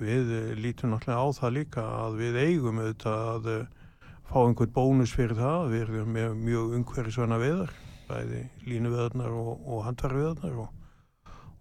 við 0.03 0.34
lítum 0.59 0.93
náttúrulega 0.93 1.22
á 1.22 1.26
það 1.38 1.55
líka 1.57 1.86
að 2.03 2.18
við 2.20 2.38
eigum 2.43 2.82
auðvitað 2.82 3.22
að 3.32 3.49
fá 4.28 4.38
einhvern 4.43 4.74
bónus 4.76 5.14
fyrir 5.14 5.38
það 5.38 5.72
við 5.72 5.82
erum 5.86 6.14
með 6.16 6.36
mjög 6.43 6.76
umhverjusvæna 6.78 7.40
veðar 7.43 7.74
bæði 8.09 8.45
línuveðarnar 8.68 9.34
og, 9.36 9.51
og 9.66 9.84
handverðveðarnar 9.88 10.61
og, 10.64 10.70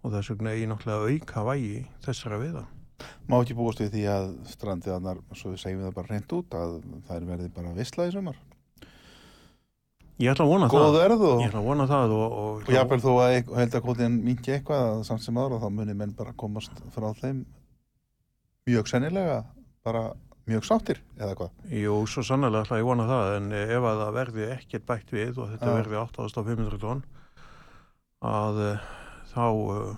og 0.02 0.14
þess 0.14 0.32
vegna 0.32 0.52
er 0.52 0.62
ég 0.62 0.70
náttúrulega 0.70 1.16
auka 1.16 1.44
vægi 1.48 1.82
þessara 2.04 2.40
veða 2.42 2.64
Má 3.28 3.36
ekki 3.40 3.56
búast 3.58 3.82
við 3.82 3.92
því 3.96 4.06
að 4.12 4.30
strandiðarnar, 4.52 5.20
svo 5.36 5.52
við 5.52 5.62
segjum 5.64 5.84
það 5.86 5.94
bara 6.00 6.12
reynd 6.12 6.34
út 6.38 6.56
að 6.58 6.74
það 7.06 7.14
er 7.16 7.28
verið 7.32 7.52
bara 7.56 7.76
vissla 7.76 8.08
í 8.08 8.14
sömur 8.14 8.40
Ég 10.22 10.30
ætla 10.30 10.44
að 10.44 10.52
vona 10.52 10.68
Góð 10.70 10.82
það. 10.94 11.14
og, 11.26 11.40
Ég 11.42 11.48
ætla 11.48 11.60
að 11.62 11.68
vona 11.70 11.86
það 11.90 12.12
og, 12.14 12.34
og, 12.42 12.58
og 12.60 12.74
jáfnvel 12.76 13.00
þó 13.02 13.12
að 13.24 13.32
heldakótin 13.58 14.18
mingi 14.22 14.52
eitthvað 14.54 15.00
samt 15.08 15.24
sem 15.24 15.38
aðra 15.40 15.58
þá 15.62 15.70
munir 15.72 15.98
menn 15.98 16.12
bara 16.18 16.34
komast 16.38 16.82
frá 16.94 17.08
þeim 17.18 17.40
mjög 18.68 18.92
sennilega 18.92 19.40
bara 19.82 20.04
mjög 20.46 20.66
sáttir 20.66 21.00
eða 21.18 21.34
hvað? 21.38 21.50
Jú, 21.74 21.96
svo 22.10 22.24
sannlega 22.26 22.62
ætla 22.66 22.78
ég 22.82 22.86
vona 22.86 23.08
það 23.08 23.34
en 23.38 23.50
ef 23.56 23.88
að 23.88 24.00
það 24.04 24.14
verði 24.18 24.48
ekkert 24.56 24.86
bætt 24.88 25.12
við 25.14 25.42
og 25.42 25.52
þetta 25.54 25.74
verði 25.78 26.00
8500 26.02 26.82
tónn 26.82 27.02
að 28.22 28.62
uh, 28.62 28.88
þá 29.32 29.44
uh, 29.48 29.92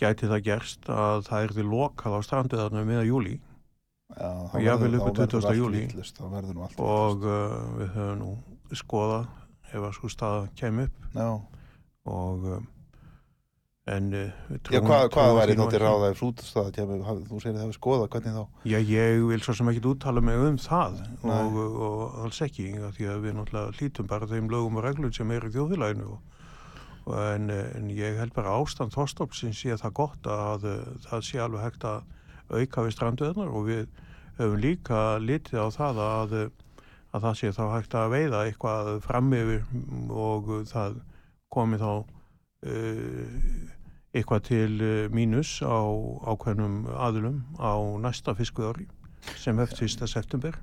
gæti 0.00 0.30
það 0.30 0.44
gerst 0.48 0.90
að 0.90 1.24
það 1.28 1.46
erði 1.48 1.66
lokað 1.68 2.16
á 2.16 2.20
strandiðarna 2.26 2.84
meða 2.88 3.06
júli 3.08 3.36
ja, 4.16 4.74
og 4.74 4.84
vil 4.84 4.98
uppi 4.98 5.14
20. 5.20 5.54
júli 5.58 5.84
og 6.80 7.24
uh, 7.24 7.56
við 7.78 7.94
höfum 7.94 8.18
nú 8.20 8.34
skoða 8.76 9.22
ef 9.70 9.80
að 9.80 9.96
svo 9.96 10.10
staða 10.10 10.44
kem 10.58 10.84
upp 10.86 11.08
Já. 11.14 11.28
og 12.10 12.46
en 13.90 14.10
uh, 14.14 14.58
Já, 14.70 14.80
hvað, 14.84 15.06
hvað 15.14 15.36
væri 15.38 15.56
þá 15.58 15.64
til 15.72 15.82
ráða 15.82 16.10
ef 16.10 16.20
sútastað 16.20 16.72
þú 16.74 17.38
segir 17.42 17.54
að 17.54 17.60
það 17.60 17.62
hefur 17.64 17.78
skoðað, 17.78 18.08
hvernig 18.14 18.36
þá? 18.36 18.42
Já, 18.72 18.78
ég 18.90 19.22
vil 19.30 19.40
svo 19.44 19.56
sem 19.58 19.70
ekki 19.72 19.86
úttala 19.92 20.24
mig 20.24 20.42
um 20.48 20.58
það 20.60 21.00
og, 21.22 21.60
og 21.86 22.18
alls 22.26 22.42
ekki 22.46 22.68
því 22.96 23.08
að 23.14 23.24
við 23.26 23.38
náttúrulega 23.38 23.78
hlítum 23.78 24.10
bara 24.10 24.30
þeim 24.30 24.50
lögum 24.52 24.78
og 24.80 24.86
reglum 24.86 25.14
sem 25.14 25.34
er 25.34 25.48
í 25.48 25.54
þjóðfélaginu 25.54 26.18
en, 27.08 27.50
en 27.50 27.90
ég 27.90 28.18
held 28.20 28.34
bara 28.36 28.54
ástand 28.60 28.94
þorstofnsins 28.94 29.62
sé 29.62 29.76
það 29.80 29.96
gott 29.96 30.30
að 30.30 30.66
það 31.06 31.26
sé 31.26 31.40
alveg 31.42 31.64
hægt 31.64 31.86
að 31.88 32.02
auka 32.50 32.84
við 32.84 32.94
stranduðnar 32.96 33.50
og 33.50 33.68
við 33.68 33.84
höfum 34.40 34.60
líka 34.60 35.00
litið 35.22 35.64
á 35.64 35.68
það 35.74 36.00
að, 36.04 36.36
að 37.12 37.26
það 37.26 37.36
sé 37.40 37.52
þá 37.56 37.64
hægt 37.74 37.96
að 37.98 38.14
veiða 38.14 38.44
eitthvað 38.46 38.92
fram 39.04 39.34
yfir 39.36 39.66
og 40.10 40.50
það 40.70 40.96
komi 41.52 41.80
þá 41.80 41.90
uh, 41.90 43.36
eitthvað 44.10 44.46
til 44.48 44.80
mínus 45.14 45.60
á 45.62 45.78
ákveðnum 46.26 46.82
aðlum 46.98 47.44
á 47.62 47.78
næsta 48.02 48.34
fiskuðari 48.38 48.88
sem 49.38 49.58
hefði 49.60 49.86
1. 49.86 50.08
september 50.10 50.56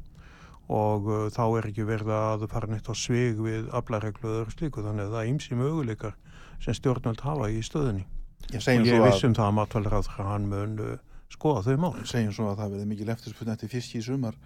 og 0.68 1.08
uh, 1.08 1.28
þá 1.32 1.44
er 1.60 1.70
ekki 1.70 1.88
verið 1.88 2.12
að 2.16 2.48
fara 2.52 2.72
neitt 2.72 2.90
á 2.92 2.96
svig 2.98 3.40
við 3.40 3.70
aflareglu 3.76 4.42
og 4.44 4.52
slíku 4.56 4.84
þannig 4.84 5.08
að 5.08 5.16
það 5.16 5.30
ýmsi 5.32 5.60
möguleikar 5.60 6.18
sem 6.64 6.78
stjórnvöld 6.78 7.24
hafa 7.26 7.50
í 7.54 7.60
stöðinni 7.66 8.06
Ég 8.48 8.62
og 8.64 8.86
ég 8.88 8.88
svo 8.88 9.02
að, 9.02 9.10
vissum 9.10 9.36
það 9.36 9.50
að 9.50 9.56
matvælaráð 9.58 10.10
hann 10.16 10.48
mun 10.48 10.78
uh, 10.80 10.94
skoða 11.34 11.66
þau 11.66 11.82
mál. 11.84 11.92
Segjum 12.08 12.34
svo 12.36 12.48
að 12.52 12.62
það 12.62 12.74
verði 12.76 12.90
mikil 12.94 13.10
eftirspurn 13.12 13.54
eftir 13.54 13.72
fiski 13.74 14.00
í 14.00 14.06
sumar. 14.06 14.38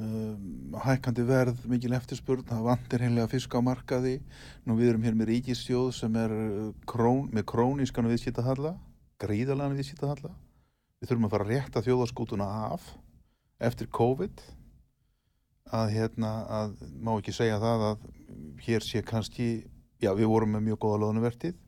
Um, 0.00 0.74
hækkandi 0.84 1.24
verð, 1.28 1.62
mikil 1.68 1.94
eftirspurn 1.96 2.44
það 2.48 2.66
vantir 2.68 3.04
heimlega 3.06 3.30
fisk 3.32 3.56
á 3.56 3.60
markaði. 3.64 4.18
Nú 4.68 4.76
við 4.76 4.92
erum 4.92 5.06
hér 5.08 5.16
með 5.16 5.32
ríkistjóð 5.32 5.88
sem 5.96 6.20
er 6.20 6.36
uh, 6.36 6.68
krón, 6.90 7.30
með 7.32 7.48
krónískan 7.54 8.10
viðskiptahalla 8.10 8.76
gríðalega 9.20 9.76
viðskiptahalla. 9.76 10.32
Við 11.00 11.10
þurfum 11.10 11.28
að 11.28 11.34
fara 11.34 11.46
að 11.46 11.52
rétta 11.54 11.84
þjóðaskútuna 11.84 12.48
af 12.70 12.86
eftir 13.70 13.88
COVID. 13.92 14.44
Að 15.76 15.92
hérna 15.94 16.30
að 16.50 16.72
má 17.00 17.12
ekki 17.14 17.34
segja 17.36 17.60
það 17.62 17.84
að 17.90 18.08
hér 18.64 18.84
sé 18.84 19.02
kannski 19.06 19.48
já 20.00 20.10
við 20.16 20.30
vorum 20.32 20.56
með 20.56 20.70
mjög 20.70 20.80
góða 20.84 21.02
loðnuvertið 21.04 21.58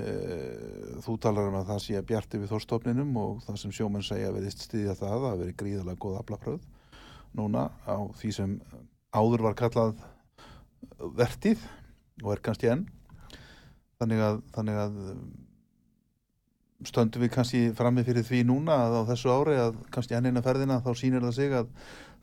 Eh, 0.00 1.00
þú 1.04 1.18
talar 1.20 1.50
um 1.50 1.58
að 1.58 1.66
það 1.68 1.80
sé 1.84 1.96
að 1.98 2.06
bjarti 2.08 2.38
við 2.40 2.52
þórstofninum 2.54 3.16
og 3.20 3.42
það 3.44 3.58
sem 3.60 3.72
sjómenn 3.76 4.04
segja 4.06 4.30
verðist 4.32 4.62
stiðja 4.64 4.94
það 4.96 5.26
að 5.28 5.42
veri 5.42 5.56
gríðalega 5.60 6.00
góð 6.00 6.14
aflapröð 6.22 6.62
núna 7.36 7.66
á 7.84 8.00
því 8.16 8.30
sem 8.32 8.54
áður 9.12 9.44
var 9.44 9.56
kallað 9.58 10.00
vertið 11.18 11.66
og 12.22 12.30
er 12.32 12.42
kannski 12.46 12.70
enn. 12.72 12.86
Þannig 14.00 14.24
að, 14.24 14.40
þannig 14.56 14.80
að 14.80 14.96
stöndum 16.88 17.26
við 17.26 17.34
kannski 17.36 17.62
frammi 17.76 18.06
fyrir 18.06 18.24
því 18.24 18.46
núna 18.48 18.78
að 18.86 18.96
á 18.96 19.02
þessu 19.12 19.34
ári 19.34 19.60
að 19.60 19.76
kannski 19.92 20.16
enn 20.16 20.30
eina 20.30 20.44
ferðina 20.46 20.80
þá 20.80 20.92
sýnir 20.96 21.26
það 21.26 21.36
sig 21.36 21.58
að 21.58 21.68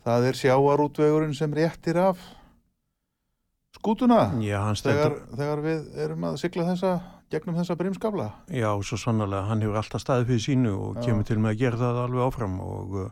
það 0.07 0.29
er 0.31 0.41
sjáarútvegurinn 0.41 1.37
sem 1.37 1.53
réttir 1.53 2.01
af 2.01 2.25
skútuna 3.79 4.19
þegar, 4.35 5.15
þegar 5.39 5.61
við 5.63 5.87
erum 6.05 6.27
að 6.29 6.37
sigla 6.41 6.65
þessa 6.67 6.91
gegnum 7.31 7.55
þessa 7.59 7.75
brimskafla 7.79 8.27
já, 8.51 8.69
svo 8.83 8.97
sannlega, 8.99 9.43
hann 9.47 9.61
hefur 9.63 9.79
alltaf 9.79 10.01
staðið 10.03 10.31
fyrir 10.33 10.45
sínu 10.45 10.71
og 10.75 10.99
Já. 10.99 11.03
kemur 11.07 11.27
til 11.29 11.37
með 11.39 11.53
að 11.53 11.59
gera 11.63 11.79
það 11.83 11.99
alveg 12.03 12.23
áfram 12.25 12.55
og 12.65 12.95
uh, 12.99 13.09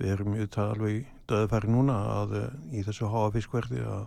við 0.00 0.12
erum 0.14 0.34
auðvitað 0.34 0.72
alveg 0.74 1.10
döðfæri 1.28 1.72
núna 1.74 1.98
að 2.18 2.36
uh, 2.40 2.46
í 2.72 2.84
þessu 2.86 3.10
háa 3.12 3.26
fiskverði 3.34 3.82
að, 3.84 4.06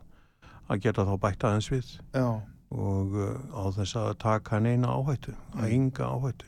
að 0.68 0.82
geta 0.88 1.06
þá 1.08 1.14
bætt 1.26 1.46
aðeins 1.48 1.70
við 1.72 1.92
já, 2.18 2.28
og 2.72 3.16
uh, 3.16 3.36
á 3.54 3.64
þess 3.78 3.96
að 4.02 4.10
taka 4.26 4.56
hann 4.58 4.72
eina 4.72 4.96
áhættu, 4.98 5.36
að 5.56 5.68
Mm. 5.68 5.76
ynga 5.78 6.10
áhættu 6.10 6.48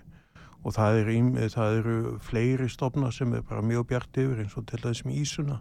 og 0.64 0.72
það, 0.74 0.97
er, 1.03 1.49
það 1.51 1.78
eru 1.82 1.95
fleiri 2.24 2.70
stofna 2.72 3.11
sem 3.11 3.34
er 3.36 3.41
bara 3.43 3.61
mjög 3.61 3.88
bjart 3.93 4.18
yfir 4.18 4.39
eins 4.43 4.57
og 4.57 4.66
til 4.72 4.80
þessum 4.80 5.11
ísuna 5.11 5.59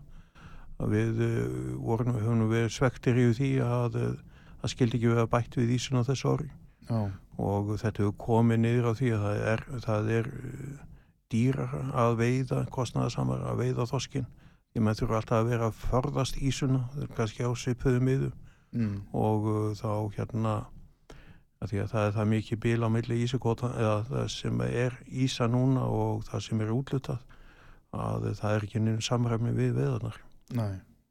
að 0.82 0.96
við 0.96 1.22
uh, 1.26 1.38
vorum, 1.82 2.16
höfum 2.18 2.44
verið 2.50 2.74
svektir 2.74 3.20
yfir 3.22 3.38
því 3.38 3.50
að 3.66 3.98
uh, 4.00 4.10
það 4.62 4.74
skildi 4.74 4.98
ekki 4.98 5.12
vera 5.12 5.30
bætt 5.30 5.58
við 5.58 5.74
ísuna 5.78 6.04
þessu 6.06 6.34
ári. 6.34 6.50
Já, 6.88 7.00
og 7.42 7.72
þetta 7.80 8.02
hefur 8.02 8.18
komið 8.20 8.62
niður 8.64 8.90
á 8.90 8.92
því 8.98 9.12
að 9.16 9.24
það 9.24 9.42
er, 9.52 9.64
það 9.86 10.12
er 10.18 10.30
uh, 10.32 10.76
dýrar 11.32 11.74
að 12.04 12.18
veiða, 12.20 12.62
kostnaðasamar 12.74 13.48
að 13.50 13.64
veiða 13.64 13.88
þoskinn. 13.92 14.28
Því 14.72 14.82
maður 14.84 15.02
þurfa 15.02 15.18
alltaf 15.20 15.38
að 15.38 15.50
vera 15.52 15.68
að 15.68 15.80
förðast 15.86 16.38
ísuna, 16.40 16.84
það 16.92 17.06
er 17.06 17.16
kannski 17.16 17.44
á 17.44 17.50
svipuðu 17.60 18.04
miðu. 18.04 18.30
Mm, 18.72 18.94
og 19.12 19.48
þá 19.76 19.90
hérna 20.16 20.52
að 21.62 21.70
því 21.70 21.82
að 21.82 21.90
það 21.92 22.06
er 22.06 22.14
það 22.16 22.30
mikið 22.32 22.60
bíl 22.64 22.80
á 22.82 22.88
milli 22.90 23.18
ísugóta 23.22 23.70
eða 23.78 23.98
það 24.08 24.26
sem 24.34 24.62
er 24.66 24.96
ísa 25.06 25.46
núna 25.50 25.84
og 25.86 26.24
það 26.26 26.44
sem 26.46 26.62
er 26.64 26.72
útlutað 26.74 27.20
að 27.92 28.28
það 28.40 28.54
er 28.56 28.66
ekki 28.66 28.82
nýjum 28.82 29.04
samræmi 29.04 29.52
við 29.54 29.76
veðarnar 29.76 30.18
næ, 30.56 30.66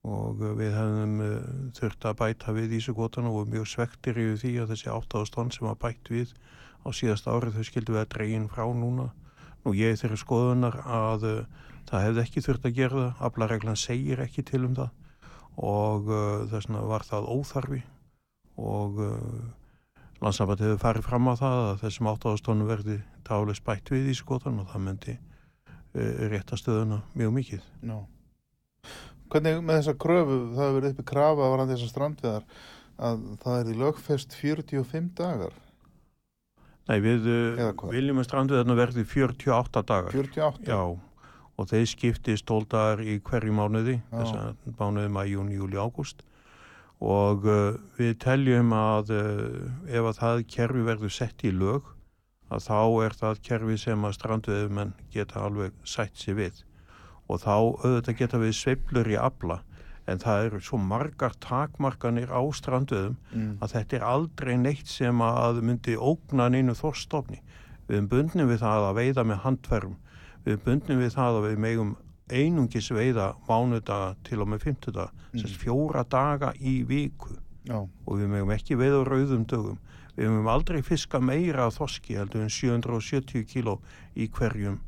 og 0.08 0.42
uh, 0.42 0.54
við 0.58 0.74
hefðum 0.74 1.16
uh, 1.22 1.34
þurft 1.78 2.06
að 2.10 2.18
bæta 2.22 2.54
við 2.56 2.76
ísugótana 2.80 3.32
og 3.34 3.50
mjög 3.52 3.68
svektir 3.70 4.18
yfir 4.18 4.40
því 4.42 4.54
að 4.64 4.74
þessi 4.74 4.90
8.000 4.94 5.34
tonn 5.36 5.52
sem 5.54 5.68
var 5.68 5.80
bætt 5.82 6.12
við 6.14 6.34
á 6.82 6.90
síðasta 6.98 7.36
árið 7.36 7.60
þau 7.60 7.68
skildu 7.70 7.96
við 7.96 8.04
að 8.04 8.12
dregin 8.16 8.50
frá 8.50 8.66
núna. 8.74 9.12
Nú 9.62 9.76
ég 9.78 9.94
er 9.94 10.00
þeirri 10.02 10.18
skoðunar 10.18 10.80
að 10.82 11.26
uh, 11.30 11.66
það 11.90 12.06
hefði 12.08 12.24
ekki 12.26 12.46
þurft 12.48 12.66
að 12.66 12.78
gera 12.80 13.02
það. 13.02 13.26
Aflareglan 13.30 13.78
segir 13.78 14.24
ekki 14.26 14.46
til 14.50 14.64
um 14.66 14.78
það. 14.78 14.94
Og 15.62 16.10
uh, 16.10 16.46
þess 16.50 16.70
vegna 16.70 16.86
var 16.90 17.06
það 17.06 17.30
óþarfi. 17.36 17.82
Og 18.62 18.98
landsamband 20.22 20.62
hefur 20.62 20.82
farið 20.82 21.06
fram 21.08 21.30
á 21.30 21.34
það 21.40 21.60
að 21.68 21.84
þessum 21.86 22.10
8.000 22.12 22.46
tónum 22.46 22.70
verði 22.70 22.98
tálega 23.26 23.66
bætt 23.66 23.94
við 23.94 24.12
í 24.12 24.18
skotan 24.18 24.60
og 24.62 24.68
það 24.70 24.84
myndi 24.86 25.16
rétta 26.30 26.60
stöðuna 26.60 27.00
mjög 27.18 27.34
mikið. 27.40 27.70
já 27.82 27.98
hvernig 29.32 29.60
með 29.66 29.80
þessa 29.80 29.98
kröfu 30.02 30.38
það 30.54 30.64
hefur 30.64 30.78
verið 30.78 30.94
uppi 30.94 31.08
krafa 31.12 31.52
varandi 31.54 31.76
þessar 31.78 31.92
strandveðar 31.94 32.48
að 33.02 33.22
það 33.44 33.60
er 33.60 33.70
í 33.72 33.78
lögfest 33.82 34.36
45 34.38 35.12
dagar? 35.18 35.54
Nei, 36.90 36.98
við 37.04 37.30
hvað? 37.78 37.94
viljum 37.94 38.20
að 38.20 38.28
stranduðarna 38.28 38.76
verði 38.76 39.06
48 39.08 39.84
dagar. 39.88 40.16
48 40.16 40.68
Já, 40.68 40.82
og 41.56 41.70
þeir 41.70 41.88
skiptist 41.92 42.48
12 42.50 42.68
dagar 42.74 43.04
í 43.06 43.20
hverju 43.24 43.56
mánuði, 43.56 44.00
þess 44.12 44.36
að 44.36 44.76
mánuði 44.80 45.14
maður, 45.14 45.32
júni, 45.36 45.58
júli, 45.60 45.80
ágúst. 45.80 46.26
Og 47.02 47.48
uh, 47.50 47.78
við 47.98 48.18
teljum 48.22 48.76
að 48.78 49.14
uh, 49.16 49.70
ef 49.90 50.10
að 50.12 50.20
það 50.20 50.44
kerfi 50.54 50.84
verður 50.86 51.14
sett 51.16 51.46
í 51.48 51.54
lög 51.56 51.88
að 52.52 52.66
þá 52.68 52.82
er 53.06 53.16
það 53.18 53.42
kerfi 53.48 53.78
sem 53.80 54.06
að 54.06 54.18
stranduðumenn 54.20 54.94
geta 55.14 55.46
alveg 55.48 55.78
sætt 55.88 56.20
sér 56.20 56.38
við 56.38 56.60
og 57.32 57.44
þá 57.44 57.54
auðvitað 57.56 58.18
geta 58.20 58.42
við 58.42 58.58
sveiflur 58.60 59.12
í 59.12 59.20
afla 59.20 59.62
en 60.10 60.22
það 60.22 60.46
eru 60.48 60.62
svo 60.66 60.80
margar 60.82 61.36
takmarkanir 61.44 62.32
á 62.34 62.42
stranduðum 62.56 63.18
mm, 63.32 63.52
að 63.62 63.76
þetta 63.76 63.98
er 63.98 64.06
aldrei 64.08 64.54
neitt 64.60 64.90
sem 64.90 65.22
að 65.24 65.62
myndi 65.66 65.98
ógna 65.98 66.50
neinu 66.52 66.76
þorstofni. 66.78 67.42
Við 67.88 67.98
erum 67.98 68.10
bundnum 68.12 68.50
við 68.50 68.64
það 68.64 68.88
að 68.88 68.98
veiða 69.00 69.28
með 69.30 69.44
handferðum. 69.46 69.98
Við 70.46 70.54
erum 70.56 70.66
bundnum 70.66 71.04
við 71.04 71.14
það 71.16 71.38
að 71.38 71.48
við 71.48 71.62
megum 71.68 71.94
einungis 72.32 72.90
veiða 72.96 73.32
mánudaga 73.48 74.14
til 74.26 74.42
og 74.42 74.52
með 74.52 74.68
fimmtudaga, 74.68 75.12
mm. 75.12 75.42
sagt 75.42 75.58
fjóra 75.62 76.06
daga 76.08 76.54
í 76.58 76.82
viku 76.88 77.36
já, 77.68 77.82
og 77.82 78.14
við 78.16 78.32
megum 78.32 78.54
ekki 78.56 78.80
veiða 78.80 79.04
rauðum 79.08 79.44
dögum. 79.50 79.82
Við 80.16 80.32
megum 80.32 80.50
aldrei 80.52 80.82
fiska 80.86 81.22
meira 81.24 81.68
af 81.68 81.78
þoski 81.78 82.18
heldur 82.20 82.46
en 82.46 82.52
770 82.52 83.46
kíló 83.52 83.78
í 84.16 84.28
hverjum, 84.32 84.80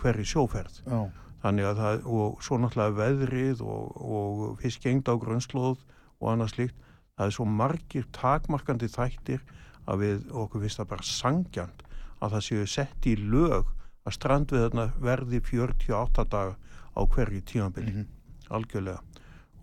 hverju 0.00 0.26
sjóferð. 0.30 0.80
já, 0.86 1.23
Þannig 1.44 1.66
að 1.68 1.80
það, 1.82 2.06
og 2.08 2.44
svo 2.44 2.56
náttúrulega 2.56 2.96
veðrið 2.96 3.62
og, 3.68 3.96
og 4.00 4.44
fiskengd 4.62 5.10
á 5.12 5.14
grunnslóð 5.20 5.82
og 6.22 6.28
annað 6.30 6.54
slíkt, 6.54 6.76
það 7.18 7.26
er 7.26 7.34
svo 7.36 7.44
margir 7.44 8.06
takmarkandi 8.16 8.88
þættir 8.88 9.42
að 9.84 10.00
við 10.00 10.22
okkur 10.32 10.64
finnst 10.64 10.80
það 10.80 10.90
bara 10.94 11.08
sangjant 11.08 11.82
að 12.24 12.36
það 12.36 12.44
séu 12.46 12.68
sett 12.70 13.08
í 13.10 13.14
lög 13.20 13.68
að 14.04 14.16
strandviðarna 14.16 14.86
verði 15.04 15.40
48 15.44 16.24
daga 16.32 16.56
á 16.94 17.00
hverju 17.04 17.42
tímabili, 17.50 17.92
mhm, 17.92 18.06
algjörlega. 18.48 19.00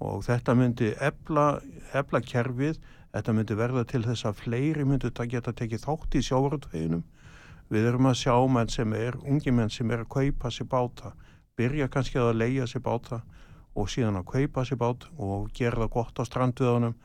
Og 0.01 0.23
þetta 0.25 0.55
myndi 0.57 0.91
ebla, 1.01 1.61
kerfið, 2.25 2.79
þetta 3.13 3.35
myndi 3.37 3.57
verða 3.57 3.85
til 3.85 4.03
þess 4.05 4.25
að 4.25 4.39
fleiri 4.45 4.85
myndi 4.85 5.11
geta 5.29 5.53
tekið 5.53 5.85
þátt 5.85 6.17
í 6.17 6.23
sjávarutveginum. 6.25 7.03
Við 7.71 7.87
erum 7.87 8.09
að 8.09 8.17
sjá 8.21 8.35
menn 8.51 8.69
sem 8.69 8.93
er, 8.93 9.15
ungi 9.23 9.51
menn 9.51 9.69
sem 9.69 9.91
er 9.91 10.03
að 10.03 10.09
kaupa 10.09 10.51
sér 10.51 10.67
báta, 10.67 11.13
byrja 11.61 11.87
kannski 11.93 12.19
að 12.19 12.33
leia 12.41 12.67
sér 12.67 12.83
báta 12.89 13.21
og 13.77 13.87
síðan 13.91 14.19
að 14.19 14.29
kaupa 14.33 14.65
sér 14.67 14.81
bát 14.81 15.07
og 15.17 15.47
gera 15.55 15.85
það 15.85 15.93
gott 15.95 16.19
á 16.19 16.23
strandviðanum 16.27 16.97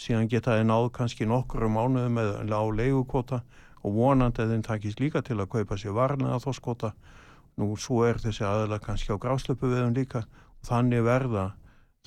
síðan 0.00 0.30
geta 0.30 0.56
þeir 0.56 0.68
náð 0.68 0.88
kannski 0.96 1.26
nokkru 1.28 1.68
mánuðum 1.70 2.16
með 2.18 2.30
lág 2.50 2.72
leigukvota 2.78 3.42
og 3.84 3.98
vonandi 3.98 4.42
að 4.42 4.54
þeim 4.54 4.64
takist 4.64 5.02
líka 5.02 5.22
til 5.22 5.36
að 5.38 5.50
kaupa 5.52 5.78
sér 5.80 5.94
varna 5.96 6.32
að 6.34 6.46
þoskota 6.48 6.94
nú 7.60 7.74
svo 7.78 8.02
er 8.08 8.18
þessi 8.22 8.46
aðla 8.48 8.80
kannski 8.82 9.14
á 9.14 9.20
gráslöpu 9.20 9.68
viðum 9.70 9.94
líka 9.94 10.24
og 10.24 10.70
þannig 10.70 11.04
verða 11.06 11.44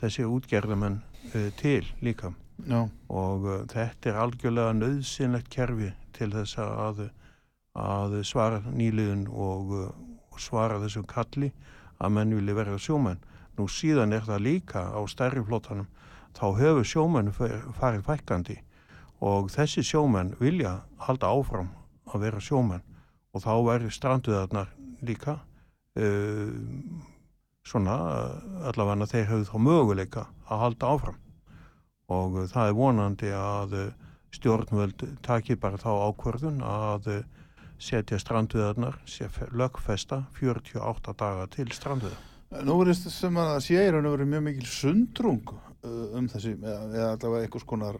þessi 0.02 0.26
útgerðamenn 0.28 1.00
uh, 1.00 1.48
til 1.60 1.86
líka. 2.04 2.34
Já, 2.66 2.82
og 3.14 3.46
uh, 3.46 3.62
þetta 3.70 4.12
er 4.12 4.20
algjörlega 4.24 4.76
nöðsynlegt 4.76 5.50
kerfi 5.54 5.94
til 6.18 6.32
þess 6.34 6.58
að, 6.64 7.08
að 7.78 8.20
svara 8.28 8.64
nýliðun 8.68 9.28
og, 9.30 9.74
uh, 9.78 9.88
svara 10.42 10.82
þessum 10.82 11.06
kalli 11.10 11.52
að 11.98 12.14
menn 12.18 12.36
vilja 12.38 12.56
verða 12.58 12.80
sjómenn. 12.82 13.20
Nú 13.58 13.66
síðan 13.72 14.14
er 14.14 14.26
það 14.28 14.46
líka 14.46 14.84
á 14.94 15.02
stærri 15.10 15.42
flótanum, 15.44 15.88
þá 16.38 16.46
hefur 16.60 16.86
sjómenn 16.86 17.34
farið 17.34 18.06
fækkandi 18.06 18.58
og 19.26 19.50
þessi 19.50 19.82
sjómenn 19.86 20.36
vilja 20.40 20.82
halda 21.02 21.32
áfram 21.34 21.72
að 22.14 22.28
vera 22.28 22.42
sjómenn 22.44 22.84
og 23.34 23.44
þá 23.44 23.54
verður 23.66 23.94
stranduðarnar 23.96 24.74
líka 25.06 25.40
uh, 25.98 26.52
svona 27.68 27.96
allavega 28.70 29.10
þeir 29.10 29.30
hefur 29.32 29.48
þá 29.50 29.58
möguleika 29.70 30.28
að 30.48 30.62
halda 30.66 30.92
áfram 30.94 31.24
og 32.14 32.38
það 32.54 32.70
er 32.70 32.78
vonandi 32.78 33.34
að 33.36 33.76
uh, 33.82 33.90
stjórnvöld 34.38 35.08
takir 35.26 35.60
bara 35.60 35.82
þá 35.82 35.90
ákvörðun 36.12 36.62
að 36.62 37.12
uh, 37.16 37.26
setja 37.80 38.20
strandviðarnar, 38.22 38.98
lögfesta 39.54 40.24
48 40.40 41.14
daga 41.18 41.48
til 41.54 41.70
strandviðar. 41.76 42.20
Nú 42.64 42.78
er 42.82 42.94
þetta 42.94 43.12
sem 43.12 43.40
að 43.42 43.58
sé 43.66 43.82
í 43.82 43.90
raun 43.92 44.08
og 44.08 44.14
veru 44.16 44.28
mjög 44.32 44.44
mikil 44.46 44.70
sundrung 44.72 45.50
uh, 45.52 46.18
um 46.18 46.30
þessi, 46.32 46.54
eða 46.64 47.10
allavega 47.14 47.44
einhvers 47.44 47.68
konar 47.68 48.00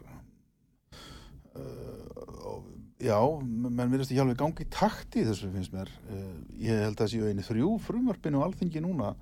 uh, 1.52 2.62
já, 2.98 3.18
menn 3.44 3.92
verðist 3.92 4.14
ekki 4.14 4.22
alveg 4.24 4.40
gangi 4.40 4.66
takt 4.72 5.18
í 5.20 5.26
þessu 5.28 5.50
finnst 5.52 5.74
mér 5.76 5.92
uh, 6.08 6.32
ég 6.56 6.80
held 6.86 6.96
að 6.96 7.02
það 7.02 7.12
séu 7.12 7.28
einu 7.28 7.44
þrjú 7.44 7.74
frumvarpinu 7.84 8.40
á 8.40 8.46
alþingi 8.46 8.80
núna 8.84 9.12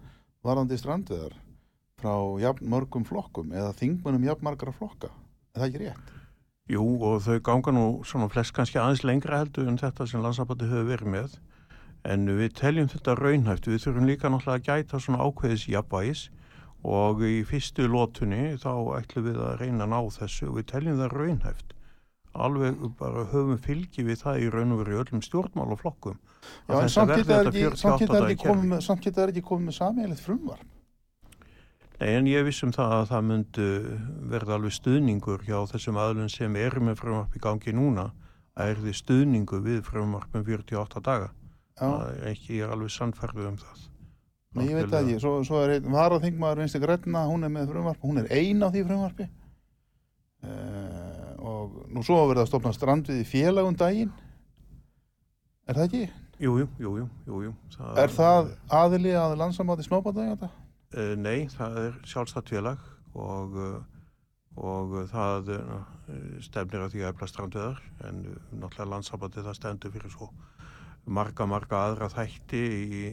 varandi 0.46 0.78
strandveðar 0.78 1.34
frá 1.98 2.14
jafn 2.44 2.70
mörgum 2.70 3.06
flokkum 3.08 3.50
eða 3.56 3.74
þingmunum 3.80 4.28
jafn 4.28 4.46
margra 4.46 4.74
flokka 4.78 5.10
er 5.10 5.58
það 5.58 5.68
ekki 5.68 5.82
rétt? 5.82 6.15
Jú 6.66 6.84
og 7.06 7.20
þau 7.22 7.36
ganga 7.46 7.74
nú 7.74 7.84
svona 8.06 8.26
flest 8.32 8.54
kannski 8.56 8.80
aðeins 8.82 9.04
lengra 9.06 9.38
heldur 9.44 9.68
en 9.70 9.78
þetta 9.78 10.06
sem 10.10 10.22
landsabandi 10.24 10.66
hefur 10.66 10.88
verið 10.88 11.12
með. 11.14 11.36
En 12.06 12.26
við 12.26 12.56
teljum 12.58 12.90
þetta 12.90 13.14
raunhæft, 13.18 13.68
við 13.70 13.84
þurfum 13.84 14.10
líka 14.10 14.30
náttúrulega 14.30 14.58
að 14.58 14.82
gæta 14.82 15.00
svona 15.02 15.22
ákveðis 15.26 15.68
jafnvægis. 15.70 16.26
Og 16.86 17.22
í 17.26 17.40
fyrstu 17.46 17.86
lótunni 17.90 18.56
þá 18.62 18.72
ætlum 18.98 19.26
við 19.26 19.40
að 19.42 19.56
reyna 19.62 19.86
að 19.86 19.92
ná 19.94 20.00
þessu 20.18 20.50
og 20.50 20.58
við 20.58 20.68
teljum 20.74 21.00
það 21.00 21.16
raunhæft. 21.16 21.74
Alveg 22.36 22.82
bara 22.98 23.24
höfum 23.32 23.58
fylgi 23.62 24.04
við 24.06 24.22
það 24.22 24.42
í 24.44 24.48
raun 24.52 24.74
og 24.74 24.82
veru 24.82 25.02
öllum 25.02 25.22
stjórnmál 25.24 25.70
og 25.72 25.80
flokkum 25.80 26.18
Já, 26.68 26.82
en 26.82 26.90
samt 26.92 27.14
geta 27.14 27.38
það 27.40 28.30
ekki, 28.34 28.42
komið 29.46 29.70
með, 29.70 29.76
samílið 29.78 30.20
frumvarp 30.20 30.75
Nei, 31.96 32.10
en 32.12 32.26
ég 32.28 32.44
vissum 32.44 32.74
það 32.76 32.92
að 32.92 33.06
það 33.08 33.22
myndi 33.30 33.66
verða 34.28 34.56
alveg 34.58 34.74
stuðningur 34.76 35.44
hjá 35.46 35.56
þessum 35.70 35.96
aðlun 36.00 36.28
sem 36.28 36.56
er 36.60 36.76
með 36.84 36.98
frumvarp 37.00 37.36
í 37.38 37.40
gangi 37.40 37.72
núna 37.72 38.10
að 38.56 38.72
er 38.72 38.80
því 38.82 38.92
stuðningu 38.98 39.60
við 39.64 39.78
frumvarpum 39.86 40.44
48 40.44 41.02
daga. 41.06 41.30
Ekki, 42.28 42.58
ég 42.58 42.66
er 42.66 42.74
alveg 42.74 42.92
sannferðið 42.92 43.48
um 43.48 43.56
það. 43.62 43.86
Nei, 44.56 44.66
ég 44.70 44.78
veit 44.78 44.92
það 44.92 45.00
ekki, 45.02 45.22
svo, 45.24 45.32
svo 45.44 45.62
er 45.64 45.74
einn 45.76 45.88
varaþingmaður 45.92 46.62
vinstu 46.62 46.80
græna, 46.80 47.24
hún 47.28 47.44
er 47.44 47.52
með 47.52 47.72
frumvarp 47.72 48.04
hún 48.04 48.20
er 48.22 48.28
ein 48.32 48.64
á 48.64 48.68
því 48.68 48.84
frumvarpi. 48.90 49.26
Uh, 50.46 51.32
og 51.40 51.80
nú 51.92 52.04
svo 52.04 52.20
verður 52.26 52.42
það 52.42 52.52
stofna 52.52 52.74
strandvið 52.76 53.24
í 53.24 53.26
félagum 53.28 53.76
daginn. 53.76 54.12
Er 55.66 55.80
það 55.80 55.88
ekki? 55.88 56.04
Jújú, 56.40 56.66
jújú, 56.76 57.06
jújú 57.24 57.50
Er 57.96 58.12
það 58.12 58.50
aðili 58.68 59.14
að 59.16 59.38
landsamáti 59.40 59.86
smábátaðið? 59.86 60.44
Uh, 60.44 60.65
nei, 60.94 61.48
það 61.50 61.78
er 61.82 62.00
sjálfstætt 62.06 62.52
félag 62.52 62.78
og 63.16 63.56
uh, 63.56 63.76
og 64.56 64.94
það 65.10 65.50
stefnir 66.44 66.86
að 66.86 66.94
því 66.94 67.02
að 67.02 67.10
efla 67.10 67.26
strandveðar 67.28 67.80
en 68.08 68.22
náttúrulega 68.56 68.88
landsamandi 68.88 69.44
það 69.44 69.58
stendur 69.58 69.92
fyrir 69.92 70.14
svo 70.14 70.30
marga, 71.06 71.46
marga 71.46 71.82
aðra 71.90 72.08
þætti 72.10 72.62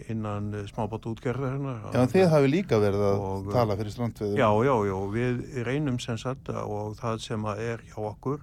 innan 0.10 0.54
smábátt 0.70 1.06
útgerðarinnar. 1.12 1.92
Já, 1.94 2.06
þið 2.10 2.30
hafi 2.32 2.50
líka 2.50 2.80
verið 2.82 3.06
að 3.10 3.26
og, 3.28 3.52
tala 3.54 3.78
fyrir 3.78 3.94
strandveður. 3.94 4.40
Já, 4.40 4.50
já, 4.66 4.74
já, 4.90 4.96
við 5.14 5.44
reynum 5.68 6.00
sem 6.02 6.20
sagt 6.22 6.50
og 6.64 6.96
það 7.02 7.22
sem 7.28 7.50
er 7.54 7.84
hjá 7.92 8.00
okkur 8.02 8.42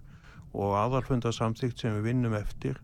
og 0.50 0.76
aðalfundarsamþygt 0.84 1.82
sem 1.82 1.96
við 1.98 2.10
vinnum 2.10 2.36
eftir 2.38 2.78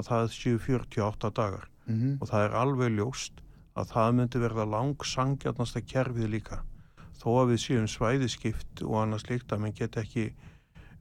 að 0.00 0.10
það 0.10 0.34
séu 0.34 0.58
48 0.58 1.30
dagar 1.36 1.68
mm 1.86 1.94
-hmm. 1.94 2.18
og 2.20 2.28
það 2.28 2.44
er 2.44 2.58
alveg 2.64 2.92
ljóst 2.98 3.40
að 3.80 3.94
það 3.94 4.12
myndi 4.18 4.42
verða 4.42 4.68
langsangjarnasta 4.74 5.82
kerfið 5.86 6.30
líka. 6.36 6.60
Þó 7.20 7.28
að 7.42 7.50
við 7.52 7.62
séum 7.64 7.88
svæðiskipt 7.90 8.84
og 8.86 8.96
annars 9.02 9.26
líkt 9.28 9.52
að 9.52 9.64
mann 9.64 9.76
get 9.76 9.98
ekki 10.00 10.30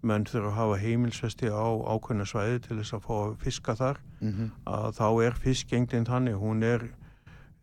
menn 0.01 0.25
þurfa 0.27 0.51
að 0.51 0.57
hafa 0.57 0.79
heimilsvesti 0.79 1.51
á 1.51 1.67
ákveðna 1.91 2.27
svæði 2.27 2.61
til 2.63 2.77
þess 2.79 2.95
að 2.95 3.05
fá 3.07 3.13
að 3.17 3.35
fiska 3.43 3.75
þar. 3.75 3.99
Mm 4.19 4.31
-hmm. 4.31 4.49
að 4.75 4.89
þá 4.99 5.07
er 5.25 5.39
fiskengdinn 5.43 6.07
þannig, 6.07 6.39
hún 6.39 6.63
er 6.63 6.85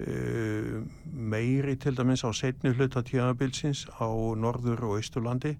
uh, 0.00 0.82
meiri 1.12 1.76
til 1.76 1.96
dæmis 1.96 2.24
á 2.24 2.30
setni 2.32 2.72
hluta 2.76 3.02
tíðanabilsins 3.02 3.86
á 3.96 4.08
norður 4.36 4.84
og 4.84 4.96
austurlandi. 5.00 5.56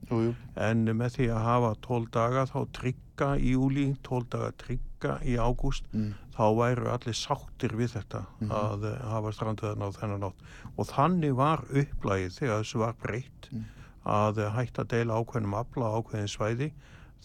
En 0.57 0.85
með 0.85 1.17
því 1.17 1.31
að 1.33 1.49
hafa 1.49 1.75
12 1.89 2.11
daga 2.13 2.47
þá 2.47 2.61
trygga 2.73 3.31
í 3.37 3.57
júli 3.57 3.97
12 4.03 4.29
daga 4.31 4.53
trygga 4.61 5.19
í 5.25 5.37
ágúst. 5.37 5.85
Mm. 5.93 6.15
Þá 6.37 6.45
væru 6.59 6.91
allir 6.93 7.17
sáttir 7.17 7.77
við 7.77 7.97
þetta 7.97 8.25
mm 8.27 8.49
-hmm. 8.49 8.53
að 8.53 9.09
hafa 9.13 9.33
stranduðan 9.33 9.87
á 9.87 9.89
þennan 9.97 10.29
átt 10.29 10.45
og 10.77 10.87
þannig 10.91 11.35
var 11.35 11.65
upplægið 11.71 12.37
þegar 12.39 12.63
þessu 12.63 12.79
var 12.85 12.95
breytt 13.03 13.51
mm 13.53 13.65
að 14.07 14.41
hætta 14.55 14.85
að 14.85 14.93
deila 14.95 15.19
ákveðnum 15.21 15.57
afla 15.59 15.91
ákveðin 15.99 16.31
svæði 16.31 16.71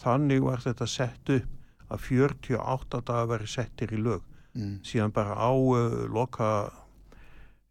þannig 0.01 0.41
var 0.43 0.63
þetta 0.63 0.87
sett 0.89 1.33
upp 1.35 1.91
að 1.91 2.05
48 2.07 3.01
dagar 3.05 3.29
veri 3.35 3.49
settir 3.51 3.93
í 3.93 3.99
lög 4.01 4.23
mm. 4.55 4.79
síðan 4.87 5.13
bara 5.13 5.35
á 5.37 5.51
uh, 5.51 5.97
loka 6.09 6.49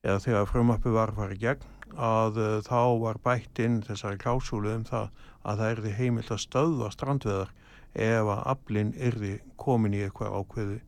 eða 0.04 0.20
þegar 0.24 0.50
frumappi 0.50 0.92
var 0.94 1.14
í 1.34 1.40
gegn 1.40 1.64
að 1.96 2.38
uh, 2.38 2.58
þá 2.62 2.82
var 3.02 3.18
bætt 3.24 3.58
inn 3.64 3.80
þessari 3.82 4.20
klásúlu 4.20 4.76
um 4.76 4.84
það 4.86 5.10
að 5.42 5.62
það 5.62 5.72
erði 5.72 5.96
heimilt 5.96 6.30
að 6.30 6.44
stöðva 6.44 6.92
strandveðar 6.94 7.54
ef 7.90 8.30
að 8.36 8.44
aflinn 8.54 8.94
erði 8.94 9.34
komin 9.58 9.96
í 9.96 10.04
eitthvað 10.04 10.36
ákveði 10.38 10.78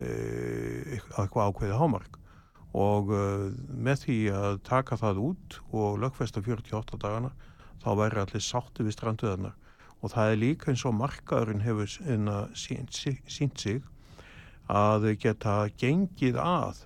eitthvað 0.00 1.50
ákveði 1.50 1.76
hámark. 1.80 2.18
Og 2.76 3.12
uh, 3.14 3.46
með 3.72 4.02
því 4.04 4.16
að 4.36 4.58
taka 4.68 4.98
það 5.00 5.22
út 5.30 5.60
og 5.72 6.00
lögfesta 6.02 6.42
48 6.44 6.98
dagana 7.00 7.30
þá 7.80 7.90
væri 8.02 8.20
allir 8.20 8.44
sátti 8.44 8.84
við 8.84 8.96
stranduðarnar 8.96 9.54
og 10.04 10.12
það 10.12 10.32
er 10.32 10.40
líka 10.42 10.70
eins 10.72 10.84
og 10.84 10.96
markaðurinn 10.98 11.64
hefur 11.64 11.88
sínt 11.88 13.62
sig 13.62 13.78
að 14.68 15.06
geta 15.22 15.54
gengið 15.80 16.36
að 16.42 16.82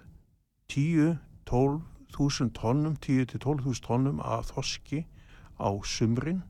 10-12.000 0.71 2.55
tónnum 2.55 2.95
10-12.000 3.03 3.83
tónnum 3.89 4.23
af 4.23 4.53
þoski 4.53 5.03
á 5.59 5.75
sumrin. 5.83 6.45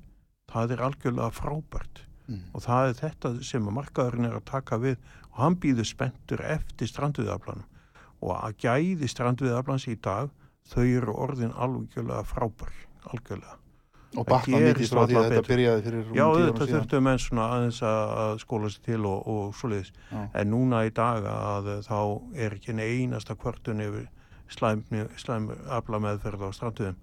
Það 0.50 0.76
er 0.76 0.84
algjörlega 0.84 1.32
frábært. 1.32 2.04
Mm. 2.30 2.44
og 2.54 2.62
það 2.62 2.88
er 2.88 2.92
þetta 3.00 3.30
sem 3.42 3.64
markaðurinn 3.74 4.28
er 4.28 4.36
að 4.38 4.44
taka 4.46 4.76
við 4.78 5.00
og 5.40 5.46
hann 5.46 5.56
býður 5.56 5.88
spentur 5.88 6.44
eftir 6.44 6.90
stranduðarplanum 6.90 7.64
og 8.20 8.34
að 8.36 8.58
gæði 8.66 9.08
stranduðarplans 9.08 9.88
í 9.88 9.96
dag 9.96 10.28
þau 10.68 10.84
eru 10.84 11.16
orðin 11.16 11.56
algjörlega 11.56 12.26
frábær 12.28 12.76
algjörlega 13.08 13.56
Og 14.18 14.26
batna 14.26 14.58
mikið 14.58 14.88
frá 14.90 15.04
því 15.06 15.16
að 15.20 15.26
þetta 15.28 15.46
byrjaði 15.46 15.82
fyrir. 15.84 16.06
Já, 16.18 16.24
þetta 16.34 16.66
þurftu 16.66 17.00
menn 17.06 17.20
svona 17.22 17.44
aðeins 17.54 17.76
að 17.86 18.32
skóla 18.42 18.70
sér 18.74 18.82
til 18.88 19.04
og, 19.06 19.28
og 19.30 19.52
svoleiðis. 19.54 19.92
En 20.10 20.50
núna 20.50 20.80
í 20.88 20.90
dag 20.96 21.28
að 21.30 21.70
þá 21.86 22.00
er 22.34 22.56
ekki 22.56 22.74
einasta 22.74 23.36
kvörtun 23.38 23.84
yfir 23.84 24.08
slæm, 24.50 25.52
afla 25.70 26.02
meðferð 26.02 26.42
á 26.42 26.50
stranduðum, 26.58 26.98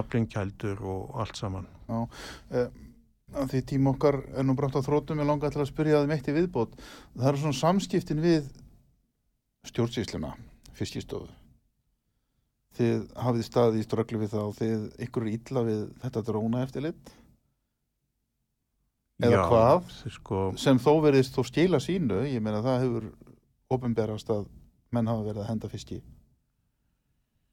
aflingkældur 0.00 0.80
og 0.80 1.20
allt 1.20 1.36
saman. 1.36 1.68
Já, 1.90 2.64
eh, 3.34 3.48
því 3.52 3.62
tím 3.72 3.90
okkar 3.94 4.20
er 4.34 4.46
nú 4.46 4.54
brátt 4.58 4.78
á 4.78 4.86
þrótum, 4.86 5.22
ég 5.22 5.30
langa 5.30 5.50
til 5.50 5.64
að 5.64 5.72
spyrja 5.72 6.02
það 6.02 6.12
meitt 6.12 6.30
í 6.30 6.36
viðbót. 6.36 6.78
Það 7.16 7.32
eru 7.32 7.42
svona 7.42 7.60
samskiptin 7.62 8.22
við 8.22 8.52
stjórnsýsluna, 9.66 10.36
fyrstjístofu 10.78 11.32
þið 12.76 13.04
hafið 13.24 13.46
staði 13.46 13.80
í 13.80 13.86
strögglu 13.86 14.20
við 14.22 14.34
það 14.34 14.48
og 14.48 14.58
þið 14.58 14.82
ykkur 15.06 15.26
er 15.26 15.36
illa 15.36 15.62
við 15.66 15.78
þetta 16.02 16.24
dróna 16.28 16.64
eftir 16.66 16.86
lit 16.86 17.14
eða 19.22 19.32
Já, 19.32 19.44
hvað 19.48 19.94
sko... 20.12 20.42
sem 20.60 20.80
þó 20.82 20.90
verðist 21.06 21.36
þó 21.36 21.46
skila 21.48 21.80
sínu 21.80 22.20
ég 22.28 22.44
meina 22.44 22.60
það 22.64 22.82
hefur 22.84 23.08
ofinberast 23.72 24.32
að 24.32 24.44
menn 24.94 25.08
hafa 25.08 25.24
verið 25.24 25.44
að 25.44 25.50
henda 25.52 25.72
fiski 25.72 26.02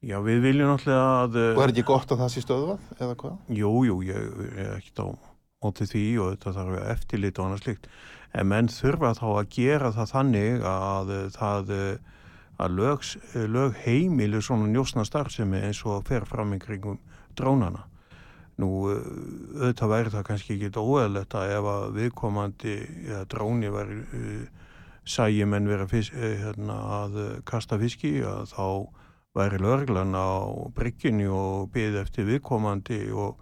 Já, 0.04 0.18
við 0.20 0.42
viljum 0.44 0.68
náttúrulega 0.68 1.04
að 1.22 1.38
Og 1.54 1.62
er 1.64 1.70
ekki 1.72 1.86
gott 1.88 2.10
að 2.12 2.20
það 2.20 2.34
sé 2.34 2.42
stöðvað 2.44 2.88
eða 2.98 3.14
hvað? 3.22 3.38
Jú, 3.56 3.70
jú, 3.88 4.00
ég 4.04 4.42
er 4.52 4.74
ekkert 4.76 5.00
á 5.00 5.06
mótið 5.64 5.94
því 5.94 6.06
og 6.22 6.34
þetta 6.34 6.56
þarf 6.58 6.82
eftirlit 6.94 7.38
og 7.40 7.48
annað 7.48 7.64
slikt 7.64 7.88
en 8.34 8.50
menn 8.50 8.68
þurfa 8.72 9.14
þá 9.18 9.26
að 9.32 9.48
gera 9.54 9.94
það 9.94 10.12
þannig 10.12 10.66
að 10.68 11.14
það 11.34 11.72
að 12.62 12.76
lög, 12.78 13.02
lög 13.50 13.74
heimilu 13.82 14.42
svona 14.42 14.68
njósna 14.70 15.04
starfsemi 15.06 15.62
eins 15.66 15.82
og 15.86 16.04
fer 16.08 16.26
fram 16.28 16.54
í 16.54 16.60
kringum 16.62 17.00
drónana. 17.38 17.84
Nú 18.62 18.68
auðvitað 18.86 19.90
væri 19.90 20.12
það 20.14 20.26
kannski 20.28 20.54
ekki 20.54 20.78
óeðletta 20.78 21.46
ef 21.50 21.70
að 21.72 21.86
viðkomandi 21.96 22.74
ja, 23.08 23.24
dróni 23.30 23.72
væri 23.74 24.02
sæjum 25.04 25.56
en 25.56 25.66
vera 25.68 25.88
fisk, 25.90 26.14
hérna, 26.14 26.76
að 27.02 27.18
kasta 27.48 27.78
fiski 27.80 28.20
að 28.22 28.52
þá 28.54 28.66
væri 29.34 29.58
löglan 29.58 30.14
á 30.14 30.54
brygginni 30.76 31.26
og 31.26 31.72
byði 31.74 32.00
eftir 32.04 32.28
viðkomandi 32.30 33.00
og, 33.10 33.40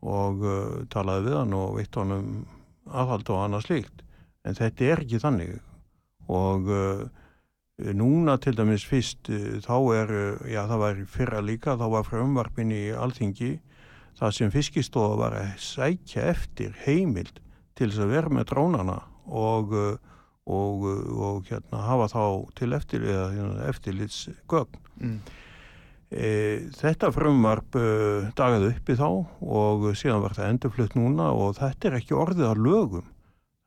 og 0.00 0.44
uh, 0.44 0.82
talaði 0.92 1.28
við 1.28 1.38
hann 1.38 1.56
og 1.56 1.74
veitt 1.76 1.96
honum 2.00 2.30
aðhald 2.88 3.28
og 3.30 3.42
annað 3.44 3.66
slíkt. 3.68 4.04
En 4.44 4.56
þetta 4.56 4.86
er 4.86 5.02
ekki 5.04 5.20
þannig 5.20 5.58
og 6.30 6.68
Núna 7.80 8.36
til 8.36 8.56
dæmis 8.58 8.84
fyrst 8.84 9.30
eh, 9.32 9.56
þá 9.64 9.76
er, 9.96 10.10
eh, 10.12 10.52
já 10.52 10.64
það 10.68 10.82
var 10.82 11.02
fyrra 11.08 11.40
líka, 11.40 11.76
þá 11.80 11.86
var 11.94 12.04
frumvarpin 12.04 12.72
í 12.76 12.82
alþingi 12.92 13.54
það 14.20 14.34
sem 14.36 14.52
fiskistofa 14.52 15.16
var 15.16 15.36
að 15.38 15.54
sækja 15.64 16.26
eftir 16.34 16.74
heimild 16.84 17.40
til 17.78 17.88
þess 17.88 18.04
að 18.04 18.12
vera 18.12 18.32
með 18.36 18.50
drónana 18.52 18.98
og, 19.26 19.72
eh, 19.72 19.96
og, 20.50 20.84
og 21.16 21.48
hérna 21.48 21.84
hafa 21.86 22.10
þá 22.12 22.24
til 22.60 22.72
eftir, 22.76 23.06
hérna, 23.08 23.64
eftirlitsgögn. 23.70 24.80
Mm. 25.00 25.18
E, 26.10 26.66
þetta 26.74 27.12
frumvarp 27.14 27.76
e, 27.78 27.86
dagaði 28.34 28.72
uppi 28.72 28.96
þá 28.98 29.06
og 29.46 29.84
síðan 29.94 30.24
var 30.24 30.34
það 30.34 30.52
endurflutt 30.56 30.96
núna 30.98 31.28
og 31.30 31.54
þetta 31.60 31.88
er 31.88 31.98
ekki 32.00 32.16
orðið 32.18 32.48
að 32.48 32.62
lögum. 32.66 33.08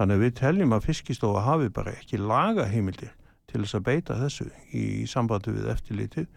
Þannig 0.01 0.17
að 0.17 0.23
við 0.25 0.33
teljum 0.41 0.75
að 0.75 0.87
fiskistofa 0.89 1.43
hafi 1.45 1.69
bara 1.71 1.93
ekki 1.95 2.19
lagaheimildir 2.19 3.13
til 3.47 3.61
þess 3.61 3.77
að 3.77 3.85
beita 3.87 4.17
þessu 4.19 4.49
í 4.75 4.85
sambandi 5.07 5.53
við 5.55 5.69
eftirlitið 5.71 6.27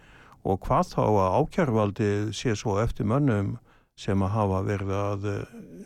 og 0.46 0.60
hvað 0.62 0.92
þá 0.92 1.02
að 1.06 1.36
ákjærvaldið 1.40 2.28
sé 2.38 2.54
svo 2.54 2.76
eftir 2.78 3.08
mönnum 3.10 3.56
sem 3.96 4.20
að 4.20 4.32
hafa 4.34 4.58
verið 4.66 4.90
að 4.92 5.22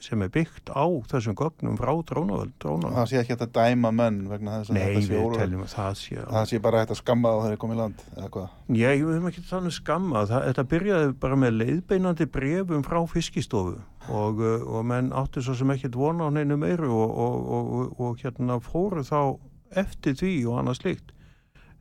sem 0.02 0.22
er 0.24 0.30
byggt 0.34 0.72
á 0.74 0.82
þessum 1.12 1.36
gögnum 1.38 1.76
frá 1.78 1.92
drónavöld 2.08 2.56
það 2.58 3.04
sé 3.06 3.20
ekki 3.20 3.36
að 3.36 3.52
dæma 3.54 3.92
menn 3.94 4.24
vegna 4.26 4.56
þess 4.58 4.72
að 4.72 4.78
Nei, 4.80 5.04
við 5.06 5.36
teljum 5.36 5.60
að 5.62 5.74
það 5.76 5.92
sé 6.00 6.24
það 6.24 6.48
sé 6.50 6.58
bara 6.64 6.80
að 6.82 6.96
skamma 6.98 7.30
það 7.30 7.44
þegar 7.44 7.54
það 7.54 7.60
komið 7.62 7.76
í 7.76 7.80
land 7.80 8.02
eða 8.16 8.30
hvað? 8.34 8.56
Já, 8.80 8.88
við 8.90 9.04
höfum 9.12 9.28
ekki 9.30 9.44
þannig 9.50 9.76
skamma 9.76 10.24
það, 10.30 10.46
þetta 10.48 10.64
byrjaði 10.72 11.12
bara 11.22 11.38
með 11.44 11.54
leiðbeinandi 11.60 12.26
brefum 12.34 12.82
frá 12.88 12.98
fiskistofu 13.12 13.76
og, 14.08 14.42
uh, 14.42 14.66
og 14.66 14.90
menn 14.90 15.12
áttu 15.14 15.44
svo 15.46 15.54
sem 15.60 15.70
ekkert 15.76 16.00
vona 16.00 16.26
á 16.26 16.34
neinu 16.34 16.58
meiru 16.58 16.90
og, 16.90 17.14
og, 17.14 17.94
og 18.02 18.18
hérna 18.24 18.58
fóru 18.64 19.06
þá 19.06 19.38
eftir 19.78 20.18
því 20.18 20.34
og 20.50 20.58
annað 20.64 20.80
slikt 20.80 21.14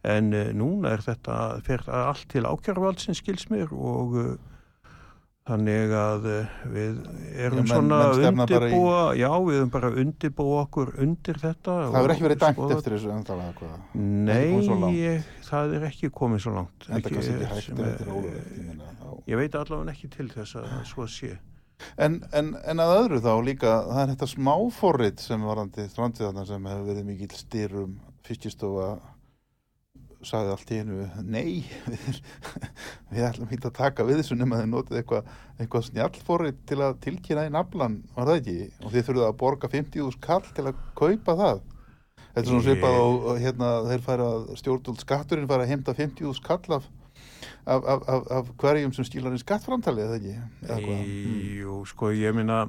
en 0.06 0.30
uh, 0.38 0.54
núna 0.54 0.94
er 0.94 1.02
þetta 1.10 1.40
fyrir 1.66 1.90
allt 1.90 2.30
til 2.30 2.46
ákjærvaldsins 2.46 3.24
skilsmir 3.24 3.74
og 3.74 4.22
Þannig 5.50 5.94
að 5.98 6.26
uh, 6.30 6.50
við 6.70 6.98
erum 7.42 7.58
Já, 7.58 7.64
menn- 7.64 7.70
svona 7.72 8.00
að 8.06 8.20
bara 8.22 8.30
í- 8.30 8.40
undirbúa, 8.70 9.00
já 9.18 9.30
við 9.48 9.56
erum 9.60 9.70
bara 9.74 9.90
að 9.90 9.96
undirbúa 10.04 10.60
okkur 10.68 10.92
undir 11.06 11.40
þetta. 11.42 11.76
það 11.90 11.96
hefur 11.98 12.14
ekki 12.14 12.26
verið 12.28 12.42
dæmt 12.44 12.60
skoða- 12.60 12.76
eftir 12.78 12.96
þessu 12.96 13.14
ennþá 13.16 13.38
eða 13.40 13.54
hvað 13.58 14.02
Nei, 14.30 14.94
ég, 15.00 15.30
það 15.50 15.74
er 15.80 15.86
ekki 15.90 16.12
komið 16.20 16.44
svo 16.46 16.54
langt. 16.60 16.86
en 16.90 17.02
það 17.02 17.10
kannski 17.16 17.34
ekki 17.34 17.50
hægt 17.54 17.66
sem 17.66 17.78
ef 17.80 17.86
er- 17.86 17.98
þetta 17.98 18.06
er 18.06 18.14
ólöglegt, 18.14 19.26
ég 19.34 19.42
veit 19.42 19.56
allavega 19.64 19.92
ekki 19.96 20.10
til 20.18 20.28
þess 20.36 20.56
að 20.62 20.70
svo 20.94 21.08
sé. 21.10 21.32
En, 21.98 22.20
en, 22.36 22.54
en 22.68 22.78
að 22.84 22.94
öðru 23.00 23.20
þá 23.24 23.32
líka, 23.50 23.74
það 23.90 24.02
er 24.04 24.10
þetta 24.14 24.28
smáforrit 24.36 25.20
sem 25.24 25.42
varandi 25.48 25.86
strandviðarnar 25.90 26.46
sem 26.46 26.66
hefur 26.70 26.88
verið 26.92 27.06
mikill 27.08 27.38
styrum 27.40 27.94
fiskistofa 28.28 29.00
sagði 30.26 30.52
allt 30.54 30.72
í 30.74 30.80
einu, 30.82 31.08
nei 31.24 31.64
við, 31.88 32.20
við 33.14 33.26
ætlum 33.30 33.48
ekki 33.48 33.70
að 33.70 33.78
taka 33.80 34.06
við 34.08 34.22
þessu 34.22 34.38
nema 34.40 34.60
þið 34.60 34.70
notið 34.74 35.02
eitthvað 35.02 35.34
eitthva 35.60 35.82
snjallforrit 35.88 36.62
til 36.70 36.80
að 36.84 37.00
tilkynna 37.06 37.48
í 37.48 37.54
naflan 37.56 38.00
var 38.16 38.30
það 38.30 38.40
ekki, 38.42 38.70
og 38.84 38.94
þið 38.94 39.10
þurfið 39.10 39.28
að 39.28 39.40
borga 39.40 39.72
50.000 39.72 40.24
kall 40.24 40.46
til 40.56 40.68
að 40.68 40.86
kaupa 41.00 41.36
það 41.40 41.66
þetta 42.20 42.44
er 42.44 42.50
svona 42.52 42.68
svipað 42.68 43.02
og 43.02 43.42
hérna 43.42 43.74
þeir 43.90 44.06
færa 44.06 44.30
stjórnult 44.60 45.04
skatturinn 45.04 45.50
færa 45.50 45.66
að 45.66 45.74
heimta 45.74 45.96
50.000 45.98 46.46
kall 46.46 46.78
af, 46.78 46.88
af, 47.66 47.90
af, 47.90 48.32
af, 48.38 48.54
hverjum 48.62 48.94
sem 48.96 49.08
stílar 49.08 49.36
í 49.36 49.42
skattframtali 49.42 50.06
eða 50.06 50.20
ekki 50.20 50.36
eða? 50.68 50.80
Mm. 51.00 51.44
Jú, 51.60 51.82
sko, 51.90 52.14
ég 52.16 52.36
minna, 52.36 52.66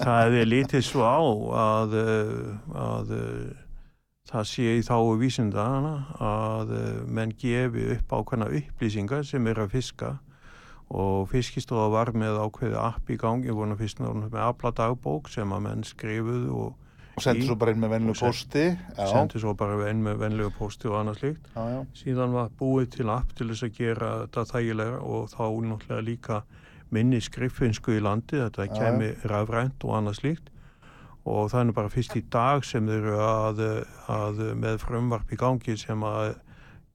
það 0.00 0.40
er 0.42 0.50
lítið 0.54 0.86
svo 0.86 1.04
á 1.04 1.20
að, 1.64 1.98
uh, 2.00 2.78
að 2.88 3.16
uh, 3.16 3.66
það 4.30 4.44
sé 4.46 4.66
í 4.78 4.82
þáu 4.86 5.14
vísindana 5.20 5.94
að 6.22 6.74
uh, 6.76 6.90
menn 7.06 7.32
gefi 7.38 7.86
upp 7.96 8.12
ákveðna 8.20 8.50
upplýsingar 8.60 9.24
sem 9.26 9.46
er 9.50 9.62
að 9.64 9.72
fiska 9.78 10.18
og 10.90 11.28
fiskistofa 11.30 11.88
var 11.92 12.10
með 12.18 12.38
ákveði 12.42 12.78
app 12.82 13.10
í 13.10 13.16
gangi, 13.18 13.52
voru 13.54 13.76
fyrst 13.78 14.00
með 14.02 14.38
afla 14.42 14.72
dagbók 14.74 15.30
sem 15.30 15.52
að 15.54 15.66
menn 15.68 15.84
skrifuðu 15.86 16.54
og 16.66 16.78
og 17.20 17.24
sendur 17.24 17.50
svo 17.50 17.56
bara 17.58 17.72
inn 17.74 17.82
með 17.82 17.92
send- 18.16 18.20
posti 18.22 18.64
sendi 18.96 19.40
svo 19.42 19.52
bara 19.58 19.90
inn 19.90 20.02
með 20.04 20.20
venlegu 20.22 20.52
posti 20.56 20.88
og 20.88 20.94
annað 21.00 21.18
slíkt. 21.20 21.48
já, 21.54 21.62
já. 21.74 21.80
Síðan 21.94 22.32
var 22.32 22.50
búið 22.58 22.90
til 22.96 23.10
app 23.10 23.34
til 23.36 23.48
þess 23.50 23.66
að 23.66 23.74
gera 23.76 24.10
þetta 24.22 24.44
þægilega 24.52 25.00
og 25.02 25.28
þá 25.28 25.44
náttúrulega 25.68 26.06
líka 26.06 26.42
minni 26.90 27.20
skriffinsku 27.20 27.92
í 27.98 28.00
landi, 28.02 28.38
þetta 28.40 28.66
Já, 28.66 28.72
kemi 28.78 29.10
rafrænt 29.24 29.84
og 29.84 29.94
annað 29.98 30.18
slíkt 30.22 30.48
og 31.30 31.50
það 31.52 31.62
er 31.62 31.74
bara 31.76 31.92
fyrst 31.92 32.16
í 32.18 32.24
dag 32.32 32.64
sem 32.66 32.88
þeir 32.88 33.00
eru 33.00 33.18
að, 33.24 33.64
að 34.10 34.40
með 34.58 34.80
frumvarp 34.82 35.32
í 35.32 35.38
gangi 35.40 35.76
sem 35.78 36.02
að 36.06 36.34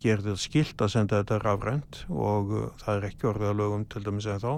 gera 0.04 0.26
þetta 0.26 0.42
skilt 0.44 0.84
að 0.84 0.92
senda 0.94 1.22
þetta 1.22 1.40
rafrænt 1.42 2.02
og 2.12 2.52
uh, 2.52 2.66
það 2.82 2.98
er 2.98 3.08
ekki 3.10 3.30
orðið 3.32 3.52
að 3.52 3.60
lögum 3.62 3.86
til 3.90 4.04
dæmis 4.06 4.30
en 4.30 4.44
þá 4.44 4.54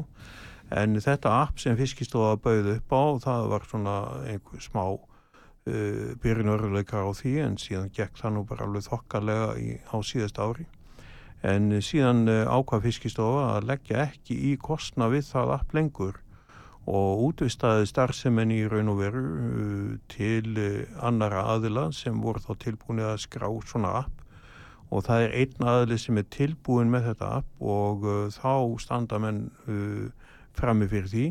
en 0.82 0.98
þetta 1.00 1.36
app 1.44 1.62
sem 1.64 1.78
fiskistofa 1.80 2.40
bauð 2.44 2.72
upp 2.74 2.96
á 2.96 3.04
það 3.24 3.52
var 3.54 3.68
svona 3.70 3.98
einhver 4.28 4.64
smá 4.64 4.84
uh, 4.88 6.16
byrjunörðuleikar 6.24 7.08
á 7.08 7.12
því 7.16 7.36
en 7.46 7.60
síðan 7.62 7.94
gekk 7.96 8.20
það 8.20 8.36
nú 8.36 8.44
bara 8.50 8.68
alveg 8.68 8.88
þokkarlega 8.90 9.54
í, 9.62 9.78
á 9.88 9.98
síðast 10.04 10.42
ári. 10.42 10.68
En 11.46 11.70
síðan 11.86 12.26
uh, 12.32 12.50
ákvað 12.50 12.90
fiskistofa 12.90 13.52
að 13.56 13.70
leggja 13.72 14.08
ekki 14.10 14.40
í 14.52 14.56
kostna 14.60 15.12
við 15.14 15.30
það 15.30 15.54
app 15.60 15.78
lengur 15.78 16.18
og 16.88 17.24
útvistaði 17.28 17.88
starfsemenn 17.90 18.54
í 18.56 18.62
raun 18.72 18.92
og 18.94 19.02
veru 19.02 19.24
uh, 19.24 19.90
til 20.12 20.54
uh, 20.56 20.86
annara 21.04 21.44
aðila 21.56 21.90
sem 21.96 22.22
voru 22.24 22.40
þá 22.40 22.54
tilbúin 22.64 23.04
að 23.04 23.20
skrá 23.26 23.50
svona 23.68 23.92
app. 24.04 24.24
Og 24.88 25.04
það 25.04 25.26
er 25.26 25.36
einn 25.42 25.68
aðili 25.68 25.98
sem 26.00 26.20
er 26.22 26.30
tilbúin 26.32 26.94
með 26.94 27.10
þetta 27.10 27.34
app 27.42 27.68
og 27.76 28.08
uh, 28.08 28.22
þá 28.32 28.80
standa 28.80 29.20
menn 29.20 29.44
frammi 30.58 30.88
fyrir 30.90 31.12
því 31.12 31.28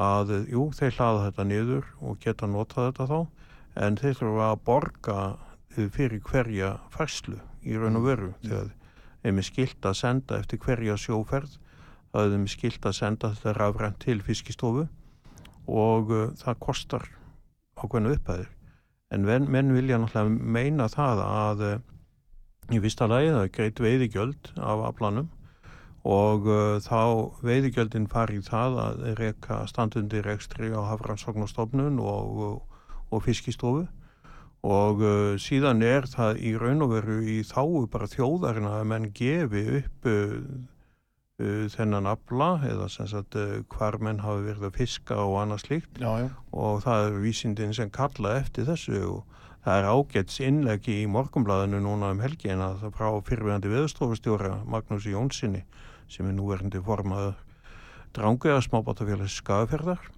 að 0.00 0.32
jú, 0.48 0.64
þeir 0.74 0.96
hlaða 0.96 1.26
þetta 1.28 1.44
niður 1.50 1.86
og 2.00 2.18
geta 2.22 2.48
notað 2.48 2.88
þetta 2.88 3.06
þá 3.10 3.84
en 3.84 3.96
þeir 4.00 4.16
þurfa 4.18 4.48
að 4.48 4.62
borga 4.66 5.18
fyrir 5.70 6.22
hverja 6.26 6.70
færslu 6.94 7.36
í 7.62 7.76
raun 7.76 8.00
og 8.00 8.06
veru. 8.08 8.30
Þegar 8.42 8.70
þeim 9.22 9.42
er 9.42 9.46
skilt 9.46 9.86
að 9.86 9.98
senda 10.00 10.40
eftir 10.40 10.62
hverja 10.64 10.96
sjóferð 10.98 11.58
er 12.14 12.46
skilt 12.50 12.86
að 12.86 12.96
senda 12.96 13.32
þetta 13.34 13.56
rafrænt 13.58 14.00
til 14.02 14.22
fiskistofu 14.22 14.86
og 15.70 16.10
uh, 16.10 16.30
það 16.40 16.62
kostar 16.64 17.06
ákveðnu 17.78 18.16
upphæðir. 18.16 18.48
En 19.10 19.26
menn, 19.26 19.46
menn 19.50 19.74
vilja 19.74 19.98
náttúrulega 19.98 20.50
meina 20.56 20.88
það 20.90 21.22
að 21.26 21.66
uh, 21.66 21.76
í 22.70 22.80
fyrsta 22.82 23.08
lagi 23.10 23.30
það 23.34 23.44
er 23.44 23.54
greitt 23.54 23.82
veiðigjöld 23.82 24.50
af 24.56 24.82
aflanum 24.90 25.30
og 26.06 26.46
uh, 26.48 26.80
þá 26.80 27.00
veiðigjöldin 27.44 28.08
fari 28.08 28.38
í 28.40 28.44
það 28.44 28.78
að 28.84 29.00
reyka 29.20 29.62
standundi 29.68 30.22
rekstri 30.24 30.70
á 30.72 30.80
Hafrannsóknarstofnun 30.92 31.98
og, 32.00 32.44
og, 32.46 32.84
og 33.10 33.24
fiskistofu. 33.26 33.86
Og 34.64 35.00
uh, 35.00 35.36
síðan 35.40 35.84
er 35.84 36.08
það 36.08 36.40
í 36.44 36.54
raun 36.60 36.84
og 36.84 36.94
veru 36.94 37.20
í 37.24 37.40
þáu 37.48 37.86
bara 37.92 38.08
þjóðarinn 38.08 38.68
að 38.68 38.82
menn 38.88 39.08
gefi 39.16 39.62
upp 39.80 40.08
uh, 40.08 40.36
uh, 40.36 40.79
þennan 41.72 42.08
afla 42.10 42.50
eða 42.68 42.88
sem 42.92 43.08
sagt 43.10 43.36
uh, 43.38 43.60
hvar 43.72 43.98
menn 44.02 44.22
hafi 44.24 44.46
verið 44.48 44.68
að 44.68 44.78
fiska 44.80 45.18
og 45.24 45.38
annað 45.42 45.64
slíkt. 45.64 46.00
Já, 46.00 46.10
já. 46.24 46.30
og 46.52 46.80
það 46.84 47.06
er 47.06 47.20
vísindin 47.24 47.76
sem 47.76 47.92
kalla 47.94 48.36
eftir 48.40 48.68
þessu 48.68 49.02
og 49.08 49.40
það 49.64 49.78
er 49.78 49.90
ágæts 49.92 50.40
innleggi 50.44 50.96
í 51.02 51.08
morgumblaðinu 51.12 51.82
núna 51.84 52.14
um 52.14 52.22
helgin 52.24 52.62
að 52.64 52.78
það 52.84 52.96
frá 52.96 53.08
fyrirvægandi 53.28 53.72
veðstofustjóra 53.74 54.54
Magnús 54.70 55.08
Jónssoni 55.08 55.64
sem 56.10 56.28
er 56.28 56.36
núverandi 56.36 56.80
formaður 56.84 57.36
dranguða 58.16 58.62
smábátafélags 58.64 59.36
skafferðar 59.42 60.08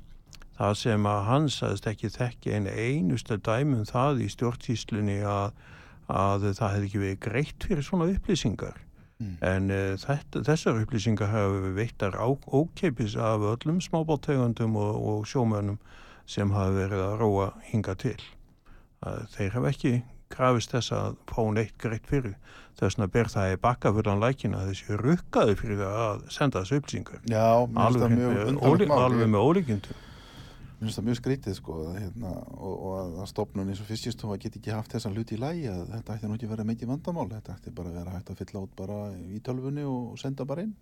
það 0.56 0.78
sem 0.78 1.08
að 1.10 1.24
hann 1.26 1.50
sagðist 1.50 1.88
ekki 1.90 2.12
þekki 2.14 2.54
einu 2.54 2.76
einustu 2.76 3.38
dæmum 3.42 3.84
það 3.88 4.22
í 4.22 4.30
stjórnsýslunni 4.32 5.18
að, 5.26 5.58
að 6.06 6.48
það 6.52 6.74
hefði 6.76 6.88
ekki 6.88 7.02
verið 7.02 7.20
greitt 7.26 7.68
fyrir 7.68 7.86
svona 7.86 8.08
upplýsingar 8.12 8.78
Mm. 9.22 9.34
en 9.46 9.70
uh, 9.70 9.94
þetta, 10.02 10.42
þessar 10.48 10.80
upplýsingar 10.82 11.30
hafa 11.30 11.72
veittar 11.76 12.16
ókeipis 12.18 13.14
af 13.14 13.44
öllum 13.52 13.78
smábáttegundum 13.84 14.74
og, 14.80 14.96
og 15.12 15.26
sjómönnum 15.30 15.78
sem 16.26 16.50
hafa 16.54 16.74
verið 16.74 17.04
að 17.06 17.18
róa 17.22 17.52
hinga 17.68 17.94
til. 18.02 18.18
Uh, 19.02 19.22
þeir 19.36 19.54
hafa 19.58 19.70
ekki 19.70 19.94
krafist 20.32 20.72
þess 20.72 20.94
að 20.96 21.18
fá 21.28 21.42
neitt 21.54 21.74
greitt 21.80 22.08
fyrir. 22.08 22.36
Þess 22.78 22.96
vegna 22.96 23.08
ber 23.14 23.28
það 23.32 23.52
í 23.52 23.58
bakka 23.62 23.92
fyrir 23.92 24.12
hann 24.12 24.22
lækina 24.22 24.62
að 24.62 24.70
þessi 24.72 25.00
rukkaði 25.02 25.58
fyrir 25.60 25.84
að 25.86 26.24
senda 26.32 26.62
þessu 26.62 26.80
upplýsingar. 26.80 27.20
já 27.28 27.44
Alveg, 27.86 28.88
alveg 28.96 29.28
með 29.28 29.50
ólíkjundum. 29.50 30.08
Mér 30.82 30.88
finnst 30.90 30.98
það 30.98 31.06
mjög 31.08 31.18
skrítið 31.20 31.54
sko 31.60 31.74
að, 31.86 31.96
hérna, 32.02 32.30
og, 32.58 32.72
og 32.74 32.94
að, 32.98 33.10
að 33.22 33.28
stopnun 33.30 33.68
eins 33.70 33.80
og 33.84 33.86
fiskistofa 33.88 34.38
get 34.42 34.56
ekki 34.58 34.72
haft 34.74 34.92
þessa 34.96 35.12
hluti 35.14 35.36
í 35.36 35.42
lægi 35.42 35.68
að 35.70 35.82
þetta 35.94 36.16
ætti 36.16 36.30
nú 36.30 36.34
ekki 36.38 36.48
að 36.48 36.54
vera 36.56 36.66
mikið 36.72 36.90
vandamál 36.90 37.28
þetta 37.30 37.54
ætti 37.56 37.74
bara 37.76 37.92
að 37.92 37.98
vera 38.00 38.14
hægt 38.16 38.32
að 38.34 38.40
fylla 38.42 38.62
út 38.66 38.72
bara 38.80 38.96
í 39.14 39.38
tölvunni 39.46 39.84
og 39.86 40.16
senda 40.18 40.46
bara 40.48 40.66
inn 40.66 40.74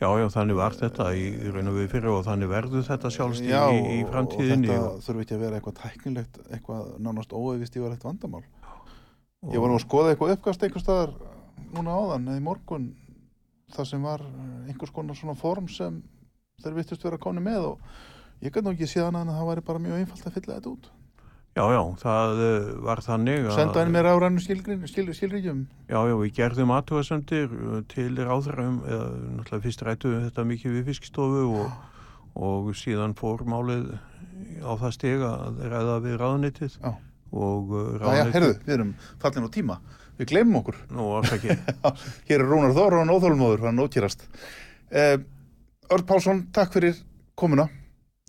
Já, 0.00 0.08
já, 0.18 0.26
þannig 0.34 0.56
var 0.58 0.74
þetta 0.74 1.04
í, 1.14 1.24
í 1.38 1.50
raun 1.54 1.68
og 1.70 1.76
við 1.78 1.90
fyrir 1.92 2.10
og 2.10 2.24
þannig 2.26 2.48
verður 2.50 2.86
þetta 2.88 3.10
sjálfst 3.14 3.44
Já, 3.46 3.60
í, 3.70 3.82
í 3.94 3.98
og- 4.02 4.08
framtíðinni. 4.14 4.70
og 4.74 4.86
þetta 4.86 5.04
þurfi 5.06 5.22
ekki 5.26 5.36
að 5.36 5.42
vera 5.44 5.58
eitthvað 5.60 5.76
tæknilegt 5.82 6.40
eitthvað 6.48 6.88
nánast 7.06 7.34
óeifist 7.36 7.76
yfirlegt 7.78 8.06
vandamál 8.06 8.42
Ég 9.52 9.60
var 9.60 9.68
nú 9.70 9.76
að 9.76 9.84
skoða 9.84 10.14
eitthvað 10.14 10.34
uppkast 10.38 10.62
einhver 10.66 10.82
staðar 10.82 11.12
núna 11.76 11.94
áðan 11.94 12.26
eða 12.32 12.40
í 12.40 12.44
morgun 12.46 12.88
það 13.74 13.88
sem 13.92 14.02
var 14.06 14.24
einhvers 14.70 14.94
konar 14.94 15.18
svona 15.18 15.36
form 15.38 15.68
sem 15.70 16.00
þeir 16.64 16.76
vittust 16.80 17.04
vera 17.06 17.18
koni 17.20 17.42
með 17.44 17.70
og 17.74 17.86
ég 18.44 18.52
gæti 18.52 18.66
nú 18.66 18.74
ekki 18.74 18.90
séð 18.90 19.08
annað 19.08 19.24
en 19.24 19.32
að 19.32 19.40
það 19.40 19.50
væri 19.50 19.64
bara 19.64 19.80
mjög 19.80 19.98
einfalt 20.02 20.28
að 20.28 20.36
fylla 20.36 20.58
þetta 20.58 20.72
út 20.74 20.92
Já, 21.54 21.62
já, 21.70 21.82
það 22.00 22.40
uh, 22.42 22.70
var 22.82 23.00
þannig 23.06 23.44
að... 23.46 23.52
Senda 23.54 23.78
henni 23.78 23.94
með 23.94 24.02
ráðrannu 24.08 24.42
skilríkjum? 24.42 25.60
Já, 25.86 25.98
já, 26.10 26.14
við 26.18 26.32
gerðum 26.34 26.72
aðtúasendir 26.74 27.52
til 27.92 28.08
ráðræðum, 28.18 28.80
eða 28.88 29.04
náttúrulega 29.36 29.62
fyrst 29.62 29.84
rættum 29.86 30.16
við 30.16 30.24
þetta 30.24 30.44
mikið 30.48 30.74
við 30.74 30.90
fiskistofu 30.90 31.44
og, 31.60 31.76
og 32.48 32.72
síðan 32.80 33.14
fór 33.20 33.44
málið 33.46 33.86
á 34.66 34.72
það 34.82 34.96
steg 34.96 35.22
að 35.28 35.62
ræða 35.76 35.94
við 36.08 36.18
ráðnitið 36.24 36.74
Já. 36.80 36.90
og 37.30 37.70
uh, 37.70 37.86
Já, 37.86 38.02
ráðnitið... 38.02 38.34
herðu, 38.34 38.50
við 38.66 38.74
erum 38.80 38.92
fallin 39.22 39.46
á 39.46 39.50
tíma. 39.54 39.78
Við 40.18 40.30
glemum 40.34 40.58
okkur. 40.64 40.82
Nú, 40.90 41.08
afsaki. 41.20 41.54
Hér 42.32 42.42
er 42.42 42.46
Rúnar 42.50 42.74
Þór 42.74 42.98
og 42.98 43.08
Nóþólmóður, 43.12 43.64
hann 43.68 43.86
ókýrast. 43.86 44.26
Örn 44.90 46.06
Pálsson, 46.10 46.44
takk 46.54 46.74
fyrir 46.74 46.98
komuna 47.38 47.70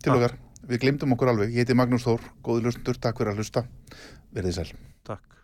til 0.05 0.17
okkar. 0.17 0.35
Við 0.65 0.81
glemdum 0.81 1.13
okkur 1.15 1.33
alveg. 1.33 1.53
Ég 1.53 1.65
heiti 1.65 1.77
Magnús 1.77 2.05
Þór, 2.07 2.25
góði 2.45 2.65
hlustundur, 2.65 3.01
takk 3.01 3.21
fyrir 3.21 3.35
að 3.35 3.41
hlusta. 3.41 3.65
Verðið 4.33 4.59
sæl. 4.59 4.69
Takk. 5.05 5.34